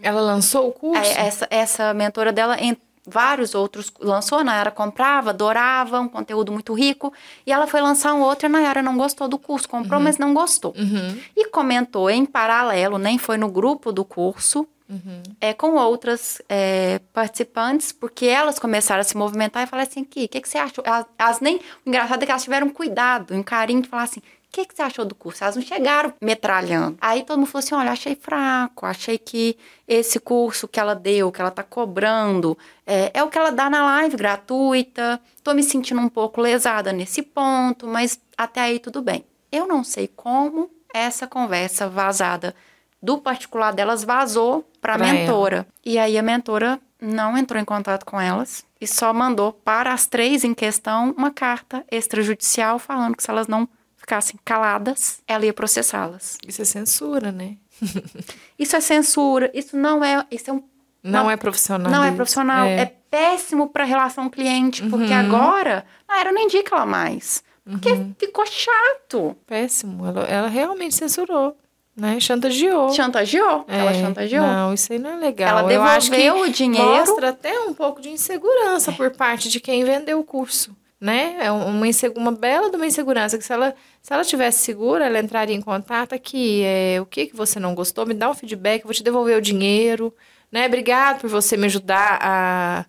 [0.00, 1.00] Ela lançou o curso?
[1.00, 2.76] Aí, essa, essa mentora dela en-
[3.06, 7.12] vários outros lançou, a Nayara comprava, adorava, um conteúdo muito rico,
[7.46, 10.04] e ela foi lançar um outro e a Nayara não gostou do curso, comprou, Uhum.
[10.04, 10.74] mas não gostou.
[10.76, 11.20] Uhum.
[11.36, 15.22] E comentou em paralelo, nem foi no grupo do curso, Uhum.
[15.40, 20.26] é, com outras é, participantes, porque elas começaram a se movimentar e falaram assim, Ki,
[20.26, 20.84] o que, que você achou?
[20.86, 24.20] Elas, elas nem, o engraçado é que elas tiveram cuidado, um carinho de falar assim,
[24.20, 24.22] o
[24.52, 25.42] que, que você achou do curso?
[25.42, 26.98] Elas não chegaram metralhando.
[27.00, 29.56] Aí todo mundo falou assim, olha, achei fraco, achei que
[29.88, 33.70] esse curso que ela deu, que ela tá cobrando, é, é o que ela dá
[33.70, 39.00] na live gratuita, tô me sentindo um pouco lesada nesse ponto, mas até aí tudo
[39.00, 39.24] bem.
[39.50, 42.54] Eu não sei como essa conversa vazada
[43.02, 45.18] do particular delas vazou para a Pra ela.
[45.18, 45.66] mentora.
[45.84, 50.06] E aí a mentora não entrou em contato com elas e só mandou para as
[50.06, 55.52] três em questão uma carta extrajudicial falando que se elas não ficassem caladas, ela ia
[55.52, 56.38] processá-las.
[56.46, 57.56] Isso é censura, né?
[58.58, 60.62] Isso é censura, isso não é, isso é um
[61.02, 61.90] Não, Não- é profissional.
[61.90, 65.18] não é profissional, é, péssimo para relação cliente, porque Uhum.
[65.18, 67.42] agora a era não indica ela mais.
[67.64, 68.14] Porque Uhum.
[68.18, 69.36] ficou chato.
[69.46, 70.06] péssimo.
[70.06, 71.56] Ela, ela realmente censurou,
[71.96, 72.18] né?
[72.20, 72.90] Chantageou.
[72.92, 73.64] Chantageou.
[73.68, 74.46] ela É, chantageou.
[74.46, 75.58] Não, isso aí não é legal.
[75.58, 76.86] Ela Eu acho que devolveu o dinheiro.
[76.86, 81.36] mostra até um pouco de insegurança por parte de quem vendeu o curso, né?
[81.40, 81.84] É uma,
[82.16, 85.60] uma bela de uma insegurança que se ela, se ela tivesse segura, ela entraria em
[85.60, 88.94] contato aqui, é, o que que você não gostou, me dá um feedback, eu vou
[88.94, 90.14] te devolver o dinheiro,
[90.50, 90.66] né?
[90.66, 92.84] Obrigado por você me ajudar a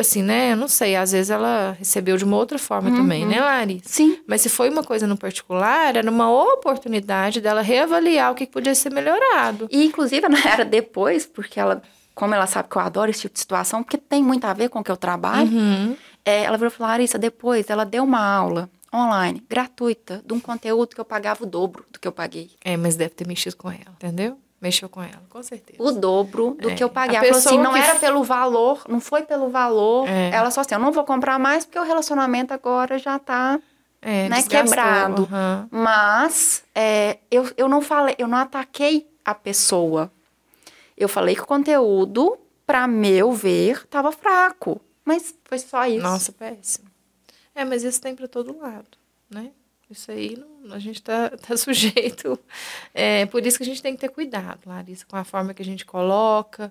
[0.00, 0.52] assim, né?
[0.52, 3.88] Eu não sei, às vezes ela recebeu de uma outra forma também, né, Larissa?
[3.88, 4.18] Sim.
[4.26, 8.52] Mas se foi uma coisa no particular, era uma oportunidade dela reavaliar o que que
[8.52, 9.68] podia ser melhorado.
[9.70, 11.82] E, inclusive, ela era depois, porque ela,
[12.14, 14.68] como ela sabe que eu adoro esse tipo de situação, porque tem muito a ver
[14.68, 15.96] com o que eu trabalho, Uhum.
[16.24, 20.40] é, ela virou e falou, Larissa, depois ela deu uma aula online, gratuita, de um
[20.40, 22.50] conteúdo que eu pagava o dobro do que eu paguei.
[22.64, 24.38] É, mas deve ter mexido com ela, entendeu?
[24.60, 25.80] Mexeu com ela, com certeza.
[25.80, 26.74] O dobro do É.
[26.74, 27.16] que eu paguei.
[27.16, 30.08] A Ela falou assim, pessoa não era f- pelo valor, não foi pelo valor.
[30.08, 30.30] É.
[30.30, 33.60] Ela só assim, eu não vou comprar mais porque o relacionamento agora já tá
[34.02, 35.28] É, né, quebrado.
[35.30, 35.68] aham.
[35.70, 40.10] Mas é, eu, eu não falei, eu não ataquei a pessoa.
[40.96, 42.36] Eu falei que o conteúdo,
[42.66, 44.80] pra meu ver, tava fraco.
[45.04, 46.02] Mas foi só isso.
[46.02, 46.88] Nossa, péssimo.
[47.54, 48.86] É, mas isso tem pra todo lado,
[49.30, 49.50] né?
[49.90, 52.38] Isso aí não- a gente tá, tá sujeito.
[52.94, 55.62] É, por isso que a gente tem que ter cuidado, Larissa, com a forma que
[55.62, 56.70] a gente coloca,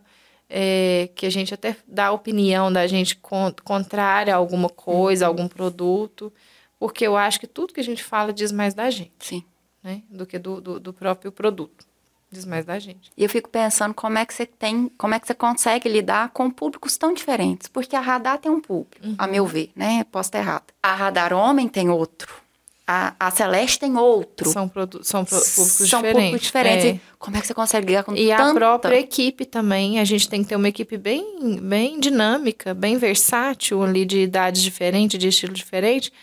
[0.49, 5.25] é, que a gente até dá a opinião da gente con- contrária a alguma coisa,
[5.25, 6.31] a algum produto,
[6.79, 9.43] porque eu acho que tudo que a gente fala diz mais da gente, Sim.
[9.83, 10.03] né?
[10.09, 11.85] Do que do, do, do próprio produto.
[12.29, 13.09] Diz mais da gente.
[13.15, 16.29] E eu fico pensando como é que você tem, como é que você consegue lidar
[16.31, 17.69] com públicos tão diferentes.
[17.69, 20.03] Porque a Radar tem um público, a meu ver, né?
[20.11, 20.65] Posso estar errada.
[20.83, 22.46] A Radar Homem tem outro.
[22.89, 24.49] A, a Celeste tem outro.
[24.49, 26.13] São, produ são pro- públicos São diferentes.
[26.23, 26.85] públicos diferentes.
[26.85, 26.89] É.
[26.91, 28.53] E como é que você consegue ligar com E a tanta...
[28.53, 33.83] própria equipe também, a gente tem que ter uma equipe bem, bem dinâmica, bem versátil
[33.83, 36.13] ali, de idades diferentes, de estilo diferente,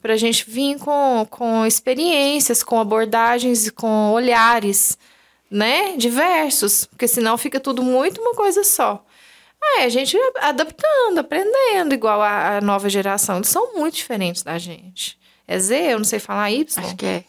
[0.00, 4.96] para a gente vir com, com experiências, com abordagens, com olhares,
[5.50, 9.04] né, diversos, porque senão fica tudo muito uma coisa só.
[9.78, 14.56] É, a gente adaptando, aprendendo, igual a, a nova geração, eles são muito diferentes da
[14.58, 15.18] gente.
[15.46, 16.84] É Z, eu não sei falar Y.
[16.84, 17.24] Acho que é.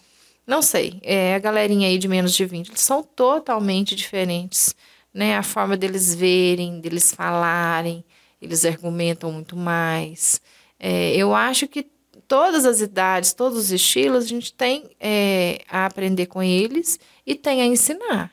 [0.48, 4.76] Não sei, é a galerinha aí de menos de 20, eles são totalmente diferentes,
[5.12, 5.36] né?
[5.36, 8.06] A forma deles verem, deles falarem,
[8.40, 10.40] eles argumentam muito mais.
[10.80, 11.88] É, eu acho que
[12.28, 17.34] todas as idades, todos os estilos, a gente tem é, a aprender com eles e
[17.34, 18.32] tem a ensinar.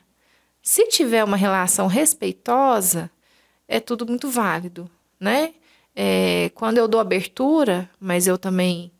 [0.62, 3.10] Se tiver uma relação respeitosa,
[3.66, 5.54] é tudo muito válido, né?
[5.94, 8.92] É, quando eu dou abertura, mas eu também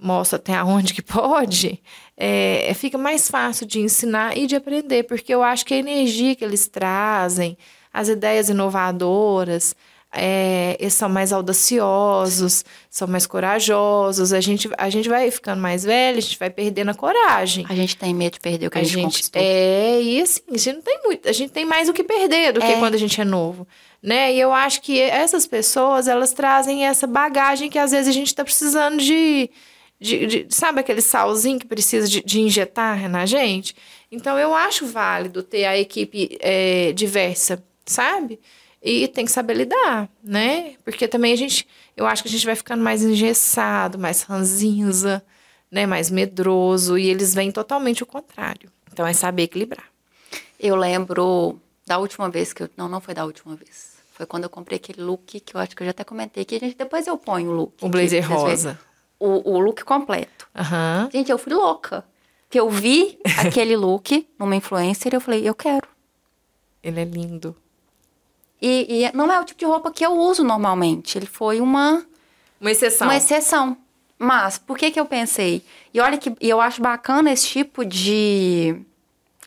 [0.00, 1.80] mostro até onde que pode,
[2.16, 6.34] é, fica mais fácil de ensinar e de aprender, porque eu acho que a energia
[6.34, 7.56] que eles trazem,
[7.92, 9.74] as ideias inovadoras,
[10.12, 14.32] é, eles são mais audaciosos, são mais corajosos.
[14.32, 17.64] A gente, a gente vai ficando mais velho, a gente vai perdendo a coragem.
[17.68, 19.40] A gente tem medo de perder o que a, gente, conquistou.
[19.40, 22.52] é e assim a gente não tem muito a gente tem mais o que perder
[22.52, 22.78] do que É.
[22.78, 23.66] quando a gente é novo
[24.02, 28.12] né e eu acho que essas pessoas elas trazem essa bagagem que às vezes a
[28.12, 29.48] gente está precisando de,
[30.00, 33.74] de, de- sabe aquele salzinho que precisa de, de injetar na gente
[34.10, 38.40] então eu acho válido ter a equipe é, diversa sabe
[38.82, 40.72] e tem que saber lidar, né?
[40.82, 45.22] Porque também a gente, eu acho que a gente vai ficando mais engessado, mais ranzinza,
[45.70, 45.84] né?
[45.86, 48.70] Mais medroso, e eles vêm totalmente o contrário.
[48.90, 49.84] Então é saber equilibrar.
[50.58, 52.70] Eu lembro da última vez que eu.
[52.74, 53.96] Não, não foi da última vez.
[54.14, 56.58] Foi quando eu comprei aquele look que eu acho que eu já até comentei aqui.
[56.58, 57.74] Gente, depois eu ponho o look.
[57.82, 58.80] O blazer rosa.
[59.20, 60.48] O, o look completo.
[60.56, 61.08] Aham.
[61.12, 62.04] Gente, eu fui louca.
[62.48, 65.86] Que eu vi aquele look numa influencer e eu falei, eu quero.
[66.82, 67.54] Ele é lindo.
[68.60, 71.16] E, e não é o tipo de roupa que eu uso normalmente.
[71.18, 72.04] Ele foi uma,
[72.60, 73.06] Uma exceção.
[73.06, 73.76] uma exceção.
[74.18, 75.64] Mas, por que que eu pensei?
[75.94, 78.76] E olha que eu acho bacana esse tipo de,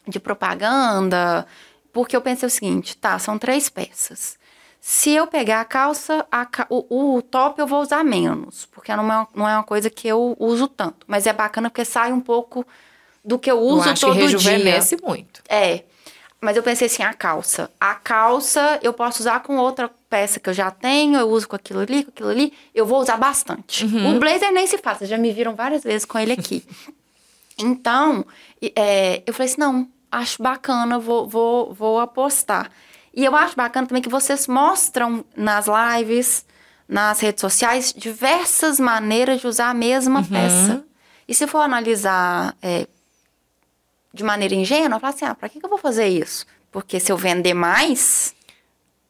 [0.07, 1.45] de propaganda,
[1.91, 4.37] porque eu pensei o seguinte, tá, são três peças.
[4.85, 9.09] Se eu pegar a calça, a o, o top eu vou usar menos, porque não
[9.09, 11.05] é, não é uma coisa que eu uso tanto.
[11.07, 12.67] Mas é bacana porque sai um pouco
[13.23, 14.27] do que eu eu uso acho todo que dia.
[14.27, 15.41] rejuvenesce muito.
[15.47, 15.83] É.
[16.41, 17.71] Mas eu pensei assim, a calça.
[17.79, 21.55] A calça eu posso usar com outra peça que eu já tenho, eu uso com
[21.55, 23.85] aquilo ali, com aquilo ali, eu vou usar bastante.
[23.85, 26.61] O blazer nem se faz, já me viram várias vezes com ele aqui.
[27.57, 28.25] então,
[28.75, 32.69] é, eu falei assim, não, acho bacana, vou, vou, vou apostar.
[33.13, 36.45] E eu acho bacana também que vocês mostram nas lives,
[36.87, 40.83] nas redes sociais, diversas maneiras de usar a mesma peça.
[41.27, 42.87] E se for analisar é,
[44.13, 46.45] de maneira ingênua, falar assim, ah, pra que, que eu vou fazer isso?
[46.71, 48.33] Porque se eu vender mais,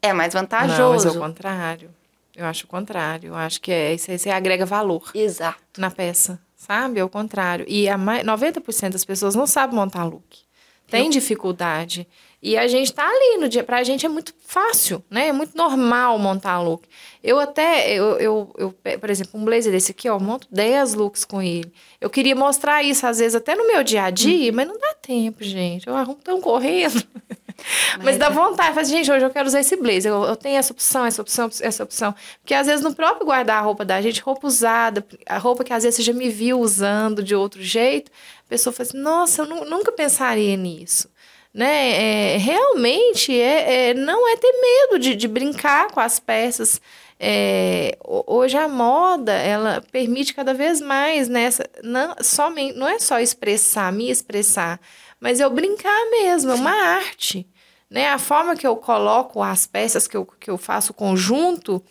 [0.01, 1.07] é mais Não, mas vantajoso.
[1.07, 1.89] é o contrário.
[2.35, 3.29] Eu acho o contrário.
[3.29, 5.59] Eu acho que é isso aí você agrega valor Exato.
[5.77, 6.99] na peça, sabe?
[6.99, 7.63] É o contrário.
[7.69, 10.39] E a mai- 90% das pessoas não sabem montar look.
[10.87, 12.07] Tem dificuldade.
[12.45, 13.63] E a gente tá ali no dia.
[13.63, 15.29] Pra gente é muito fácil, né?
[15.29, 16.85] É muito normal montar look.
[17.23, 20.93] Eu até, eu, eu, eu, por exemplo, um blazer desse aqui, ó, eu monto 10
[20.93, 21.71] looks com ele.
[22.01, 24.93] Eu queria mostrar isso, às vezes, até no meu dia a dia, mas não dá
[25.01, 25.87] tempo, gente.
[25.87, 27.01] Eu arrumo tão correndo.
[28.03, 30.11] Mas dá vontade, fala, assim, gente, hoje eu quero usar esse blazer.
[30.11, 32.13] Eu, eu tenho essa opção, essa opção, essa opção.
[32.41, 35.97] Porque às vezes no próprio guarda-roupa da gente, roupa usada, a roupa que às vezes
[35.97, 38.11] você já me viu usando de outro jeito,
[38.45, 41.07] a pessoa fala assim, nossa, eu nu- nunca pensaria nisso.
[41.53, 42.33] Né?
[42.33, 46.81] É, realmente é, é- não é ter medo de, de brincar com as peças.
[47.19, 52.97] É, ho- hoje a moda ela permite cada vez mais nessa não somente não é
[52.99, 54.77] só expressar me expressar
[55.21, 57.47] mas eu brincar mesmo é uma arte
[57.89, 61.81] né a forma que eu coloco as peças que eu, que eu faço o conjunto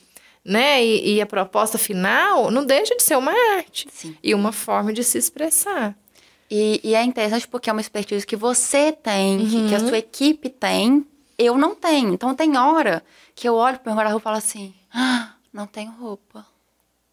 [0.45, 4.15] né e, e a proposta final não deixa de ser uma arte Sim.
[4.23, 5.97] e uma forma de se expressar
[6.55, 9.69] E, e é interessante porque é uma expertise que você tem, que, Uhum.
[9.69, 11.07] que a sua equipe tem,
[11.39, 12.13] eu não tenho.
[12.13, 13.03] Então tem hora
[13.35, 16.45] que eu olho pro meu guarda-roupa e falo assim, ah, não tenho roupa.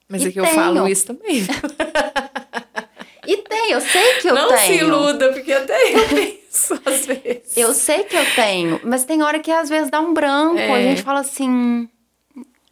[0.10, 0.56] mas E é que eu tenho.
[0.56, 1.42] falo isso também
[3.28, 4.60] E tem, eu sei que eu não tenho.
[4.60, 9.22] se iluda porque até eu penso às vezes Eu sei que eu tenho, mas tem
[9.22, 10.74] hora que às vezes dá um branco, É.
[10.74, 11.88] a gente fala assim.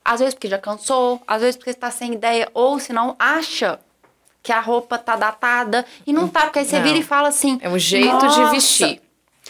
[0.03, 3.80] Às vezes porque já cansou, às vezes porque está sem ideia, ou se não acha
[4.48, 6.84] que a roupa tá datada e não tá, porque aí você Não.
[6.86, 7.60] vira e fala assim.
[7.62, 9.02] é um jeito "Nossa, de vestir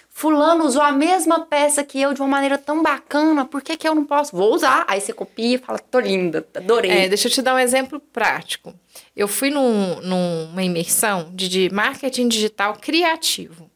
[0.10, 3.88] Fulano usou a mesma peça que eu de uma maneira tão bacana, por que, que
[3.88, 4.36] eu não posso?
[4.36, 4.84] Vou usar.
[4.88, 6.90] Aí você copia e fala, tô linda, adorei.
[6.90, 8.74] É, deixa eu te dar um exemplo prático.
[9.16, 13.70] Eu fui num- numa imersão de, de marketing digital criativo.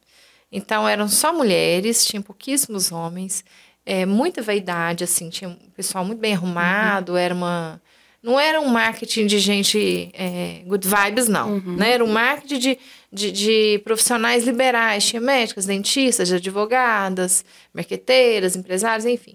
[0.50, 3.44] Então, eram só mulheres, tinha pouquíssimos homens,
[3.86, 7.80] é, muita vaidade, assim, tinha um pessoal muito bem arrumado, era uma...
[8.22, 11.58] Não era um marketing de gente é, good vibes, não.
[11.60, 11.92] Né?
[11.92, 12.78] Era um marketing de,
[13.12, 15.04] de, de profissionais liberais.
[15.04, 17.44] Tinha médicas, dentistas, advogadas,
[17.74, 19.34] marqueteiras, empresários, enfim.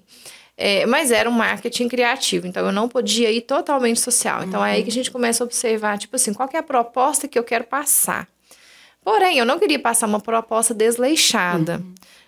[0.56, 4.44] É, mas era um marketing criativo, então eu não podia ir totalmente social.
[4.44, 7.28] Então é aí que a gente começa a observar, tipo assim, qual é a proposta
[7.28, 8.28] que eu quero passar.
[9.04, 11.84] Porém, eu não queria passar uma proposta desleixada,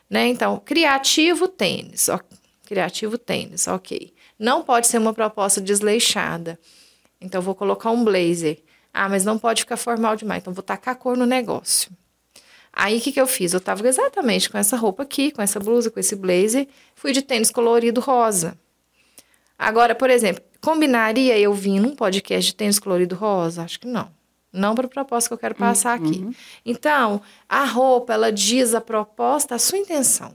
[0.08, 0.28] né?
[0.28, 2.20] Então, criativo tênis, ó,
[2.66, 4.14] criativo tênis, ok.
[4.40, 6.58] Não pode ser uma proposta desleixada.
[7.20, 8.64] Então, vou colocar um blazer.
[8.94, 11.92] Ah, mas não pode ficar formal demais, então vou tacar cor no negócio.
[12.72, 13.54] Aí, o que, que eu fiz?
[13.54, 16.68] Eu tava exatamente com essa roupa aqui, com essa blusa, com esse blazer.
[16.96, 18.58] Fui de tênis colorido rosa.
[19.58, 23.64] Agora, por exemplo, combinaria eu vir num podcast de tênis colorido rosa?
[23.64, 24.10] Acho que não.
[24.52, 26.26] Não para o propósito que eu quero passar aqui.
[26.66, 30.34] Então, a roupa, ela diz a proposta, a sua intenção.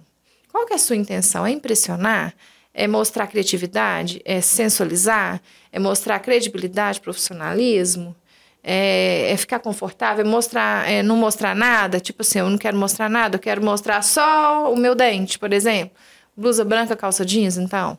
[0.51, 1.45] Qual que é a sua intenção?
[1.45, 2.35] É impressionar?
[2.75, 4.21] É mostrar criatividade?
[4.25, 5.41] É sensualizar?
[5.71, 8.17] É mostrar credibilidade, profissionalismo?
[8.63, 10.25] É, é ficar confortável?
[10.25, 12.01] É mostrar, é não mostrar nada?
[12.01, 15.53] Tipo assim, eu não quero mostrar nada, eu quero mostrar só o meu dente, por
[15.53, 15.97] exemplo.
[16.37, 17.97] Blusa branca, calça jeans, então.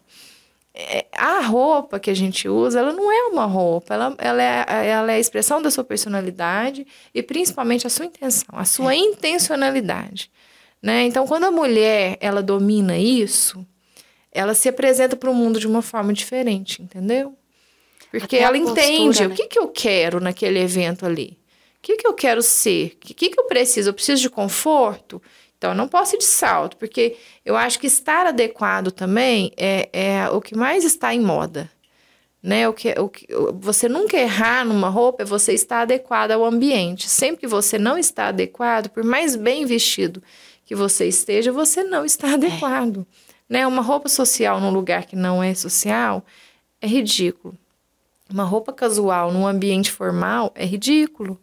[0.78, 4.88] É, a roupa que a gente usa, ela não é uma roupa, ela, ela, é,
[4.89, 10.30] ela é a expressão da sua personalidade e principalmente a sua intenção, a sua intencionalidade.
[10.84, 11.03] Né?
[11.05, 13.65] Então, quando a mulher ela domina isso,
[14.36, 17.36] ela se apresenta para o mundo de uma forma diferente, entendeu?
[18.11, 19.36] Porque Até ela entende postura, o né?
[19.36, 21.39] que, que eu quero naquele evento ali.
[21.77, 22.97] O que, que eu quero ser?
[22.97, 23.89] O que, que eu preciso?
[23.89, 25.21] Eu preciso de conforto?
[25.57, 27.15] Então, eu não posso ir de salto, porque
[27.45, 31.71] eu acho que estar adequado também é, é o que mais está em moda.
[32.43, 32.67] Né?
[32.67, 37.07] O que, o que, você nunca errar numa roupa é você estar adequado ao ambiente.
[37.09, 40.21] Sempre que você não está adequado, por mais bem vestido
[40.65, 43.05] que você esteja, você não está adequado.
[43.47, 43.65] Né?
[43.65, 46.25] Uma roupa social num lugar que não é social
[46.81, 47.57] é ridículo.
[48.29, 51.39] Uma roupa casual num ambiente formal é ridículo.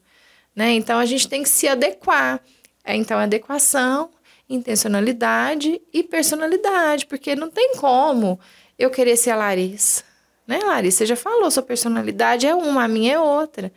[0.55, 0.73] Né?
[0.73, 2.41] Então a gente tem que se adequar.
[2.85, 4.11] É, então, adequação,
[4.49, 8.39] intencionalidade e personalidade, porque não tem como
[8.79, 10.03] eu querer ser a Larissa.
[10.47, 10.99] Né, Larissa?
[10.99, 13.73] Você já falou, sua personalidade é uma, a minha é outra.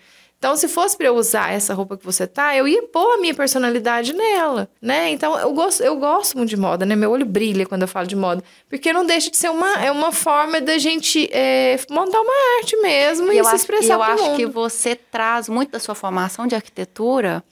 [0.46, 3.18] Então, se fosse para eu usar essa roupa que você tá, eu ia pôr a
[3.18, 5.10] minha personalidade nela, né?
[5.10, 6.96] Então, eu gosto, eu gosto muito de moda, né?
[6.96, 8.44] Meu olho brilha quando eu falo de moda.
[8.70, 12.78] Porque não deixa de ser uma, é uma forma da gente é, montar uma arte
[12.78, 14.36] mesmo e, eu se acho, expressar Eu pro acho mundo.
[14.38, 17.44] que você traz muito da sua formação de arquitetura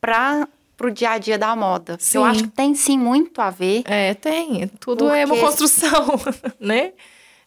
[0.00, 0.46] para
[0.80, 1.96] o dia a dia da moda.
[1.98, 2.18] Sim.
[2.18, 3.82] Eu acho que tem sim muito a ver.
[3.84, 4.68] É, tem.
[4.78, 6.06] Tudo é uma Porque- construção,
[6.60, 6.92] né?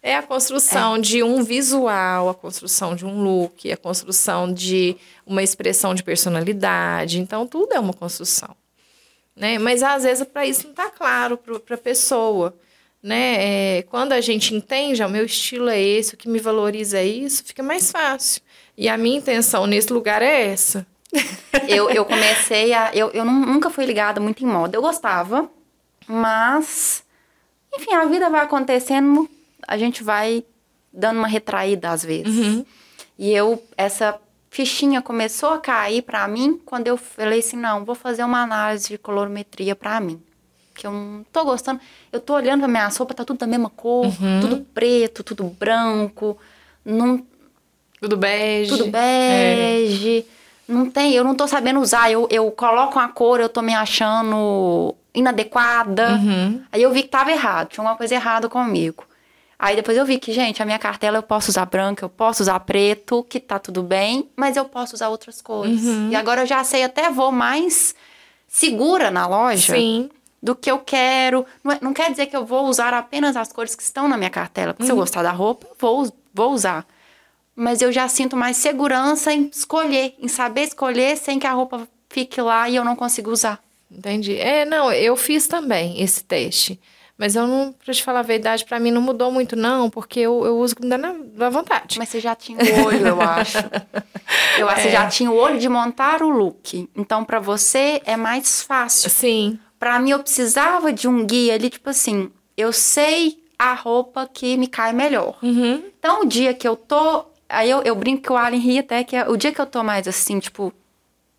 [0.04, 5.44] É a construção de um visual, a construção de um look, a construção de uma
[5.44, 7.20] expressão de personalidade.
[7.20, 8.56] Então, tudo é uma construção.
[9.36, 9.60] Né?
[9.60, 12.56] Mas, às vezes, para isso não está claro para a pessoa.
[13.02, 13.78] Né?
[13.78, 16.98] É, quando a gente entende, ah, o meu estilo é esse, o que me valoriza
[16.98, 18.42] é isso, fica mais fácil.
[18.78, 20.86] E a minha intenção nesse lugar é essa.
[21.68, 22.90] Eu, eu comecei a.
[22.94, 24.76] Eu, eu nu- nunca fui ligada muito em moda.
[24.78, 25.50] Eu gostava,
[26.08, 27.04] mas.
[27.74, 29.30] Enfim, a vida vai acontecendo,
[29.72, 30.44] a gente vai
[30.92, 32.28] dando uma retraída às vezes.
[32.38, 32.66] Uhum.
[33.18, 34.20] E eu, essa
[34.50, 38.90] fichinha começou a cair pra mim quando eu falei assim: não, vou fazer uma análise
[38.90, 40.22] de colorimetria pra mim.
[40.76, 41.80] Que eu não tô gostando.
[42.12, 44.08] Eu tô olhando pra minha roupa, tá tudo da mesma cor,
[44.42, 46.38] tudo preto, tudo branco,
[46.84, 47.26] não,
[48.02, 48.70] Tudo bege.
[48.72, 50.26] tudo bege.
[50.68, 52.12] Não tem, eu não tô sabendo usar.
[52.12, 56.14] Eu, eu coloco uma cor, eu tô me achando inadequada.
[56.16, 56.62] Uhum.
[56.72, 59.06] Aí eu vi que tava errado, tinha alguma coisa errada comigo.
[59.64, 62.42] Aí depois eu vi que, gente, a minha cartela eu posso usar branca, eu posso
[62.42, 65.84] usar preto, que tá tudo bem, mas eu posso usar outras cores.
[65.84, 66.10] Uhum.
[66.10, 67.94] E agora eu já sei, até vou mais
[68.48, 70.10] segura na loja Sim.
[70.42, 71.46] do que eu quero.
[71.64, 74.18] Não, é- não quer dizer que eu vou usar apenas as cores que estão na
[74.18, 74.74] minha cartela.
[74.74, 75.02] Porque se eu Uhum.
[75.02, 76.84] gostar da roupa, eu vou, vou usar.
[77.56, 81.88] Mas eu já sinto mais segurança em escolher, em saber escolher sem que a roupa
[82.10, 83.60] fique lá e eu não consiga usar.
[83.92, 84.38] Entendi.
[84.38, 86.80] É, não, eu fiz também esse teste.
[87.22, 90.22] Mas eu não, pra te falar a verdade, pra mim não mudou muito, não, porque
[90.22, 91.14] eu, eu uso dá na,
[91.52, 92.00] vontade.
[92.00, 93.60] Mas você já tinha o olho, eu acho.
[94.58, 94.90] Eu acho que É.
[94.90, 96.90] você já tinha o olho de montar o look.
[96.96, 99.08] Então, pra você é mais fácil.
[99.12, 99.60] Sim.
[99.78, 104.58] Pra mim, eu precisava de um guia ali, tipo assim, eu sei a roupa que
[104.58, 105.38] me cai melhor.
[105.44, 105.84] Uhum.
[106.00, 107.26] Então, o dia que eu tô.
[107.48, 109.68] Aí eu, eu brinco que o Alien ri até que é, o dia que eu
[109.68, 110.74] tô mais assim, tipo,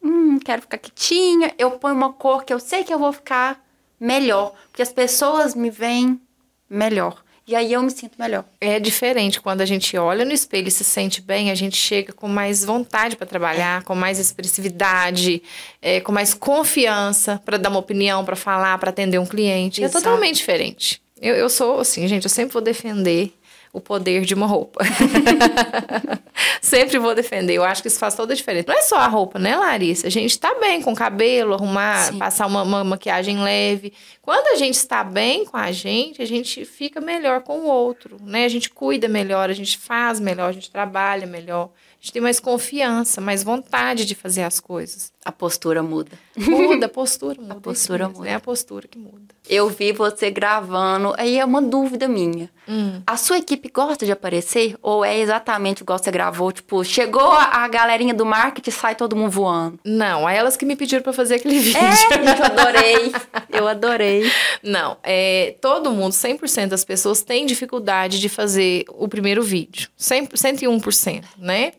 [0.00, 3.60] hum, quero ficar quietinha, eu ponho uma cor que eu sei que eu vou ficar
[4.02, 4.52] melhor.
[4.68, 6.20] Porque as pessoas me veem
[6.68, 7.22] melhor.
[7.46, 8.44] E aí eu me sinto melhor.
[8.60, 12.12] É diferente quando a gente olha no espelho e se sente bem, a gente chega
[12.12, 15.42] com mais vontade pra trabalhar, com mais expressividade,
[15.80, 19.82] é, com mais confiança pra dar uma opinião, pra falar, pra atender um cliente.
[19.82, 19.98] Exato.
[19.98, 21.02] É totalmente diferente.
[21.20, 23.32] Eu, eu sou assim, gente, eu sempre vou defender
[23.72, 24.84] o poder de uma roupa.
[26.60, 27.54] sempre vou defender.
[27.54, 28.66] Eu acho que isso faz toda a diferença.
[28.68, 30.06] Não é só a roupa, né, Larissa?
[30.06, 32.18] A gente tá bem com o cabelo, arrumar, Sim.
[32.18, 33.94] passar uma, uma maquiagem leve.
[34.20, 38.18] Quando a gente está bem com a gente, a gente fica melhor com o outro,
[38.22, 38.44] né?
[38.44, 41.70] A gente cuida melhor, a gente faz melhor, a gente trabalha melhor.
[41.92, 45.12] A gente tem mais confiança, mais vontade de fazer as coisas.
[45.24, 46.18] A postura muda.
[46.36, 47.54] Muda, a postura muda.
[47.60, 48.30] postura isso mesmo, muda.
[48.30, 49.34] É a postura que muda.
[49.52, 52.48] Eu vi você gravando, aí é uma dúvida minha.
[52.66, 53.02] Hum.
[53.06, 54.74] A sua equipe gosta de aparecer?
[54.80, 56.50] Ou é exatamente igual você gravou?
[56.50, 59.78] Tipo, chegou a galerinha do marketing sai todo mundo voando.
[59.84, 61.78] Não, é elas que me pediram pra fazer aquele vídeo.
[61.78, 63.12] É, gente, eu adorei.
[63.50, 64.32] Eu adorei.
[64.62, 69.90] Não, é, todo mundo, 100% das pessoas têm dificuldade de fazer o primeiro vídeo.
[69.98, 71.72] 100, 101%, né?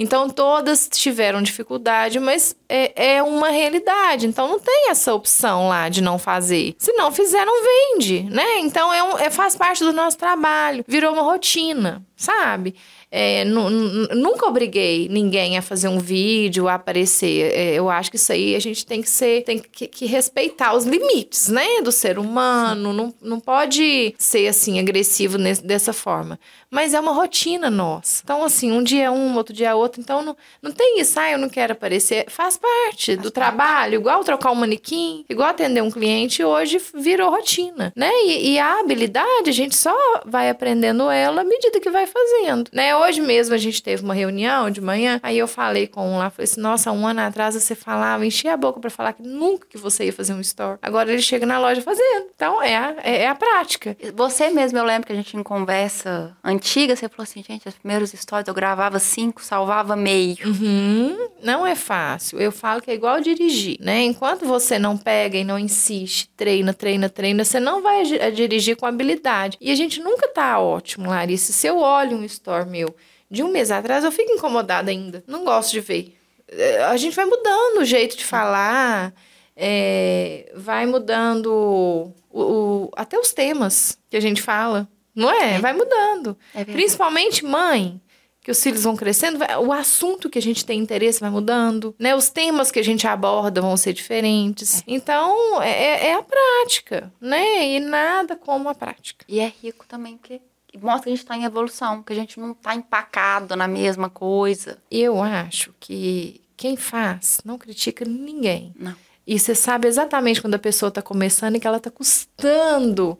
[0.00, 4.26] Então, todas tiveram dificuldade, mas é, é uma realidade.
[4.28, 6.76] Então, não tem essa opção lá de não fazer.
[6.78, 8.60] Se não fizer, não vende, né?
[8.60, 10.84] Então, é um- é, faz parte do nosso trabalho.
[10.86, 12.74] Virou uma rotina, sabe?
[13.10, 17.52] É, nu- nu- nunca obriguei ninguém a fazer um vídeo, a aparecer.
[17.56, 20.74] É, eu acho que isso aí a gente tem que ser, tem que, que respeitar
[20.74, 22.92] os limites, né, do ser humano.
[22.92, 26.38] Não, não pode ser assim agressivo nesse- dessa forma.
[26.70, 28.20] Mas é uma rotina nossa.
[28.22, 30.02] Então, assim, um dia é um, outro dia é outro.
[30.02, 32.26] Então, não, não tem isso, ah, eu não quero aparecer.
[32.28, 37.90] Faz parte do trabalho, igual trocar um manequim, igual atender um cliente, hoje virou rotina,
[37.96, 38.10] né?
[38.26, 39.96] E, e a habilidade, a gente só
[40.26, 42.96] vai aprendendo ela à medida que vai fazendo, né?
[42.96, 46.30] Hoje mesmo a gente teve uma reunião de manhã, aí eu falei com um lá,
[46.30, 49.66] falei assim, nossa, um ano atrás você falava, enchia a boca para falar que nunca
[49.66, 50.78] que você ia fazer um store.
[50.82, 52.26] Agora ele chega na loja fazendo.
[52.34, 53.96] Então é a, é, é a prática.
[54.14, 57.74] Você mesmo, eu lembro que a gente em conversa antiga, você falou assim, gente, os
[57.74, 60.36] primeiros stories eu gravava cinco, salvava meio.
[60.44, 61.28] Uhum.
[61.42, 62.40] Não é fácil.
[62.40, 64.02] Eu falo que é igual dirigir, né?
[64.02, 68.02] Enquanto você não pega e não insiste, treina, treina, treina, você não vai
[68.32, 69.56] dirigir com habilidade.
[69.60, 71.52] E a gente nunca tá ótimo, Larissa.
[71.52, 72.94] Se eu olho um store meu
[73.30, 75.22] de um mês atrás, eu fico incomodada ainda.
[75.26, 76.16] Não gosto de ver.
[76.48, 79.12] É, a gente vai mudando o jeito de falar,
[79.54, 84.88] é, vai mudando o, o, até os temas que a gente fala.
[85.14, 85.56] Não é?
[85.56, 85.58] é.
[85.58, 86.36] Vai mudando.
[86.54, 88.00] É Principalmente mãe
[88.40, 92.16] que os filhos vão crescendo, o assunto que a gente tem interesse vai mudando, né?
[92.16, 94.80] Os temas que a gente aborda vão ser diferentes.
[94.80, 94.84] É.
[94.86, 97.74] Então, é, é, é a prática, né?
[97.74, 99.26] E nada como a prática.
[99.28, 100.40] E é rico também, porque
[100.82, 104.08] mostra que a gente está em evolução, que a gente não está empacado na mesma
[104.08, 104.78] coisa.
[104.90, 108.74] Eu acho que quem faz não critica ninguém.
[108.78, 108.94] Não.
[109.26, 113.18] E você sabe exatamente quando a pessoa está começando e que ela está custando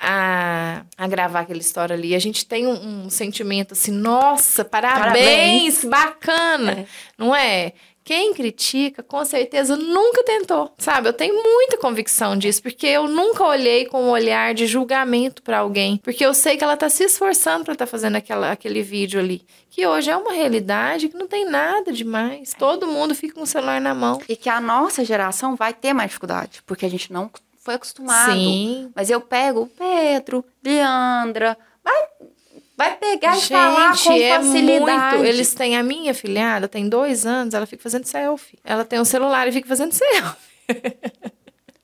[0.00, 2.14] a, a gravar aquela história ali.
[2.14, 5.84] A gente tem um, um sentimento assim, nossa, parabéns, parabéns.
[5.84, 6.86] bacana, é.
[7.18, 7.74] não é?
[8.04, 11.08] Quem critica, com certeza, nunca tentou, sabe?
[11.08, 15.58] Eu tenho muita convicção disso, porque eu nunca olhei com um olhar de julgamento para
[15.58, 18.82] alguém, porque eu sei que ela tá se esforçando para estar tá fazendo aquela, aquele
[18.82, 22.54] vídeo ali, que hoje é uma realidade que não tem nada demais.
[22.58, 24.20] Todo mundo fica com o celular na mão.
[24.28, 27.30] E que a nossa geração vai ter mais dificuldade, porque a gente não
[27.60, 28.32] foi acostumado.
[28.32, 28.90] Sim.
[28.94, 32.08] Mas eu pego o Pedro, Leandra, vai,
[32.80, 35.16] vai pegar Gente, e falar com é facilidade.
[35.16, 35.28] Muito.
[35.28, 38.58] Eles têm a minha filhada, tem dois anos, ela fica fazendo selfie.
[38.64, 40.38] Ela tem um celular e fica fazendo selfie.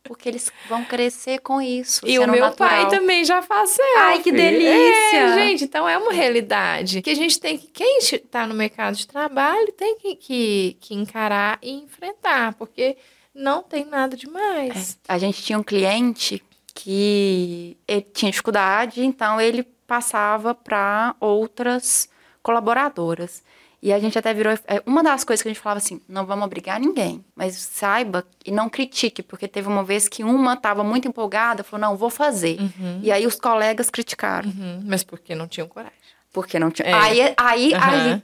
[0.05, 2.01] Porque eles vão crescer com isso.
[2.07, 2.71] E o meu natural.
[2.71, 3.99] pai também já faz selfie.
[3.99, 5.19] Ai, que delícia!
[5.19, 7.67] É, gente, então é uma realidade que a gente tem que.
[7.67, 12.55] Quem está no mercado de trabalho tem que, que, que encarar e enfrentar.
[12.55, 12.97] Porque
[13.35, 14.97] não tem nada demais.
[15.07, 15.13] É.
[15.13, 16.43] A gente tinha um cliente
[16.73, 22.09] que ele tinha dificuldade, então ele passava para outras
[22.43, 23.43] colaboradoras.
[23.83, 24.53] E a gente até virou.
[24.67, 28.27] É, uma das coisas que a gente falava assim: não vamos obrigar ninguém, mas saiba
[28.45, 32.11] e não critique, porque teve uma vez que uma estava muito empolgada, falou: não, vou
[32.11, 32.59] fazer.
[32.59, 33.01] Uhum.
[33.03, 34.49] E aí os colegas criticaram.
[34.49, 34.83] Uhum.
[34.85, 35.99] Mas porque não tinham coragem.
[36.33, 36.89] Porque não tinha.
[36.89, 36.93] É.
[36.93, 37.81] Aí, aí, uhum.
[37.81, 38.23] aí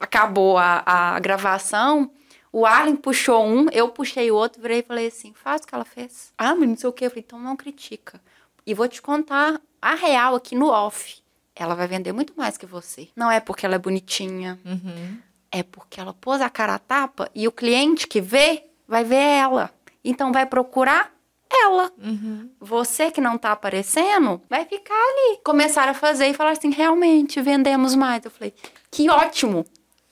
[0.00, 2.10] acabou a, a gravação.
[2.50, 5.74] O Arlen puxou um, eu puxei o outro, virei e falei assim: faz o que
[5.74, 6.32] ela fez.
[6.38, 7.04] Ah, mas não sei o que.
[7.04, 8.20] Eu falei: então não critica.
[8.64, 11.20] E vou te contar a real aqui no off.
[11.54, 13.08] Ela vai vender muito mais que você.
[13.14, 14.58] Não é porque ela é bonitinha.
[14.64, 15.18] Uhum.
[15.50, 19.16] É porque ela pôs a cara a tapa e o cliente que vê, vai ver
[19.16, 19.70] ela.
[20.02, 21.12] Então vai procurar
[21.50, 21.92] ela.
[21.98, 22.48] Uhum.
[22.58, 25.40] Você que não tá aparecendo, vai ficar ali.
[25.44, 28.24] Começaram a fazer e falar assim: realmente, vendemos mais.
[28.24, 28.54] Eu falei:
[28.90, 29.64] que ótimo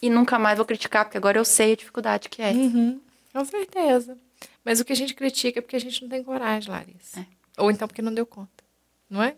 [0.02, 2.50] e nunca mais vou criticar, porque agora eu sei a dificuldade que é.
[2.50, 3.00] Uhum,
[3.32, 4.16] com certeza.
[4.64, 7.20] Mas o que a gente critica é porque a gente não tem coragem, Larissa.
[7.20, 7.26] É.
[7.58, 8.64] Ou então porque não deu conta,
[9.08, 9.34] não é?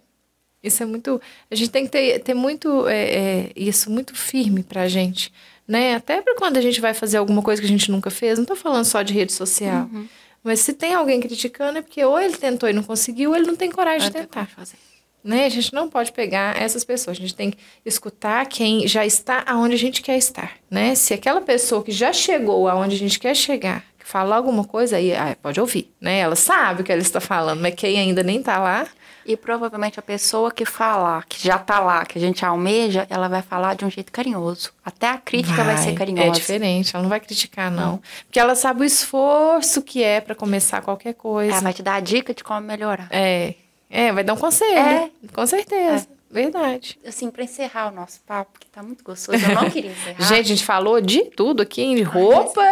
[0.62, 1.20] Isso é muito.
[1.50, 5.32] A gente tem que ter, ter muito é, é, isso muito firme pra gente.
[5.66, 5.94] Né?
[5.94, 8.38] Até para quando a gente vai fazer alguma coisa que a gente nunca fez.
[8.38, 9.88] Não tô falando só de rede social.
[9.92, 10.06] Uhum.
[10.42, 13.46] Mas se tem alguém criticando, é porque ou ele tentou e não conseguiu, ou ele
[13.46, 14.46] não tem coragem de tentar.
[14.46, 14.76] Fazer.
[15.22, 15.46] Né?
[15.46, 19.44] A gente não pode pegar essas pessoas, a gente tem que escutar quem já está
[19.46, 20.96] aonde a gente quer estar, né?
[20.96, 24.96] Se aquela pessoa que já chegou aonde a gente quer chegar, que fala alguma coisa,
[24.96, 26.18] aí ah, pode ouvir, né?
[26.18, 28.88] Ela sabe o que ela está falando, mas quem ainda nem está lá...
[29.24, 33.28] E provavelmente a pessoa que fala, que já está lá, que a gente almeja, ela
[33.28, 34.72] vai falar de um jeito carinhoso.
[34.84, 36.28] Até a crítica vai, vai ser carinhosa.
[36.28, 37.92] É diferente, ela não vai criticar, não.
[37.92, 38.02] não.
[38.24, 41.52] Porque ela sabe o esforço que é para começar qualquer coisa.
[41.52, 43.08] Ela vai te dar a dica de como melhorar.
[43.10, 43.54] É,
[43.88, 44.78] é, vai dar um conselho.
[44.78, 45.10] É.
[45.32, 46.06] Com certeza.
[46.10, 46.21] É.
[46.32, 46.98] Verdade.
[47.06, 50.28] Assim, para encerrar o nosso papo, que tá muito gostoso, eu não queria encerrar.
[50.28, 52.62] Gente, a gente falou de tudo aqui, de roupa,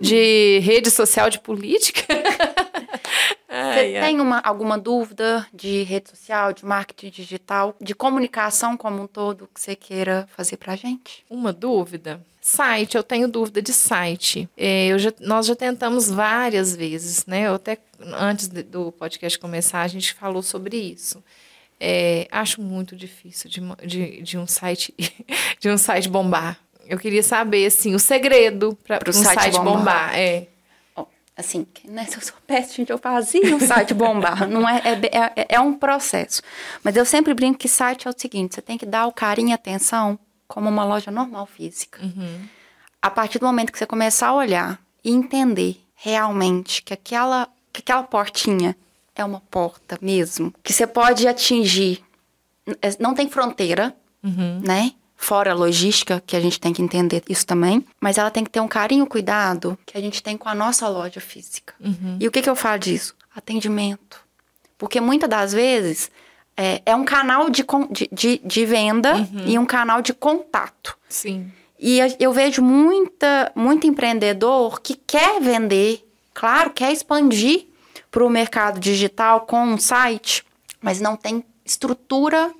[0.00, 2.02] de rede social, de política.
[3.54, 9.06] Você tem uma, alguma dúvida de rede social, de marketing digital, de comunicação como um
[9.06, 11.24] todo que você queira fazer pra gente?
[11.30, 12.20] Uma dúvida?
[12.40, 14.48] Site, eu tenho dúvida de site.
[14.56, 17.46] É, eu já, nós já tentamos várias vezes, né?
[17.46, 17.78] Eu até
[18.18, 21.22] antes de, do podcast começar, a gente falou sobre isso.
[21.80, 24.94] É, acho muito difícil de, de, de, um site
[25.60, 26.58] de um site bombar.
[26.86, 29.76] Eu queria saber assim o segredo para um site, site bombar.
[29.76, 30.18] bombar.
[30.18, 30.46] É.
[31.36, 34.46] Assim, né, se eu sou péssima, gente, eu fazia um site bombar.
[34.48, 36.40] Não é, é, é, é um processo.
[36.82, 39.48] Mas eu sempre brinco que site é o seguinte: você tem que dar o carinho
[39.48, 40.16] e atenção
[40.46, 42.00] como uma loja normal física.
[42.00, 42.46] Uhum.
[43.02, 47.80] A partir do momento que você começar a olhar e entender realmente que aquela, que
[47.80, 48.76] aquela portinha
[49.14, 52.02] é uma porta mesmo, que você pode atingir,
[52.82, 54.60] é, não tem fronteira, uhum.
[54.60, 54.92] né?
[55.16, 58.50] fora a logística, que a gente tem que entender isso também, mas ela tem que
[58.50, 61.74] ter um carinho, cuidado que a gente tem com a nossa loja física.
[61.80, 62.18] Uhum.
[62.20, 63.14] E o que, que eu falo disso?
[63.34, 64.20] Atendimento.
[64.76, 66.10] Porque muitas das vezes
[66.56, 69.44] é, é um canal de, de, de, de venda uhum.
[69.46, 70.96] e um canal de contato.
[71.08, 71.50] Sim.
[71.78, 77.66] E eu vejo muita, muito empreendedor que quer vender, claro, quer expandir
[78.14, 80.44] para o mercado digital com um site,
[80.80, 82.54] mas não tem estrutura.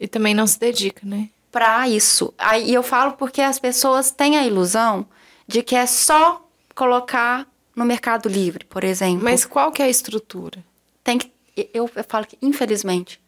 [0.00, 1.28] E também não se dedica, né?
[1.52, 2.32] Para isso.
[2.38, 5.06] Aí eu falo porque as pessoas têm a ilusão
[5.46, 7.46] de que é só colocar
[7.76, 9.22] no Mercado Livre, por exemplo.
[9.22, 10.64] Mas qual que é a estrutura?
[11.04, 13.20] Tem que, eu, eu falo que, infelizmente,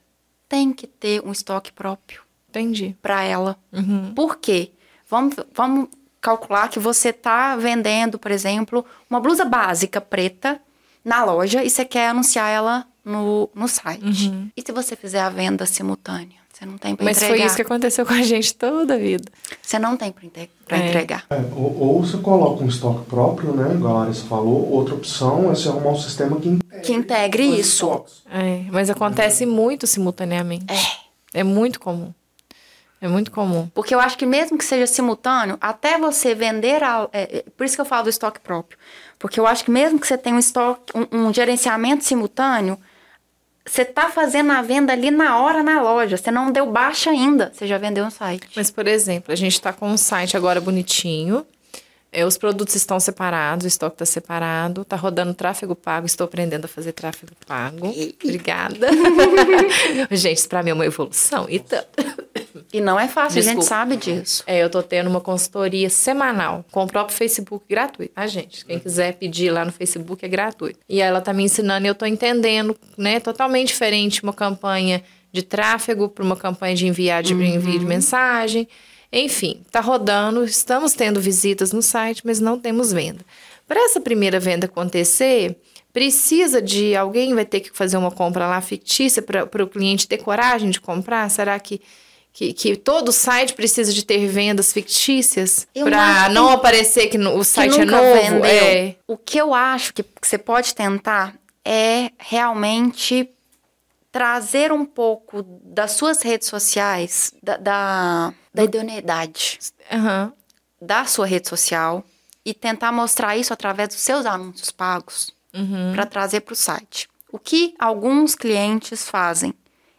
[0.49, 2.23] tem que ter um estoque próprio.
[2.49, 2.97] Entendi.
[3.03, 3.59] Para ela.
[3.71, 4.15] Uhum.
[4.15, 4.73] Por quê?
[5.07, 5.91] Vamos, vamos
[6.23, 10.59] calcular que você está vendendo, por exemplo, uma blusa básica preta
[11.07, 14.29] na loja e você quer anunciar ela no, no site.
[14.29, 14.51] Uhum.
[14.57, 16.45] E se você fizer a venda simultânea?
[16.53, 17.37] Você não tem para Mas entregar.
[17.37, 19.31] foi isso que aconteceu com a gente toda a vida.
[19.63, 20.89] Você não tem para É.
[20.89, 21.27] entregar.
[21.29, 23.75] É, ou, ou você coloca um estoque próprio, né?
[23.75, 24.73] Igual a Larissa falou.
[24.73, 28.05] Outra opção é você arrumar um sistema que integre, Que integre isso.
[28.31, 30.65] É, mas acontece muito simultaneamente.
[30.73, 31.41] É.
[31.41, 32.13] É muito comum.
[32.99, 33.69] É muito comum.
[33.75, 37.65] Porque eu acho que mesmo que seja simultâneo, até você vender a, é, é, por
[37.67, 38.79] isso que eu falo do estoque próprio.
[39.19, 42.79] Porque eu acho que mesmo que você tenha um estoque, um, um gerenciamento simultâneo,
[43.65, 46.17] você tá fazendo a venda ali na hora na loja.
[46.17, 48.49] Você não deu baixa ainda, você já vendeu no site.
[48.55, 51.45] Mas, por exemplo, a gente está com um site agora bonitinho.
[52.13, 56.65] É, os produtos estão separados, o estoque está separado, está rodando tráfego pago, estou aprendendo
[56.65, 57.93] a fazer tráfego pago.
[58.23, 58.89] Obrigada.
[60.13, 61.47] gente, isso para mim é uma evolução.
[61.51, 61.85] Então,
[62.77, 63.69] E não é fácil, a gente Desculpa.
[63.69, 64.45] sabe disso.
[64.47, 68.67] é, eu tô tendo uma consultoria semanal com o próprio Facebook gratuito, tá, gente?
[68.67, 70.79] Quem quiser pedir lá no Facebook é gratuito.
[70.87, 73.19] E ela tá me ensinando e eu tô entendendo, né?
[73.19, 75.03] Totalmente diferente uma campanha
[75.33, 78.69] de tráfego para uma campanha de enviar de envio de mensagem.
[79.11, 83.25] Enfim, tá rodando, estamos tendo visitas no site, mas não temos venda.
[83.67, 85.57] Para essa primeira venda acontecer,
[85.95, 90.19] precisa de alguém vai ter que fazer uma compra lá fictícia para o cliente ter
[90.19, 91.31] coragem de comprar?
[91.31, 91.81] Será que
[92.39, 97.39] que, que todo site precisa de ter vendas fictícias para que- não aparecer que o
[97.39, 98.21] Que site é nunca novo?
[98.21, 98.45] vendeu.
[98.45, 98.97] É.
[99.07, 101.35] O que eu acho que, que você pode tentar
[101.65, 103.31] é realmente
[104.13, 109.59] trazer um pouco das suas redes sociais, da, da, da idoneidade
[109.91, 110.33] Aham.
[110.81, 112.05] da sua rede social
[112.45, 115.93] e tentar mostrar isso através dos seus anúncios pagos Uhum.
[115.95, 117.09] para trazer para o site.
[117.33, 119.55] O que alguns clientes fazem?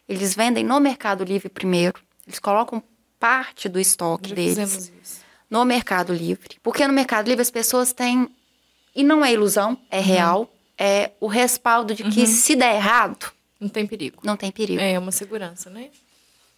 [0.08, 2.84] Eles vendem no Mercado Livre primeiro, eles colocam
[3.20, 4.92] parte do estoque Já deles
[5.50, 6.58] no Mercado Livre.
[6.62, 8.30] Porque no Mercado Livre as pessoas têm,
[8.94, 13.70] e não é ilusão, é real, é o respaldo de que se der errado, Não
[13.70, 14.18] tem perigo.
[14.24, 14.80] não tem perigo.
[14.82, 15.90] É uma segurança, né?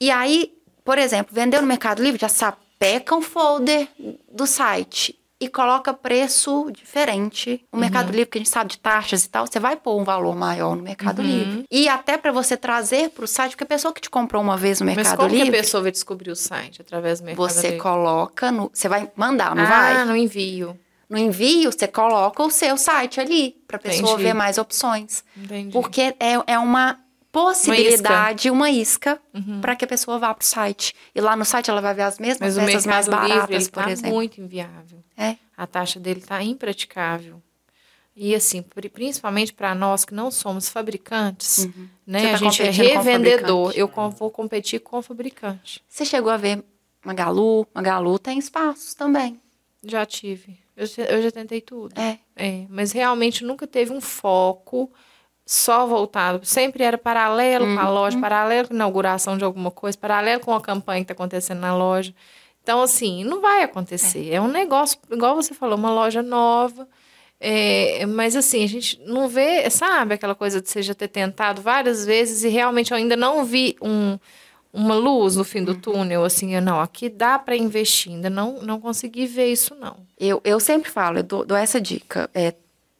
[0.01, 0.53] E aí,
[0.83, 3.87] por exemplo, vendeu no Mercado Livre, já sapeca um folder
[4.31, 7.65] do site e coloca preço diferente.
[7.71, 10.03] O Mercado Livre, que a gente sabe de taxas e tal, você vai pôr um
[10.03, 11.63] valor maior no Mercado Livre.
[11.71, 14.57] E até para você trazer para o site, porque a pessoa que te comprou uma
[14.57, 16.81] vez no Mas Mercado como que a Livre, pessoa vai descobrir o site?
[16.81, 17.77] Através do Mercado você Livre?
[17.77, 18.69] coloca no.
[18.73, 20.05] Você vai mandar, não ah, vai?
[20.05, 20.77] no envio.
[21.09, 24.23] No envio, você coloca o seu site ali, para a pessoa Entendi.
[24.23, 25.23] ver mais opções.
[25.35, 25.71] Entendi.
[25.71, 26.99] Porque é, é uma
[27.31, 29.61] possibilidade, uma isca, Uhum.
[29.61, 30.93] para que a pessoa vá para o site.
[31.13, 33.69] E lá no site ela vai ver as mesmas Mas peças mais baratas, Livre, ele
[33.69, 34.11] por tá exemplo.
[34.15, 35.03] muito inviável.
[35.17, 35.35] É.
[35.55, 37.41] A taxa dele tá impraticável.
[38.15, 41.67] E assim, pri- principalmente para nós que não somos fabricantes,
[42.05, 42.19] né?
[42.21, 43.71] Você tá a gente é revendedor.
[43.75, 45.81] Eu vou competir com o fabricante.
[45.87, 46.63] Você chegou a ver
[47.05, 47.65] Magalu?
[47.73, 49.39] Magalu tem espaços também.
[49.83, 50.59] Já tive.
[50.75, 51.97] Eu, eu já tentei tudo.
[51.97, 52.17] É.
[52.35, 54.91] É, mas realmente nunca teve um foco
[55.49, 56.45] só voltado.
[56.45, 60.53] Sempre era paralelo com a loja, paralelo com a inauguração de alguma coisa, paralelo com
[60.53, 62.13] a campanha que está acontecendo na loja.
[62.61, 64.31] Então, assim, não vai acontecer.
[64.31, 66.87] É, um negócio, igual você falou, uma loja nova.
[67.39, 71.63] é, mas assim, a gente não vê, sabe, aquela coisa de você já ter tentado
[71.63, 74.19] várias vezes e realmente eu ainda não vi um,
[74.71, 78.61] uma luz no fim do túnel, assim, eu, não, aqui dá para investir, ainda não,
[78.61, 79.97] não consegui ver isso, não.
[80.19, 82.29] Eu, eu sempre falo, eu dou, dou essa dica.
[82.35, 82.53] É,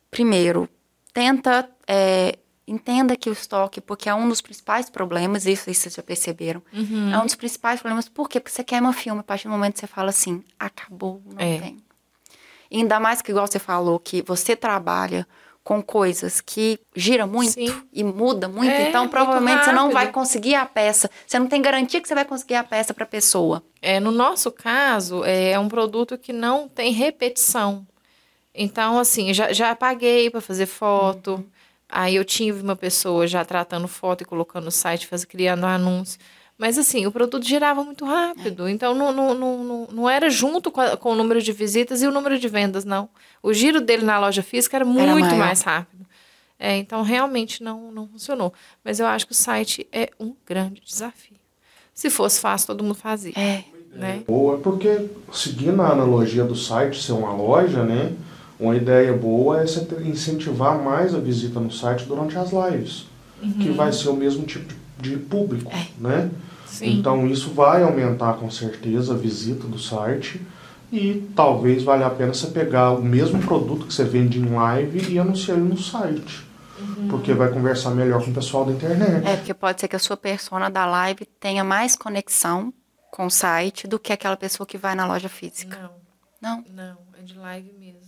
[0.09, 0.67] primeiro,
[1.13, 1.69] tenta.
[1.87, 2.38] é,
[2.69, 6.61] entenda que o estoque, porque é um dos principais problemas, isso, isso vocês já perceberam.
[6.73, 7.11] Uhum.
[7.13, 8.07] É um dos principais problemas.
[8.07, 8.39] Por quê?
[8.39, 9.21] Porque você queima filme.
[9.21, 11.59] A partir do momento que você fala assim, acabou, não É.
[11.59, 11.77] tem.
[12.71, 15.27] E ainda mais que, igual você falou, que você trabalha
[15.63, 17.83] com coisas que gira muito Sim.
[17.91, 18.71] e muda muito.
[18.71, 21.09] É, então, muito provavelmente você não vai conseguir a peça.
[21.27, 23.61] Você não tem garantia que você vai conseguir a peça para a pessoa.
[23.81, 27.85] É, no nosso caso, é um produto que não tem repetição.
[28.53, 31.35] Então, assim, já, já paguei para fazer foto.
[31.35, 31.45] Uhum.
[31.89, 36.19] Aí eu tive uma pessoa já tratando foto e colocando no site, faz, criando anúncio.
[36.55, 38.67] Mas assim, o produto girava muito rápido.
[38.67, 38.71] É.
[38.71, 42.07] Então não, não, não, não era junto com, a, com, o número de visitas e
[42.07, 43.09] o número de vendas, não.
[43.41, 46.05] O giro dele na loja física era muito era mais rápido.
[46.59, 48.53] É, então realmente não, não funcionou.
[48.83, 51.37] Mas eu acho que o site é um grande desafio.
[51.93, 53.33] Se fosse fácil, todo mundo fazia.
[53.37, 53.63] É.
[53.93, 54.23] Né?
[54.27, 58.13] Boa, porque seguindo a analogia do site ser uma loja, né?
[58.59, 63.05] Uma ideia boa é você incentivar mais a visita no site durante as lives,
[63.41, 63.53] uhum.
[63.53, 65.87] que vai ser o mesmo tipo de público, é.
[65.97, 66.29] né?
[66.65, 66.99] Sim.
[66.99, 70.41] Então isso vai aumentar com certeza a visita do site
[70.91, 75.13] e talvez valha a pena você pegar o mesmo produto que você vende em live
[75.13, 76.45] e anunciar ele no site.
[76.79, 77.07] Uhum.
[77.09, 79.25] Porque vai conversar melhor com o pessoal da internet.
[79.25, 82.73] É, porque pode ser que a sua persona da live tenha mais conexão
[83.11, 85.77] com o site do que aquela pessoa que vai na loja física.
[85.81, 85.99] Não.
[86.41, 86.63] Não?
[86.73, 87.98] Não, é de live mesmo.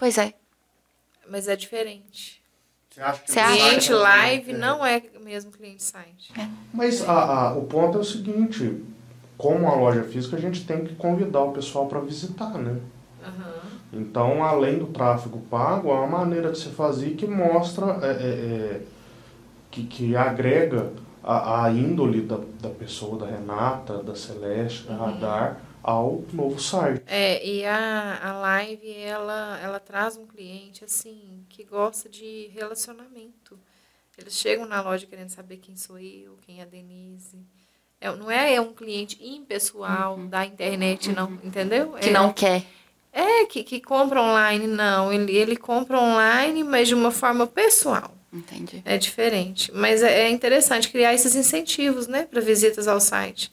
[0.00, 0.32] Pois é.
[1.28, 2.42] Mas é diferente.
[2.88, 6.32] Você acha que Você cliente live não é mesmo cliente site.
[6.36, 6.48] É.
[6.72, 8.82] Mas a, a, o ponto é o seguinte,
[9.36, 12.80] como a loja física, a gente tem que convidar o pessoal para visitar, né?
[13.24, 14.00] Uhum.
[14.00, 18.10] Então, além do tráfego pago, há uma maneira de se fazer que mostra, é, é,
[18.10, 18.80] é,
[19.70, 24.98] que, que agrega a, a índole da, da pessoa, da Renata, da Celeste, da uhum.
[25.04, 27.02] Radar, ao novo site.
[27.06, 33.58] É, e a, a live, ela, ela traz um cliente, assim, que gosta de relacionamento.
[34.16, 37.38] Eles chegam na loja querendo saber quem sou eu, quem é a Denise.
[38.00, 40.28] É, não é, é um cliente impessoal uhum.
[40.28, 41.38] da internet, não, uhum.
[41.42, 41.92] entendeu?
[41.92, 42.64] Que é, não quer.
[43.12, 45.12] É, que, que compra online, não.
[45.12, 48.12] Ele, ele compra online, mas de uma forma pessoal.
[48.32, 48.80] Entendi.
[48.84, 49.72] É diferente.
[49.74, 53.52] Mas é, é interessante criar esses incentivos, né, para visitas ao site.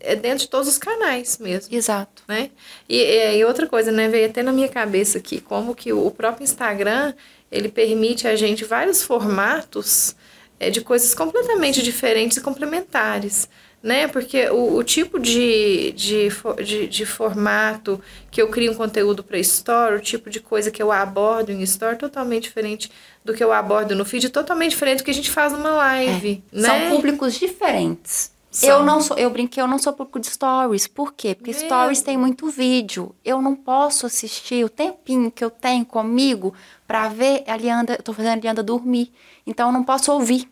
[0.00, 1.74] É dentro de todos os canais mesmo.
[1.74, 2.22] Exato.
[2.28, 2.50] Né?
[2.88, 3.00] E,
[3.36, 7.14] e, outra coisa, né, veio até na minha cabeça aqui, como que o próprio Instagram,
[7.50, 10.14] ele permite a gente vários formatos
[10.60, 13.48] é, de coisas completamente diferentes e complementares
[13.84, 14.08] né?
[14.08, 16.30] Porque o, o tipo de, de,
[16.64, 18.00] de, de, formato
[18.30, 21.60] que eu crio um conteúdo para Store, o tipo de coisa que eu abordo em
[21.62, 22.90] Store, totalmente diferente
[23.22, 26.42] do que eu abordo no feed, totalmente diferente do que a gente faz numa live.
[26.50, 26.66] É, né?
[26.66, 28.32] São públicos diferentes.
[28.50, 28.70] São.
[28.70, 30.86] Eu não sou, eu brinquei, eu não sou público de stories.
[30.86, 31.34] Por quê?
[31.34, 31.60] Porque Meu.
[31.60, 33.14] stories tem muito vídeo.
[33.22, 36.54] Eu não posso assistir o tempinho que eu tenho comigo
[36.86, 39.12] para ver a Lianda, eu tô fazendo a dormir.
[39.46, 40.48] Então eu não posso ouvir.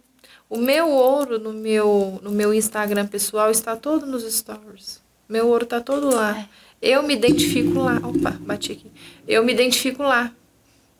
[0.52, 5.00] O meu ouro no meu, no meu Instagram pessoal está todo nos stories.
[5.26, 6.46] Meu ouro está todo lá.
[6.82, 6.90] É.
[6.90, 7.96] Eu me identifico lá.
[8.04, 8.92] Opa, bati aqui.
[9.26, 10.30] Eu me identifico lá.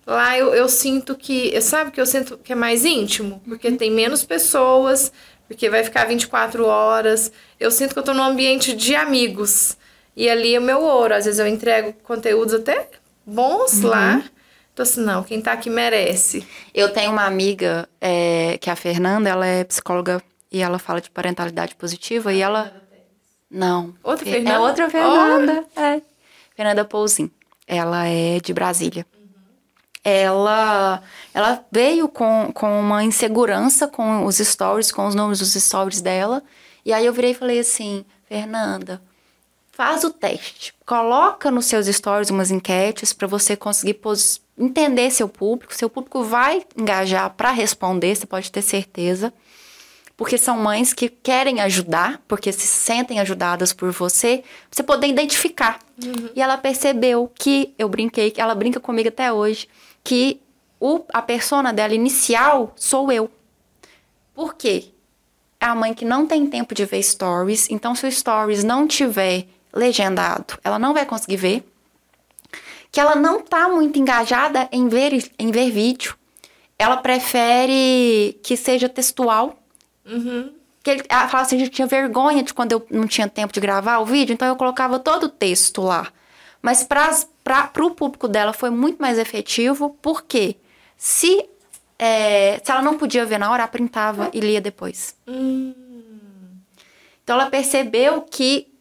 [0.07, 1.61] Lá eu, eu sinto que.
[1.61, 3.43] Sabe que eu sinto que é mais íntimo?
[3.45, 3.77] Porque uhum.
[3.77, 5.13] tem menos pessoas,
[5.47, 7.31] porque vai ficar 24 horas.
[7.61, 9.77] Eu sinto que eu estou num ambiente de amigos.
[10.17, 11.15] E ali é o meu ouro.
[11.15, 12.89] Às vezes eu entrego conteúdos até
[13.27, 13.91] bons uhum.
[13.91, 14.25] lá.
[14.73, 16.47] Então, assim, não, quem tá aqui merece.
[16.73, 21.01] Eu tenho uma amiga, é, que é a Fernanda, ela é psicóloga e ela fala
[21.01, 22.73] de parentalidade positiva ah, e ela.
[23.51, 23.95] Não.
[24.03, 24.57] Outra é, Fernanda?
[24.57, 25.81] É outra Fernanda, oh.
[25.81, 26.03] é.
[26.57, 27.31] Fernanda Pouzin.
[27.67, 29.07] Ela é de Brasília.
[29.15, 29.29] Uhum.
[30.03, 31.03] Ela,
[31.35, 36.43] ela veio com, com uma insegurança com os stories, com os nomes dos stories dela.
[36.85, 39.03] E aí eu virei e falei assim, Fernanda,
[39.73, 40.75] faz o teste.
[40.87, 43.99] Coloca nos seus stories umas enquetes para você conseguir
[44.57, 45.75] entender seu público.
[45.75, 49.33] Seu público vai engajar para responder, você pode ter certeza.
[50.15, 55.81] Porque são mães que querem ajudar, porque se sentem ajudadas por você, você poder identificar.
[56.05, 56.29] Uhum.
[56.37, 59.67] E ela percebeu que, eu brinquei, que ela brinca comigo até hoje,
[60.05, 60.39] que
[60.79, 63.31] o, a persona dela inicial sou eu.
[64.35, 64.91] Por quê?
[65.59, 68.87] É a mãe que não tem tempo de ver stories, então se o stories não
[68.87, 71.65] tiver legendado, ela não vai conseguir ver.
[72.91, 76.15] Que ela não tá muito engajada em ver, em ver vídeo.
[76.79, 79.59] Ela prefere que seja textual.
[80.05, 80.53] Uhum.
[80.83, 83.61] Que ele, ela fala assim, eu tinha vergonha de quando eu não tinha tempo de
[83.61, 86.09] gravar o vídeo, então eu colocava todo o texto lá.
[86.61, 90.57] Mas para o público dela foi muito mais efetivo, porque
[90.97, 91.49] se,
[91.99, 95.17] é, se ela não podia ver na hora, ela printava e lia depois.
[95.27, 95.73] Hum.
[97.23, 98.72] Então ela percebeu que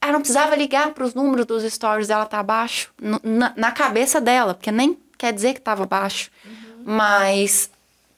[0.00, 4.20] ela não precisava ligar para os números dos stories dela tá baixo na, na, cabeça
[4.20, 6.30] dela, porque nem quer dizer que estava baixo.
[6.44, 6.82] Uhum.
[6.84, 7.70] Mas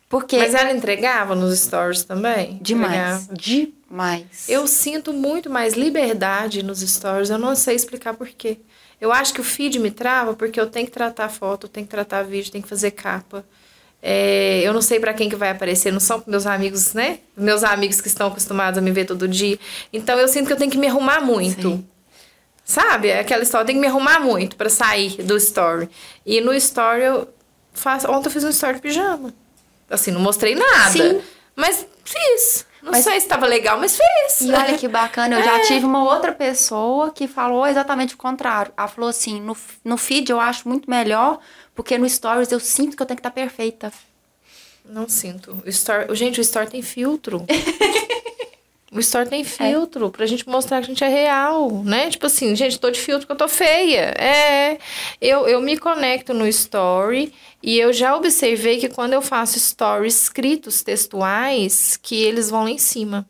[0.09, 2.59] porque Mas ela entregava nos stories também?
[2.63, 3.25] Demais.
[3.25, 3.35] Entregava.
[3.35, 4.49] Demais.
[4.49, 8.59] Eu sinto muito mais liberdade nos stories, eu não sei explicar por quê.
[9.01, 11.91] Eu acho que o feed me trava porque eu tenho que tratar foto, tenho que
[11.91, 13.45] tratar vídeo, tenho que fazer capa.
[14.01, 17.19] É, eu não sei para quem que vai aparecer, não são meus amigos, né?
[17.37, 19.59] Meus amigos que estão acostumados a me ver todo dia.
[19.93, 21.70] Então eu sinto que eu tenho que me arrumar muito.
[21.73, 21.87] Sim.
[22.65, 23.09] Sabe?
[23.09, 25.89] É aquela história, eu tenho que me arrumar muito para sair do story.
[26.25, 27.29] E no story eu
[27.73, 28.11] faço.
[28.11, 29.33] Ontem eu fiz um story de pijama.
[29.91, 30.91] Assim, não mostrei nada.
[30.91, 31.20] Sim.
[31.57, 32.66] Mas fiz.
[32.83, 34.41] Não Mas- sei se estava legal, mas fez.
[34.49, 35.43] E olha que bacana, eu É.
[35.45, 38.73] já tive uma outra pessoa que falou exatamente o contrário.
[38.77, 41.41] Ela falou assim: no, no feed eu acho muito melhor,
[41.79, 43.93] porque no stories eu sinto que eu tenho que estar perfeita.
[44.85, 45.63] Não sinto.
[45.65, 46.13] O store...
[46.13, 47.47] Gente, o Store tem filtro.
[48.91, 52.11] o Store tem filtro pra gente mostrar que a gente é real, né?
[52.11, 54.13] Tipo assim, gente, tô de filtro porque eu tô feia.
[54.19, 54.79] É.
[55.21, 57.33] Eu, eu me conecto no Story
[57.63, 62.71] e eu já observei que quando eu faço stories escritos, textuais, que eles vão lá
[62.71, 63.25] em cima.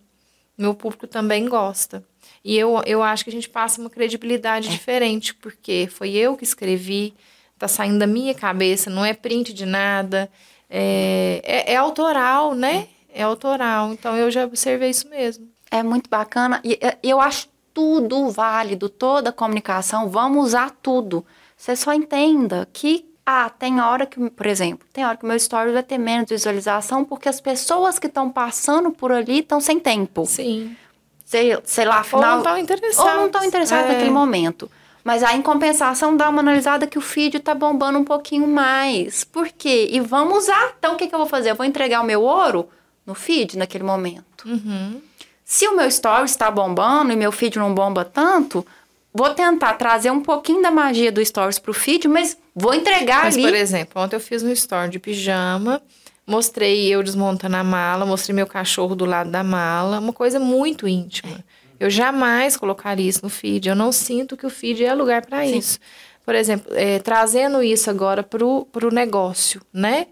[0.57, 2.03] Meu público também gosta.
[2.43, 6.45] E eu, eu acho que a gente passa uma credibilidade diferente, porque foi eu que
[6.45, 7.13] escrevi,
[7.59, 10.31] tá saindo da minha cabeça, não é print de nada.
[10.71, 12.89] É, é, é autoral, né?
[13.13, 13.93] É autoral.
[13.93, 15.49] Então eu já observei isso mesmo.
[15.71, 16.61] É muito bacana.
[16.65, 21.25] E eh, eu acho tudo válido, toda a comunicação, vamos usar tudo.
[21.57, 25.37] Você só entenda que, ah, tem hora que, por exemplo, tem hora que o meu
[25.37, 29.79] story vai ter menos visualização porque as pessoas que estão passando por ali estão sem
[29.79, 30.25] tempo.
[30.27, 30.77] Sim.
[31.25, 32.23] Sei, sei lá, Ou afinal.
[32.23, 33.11] não estão interessados.
[33.13, 33.93] Ou não estão interessados É.
[33.93, 34.71] naquele momento.
[35.09, 39.25] Mas aí, em compensação, dá uma analisada que o feed tá bombando um pouquinho mais.
[39.25, 39.89] Por quê?
[39.91, 40.75] E vamos usar.
[40.79, 41.51] Então, o que, que eu vou fazer?
[41.51, 42.69] Eu vou entregar o meu ouro
[43.07, 44.45] no feed naquele momento.
[44.45, 45.01] Uhum.
[45.43, 48.67] Se o meu story está bombando e meu feed não bomba tanto,
[49.11, 53.35] vou tentar trazer um pouquinho da magia do stories pro feed, mas vou entregar Mas,
[53.35, 53.45] ali.
[53.45, 55.81] por exemplo, ontem eu fiz um story de pijama,
[56.27, 60.87] mostrei eu desmontando a mala, mostrei meu cachorro do lado da mala, uma coisa muito
[60.87, 61.43] íntima.
[61.79, 63.69] Eu jamais colocaria isso no feed.
[63.69, 65.79] Eu não sinto que o feed é lugar para isso.
[66.25, 70.09] Por exemplo, é, trazendo isso agora pro, pro negócio, né?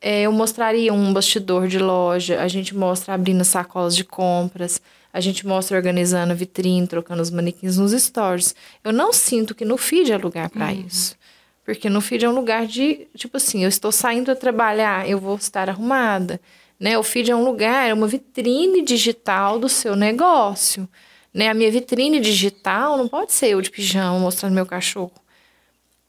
[0.00, 4.80] É, eu mostraria um bastidor de loja, a gente mostra abrindo sacolas de compras,
[5.12, 8.54] a gente mostra organizando vitrine, trocando os manequins nos stories.
[8.84, 11.16] Eu não sinto que no feed é lugar para isso.
[11.64, 15.18] Porque no feed é um lugar de, tipo assim, eu estou saindo a trabalhar, eu
[15.18, 16.40] vou estar arrumada.
[16.80, 16.96] Né?
[16.96, 20.88] O feed é um lugar, é uma vitrine digital do seu negócio.
[21.32, 21.48] Né?
[21.48, 25.12] A minha vitrine digital não pode ser eu de pijama mostrando meu cachorro.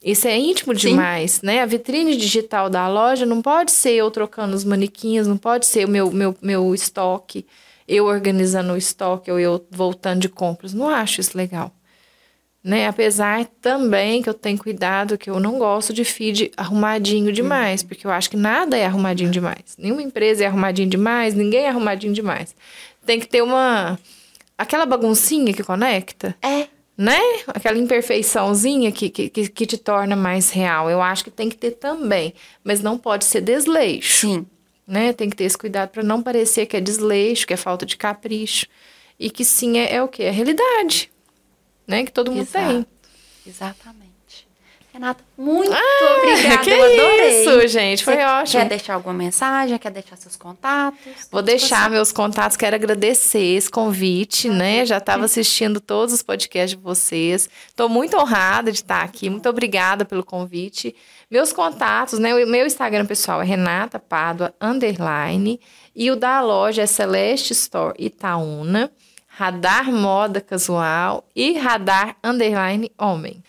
[0.04, 0.92] Isso é íntimo Sim.
[0.92, 1.62] demais, né?
[1.62, 5.86] A vitrine digital da loja não pode ser eu trocando os manequins, não pode ser
[5.86, 7.46] o meu, meu, meu estoque,
[7.86, 10.74] eu organizando o estoque ou eu voltando de compras.
[10.74, 11.74] Não acho isso legal.
[12.64, 12.88] Né?
[12.88, 18.06] Apesar também que eu tenho cuidado, que eu não gosto de feed arrumadinho demais, porque
[18.06, 19.76] eu acho que nada é arrumadinho demais.
[19.78, 22.56] Nenhuma empresa é arrumadinho demais, ninguém é arrumadinho demais.
[23.06, 23.98] Tem que ter uma.
[24.60, 26.68] Aquela baguncinha que conecta É,
[26.98, 27.18] né?
[27.48, 30.90] Aquela imperfeiçãozinha que, que, que, que te torna mais real.
[30.90, 34.46] Eu acho que tem que ter também, mas não pode ser desleixo, sim.
[34.86, 35.14] né?
[35.14, 37.96] Tem que ter esse cuidado para não parecer que é desleixo, que é falta de
[37.96, 38.68] capricho.
[39.18, 40.24] E que sim, é, é o quê?
[40.24, 41.10] É realidade,
[41.88, 42.04] né?
[42.04, 42.68] Que todo mundo Exato.
[42.68, 42.86] tem.
[43.48, 44.09] Exatamente.
[45.00, 46.58] Renata, muito Ah, obrigada.
[46.62, 47.42] que eu adorei.
[47.42, 48.04] isso, gente.
[48.04, 48.62] Foi Você ótimo.
[48.64, 49.78] Quer deixar alguma mensagem?
[49.78, 51.00] Quer deixar seus contatos?
[51.32, 54.86] Vou deixar meus contatos, quero agradecer esse convite, né?
[54.86, 57.50] Já estava assistindo todos os podcasts de vocês.
[57.70, 59.30] Estou muito honrada de estar aqui.
[59.30, 60.94] Muito obrigada pelo convite.
[61.32, 62.36] Meus contatos, né?
[62.36, 65.62] O meu Instagram pessoal é Renata Pádua underline
[65.96, 68.92] e o da loja é Celeste Store Itaúna,
[69.28, 73.42] Radar Moda Casual e Radar underline Homem.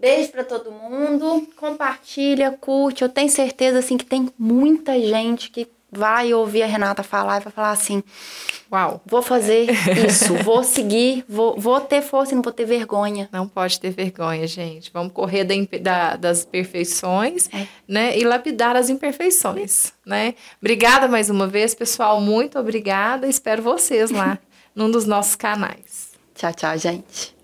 [0.00, 1.46] Beijo pra todo mundo.
[1.56, 3.02] Compartilha, curte.
[3.02, 7.44] Eu tenho certeza assim que tem muita gente que vai ouvir a Renata falar e
[7.44, 8.02] vai falar assim:
[8.72, 9.02] Uau!
[9.04, 9.66] vou fazer
[10.08, 13.28] isso, vou seguir, vou, vou ter força e não vou ter vergonha.
[13.32, 14.90] Não pode ter vergonha, gente.
[14.92, 17.66] Vamos correr da da- das perfeições, É.
[17.86, 18.16] né?
[18.18, 20.34] E lapidar as imperfeições, né?
[20.60, 22.20] Obrigada mais uma vez, pessoal.
[22.20, 23.26] Muito obrigada.
[23.26, 24.38] Espero vocês lá
[24.74, 26.10] num dos nossos canais.
[26.34, 27.34] Tchau, tchau, gente.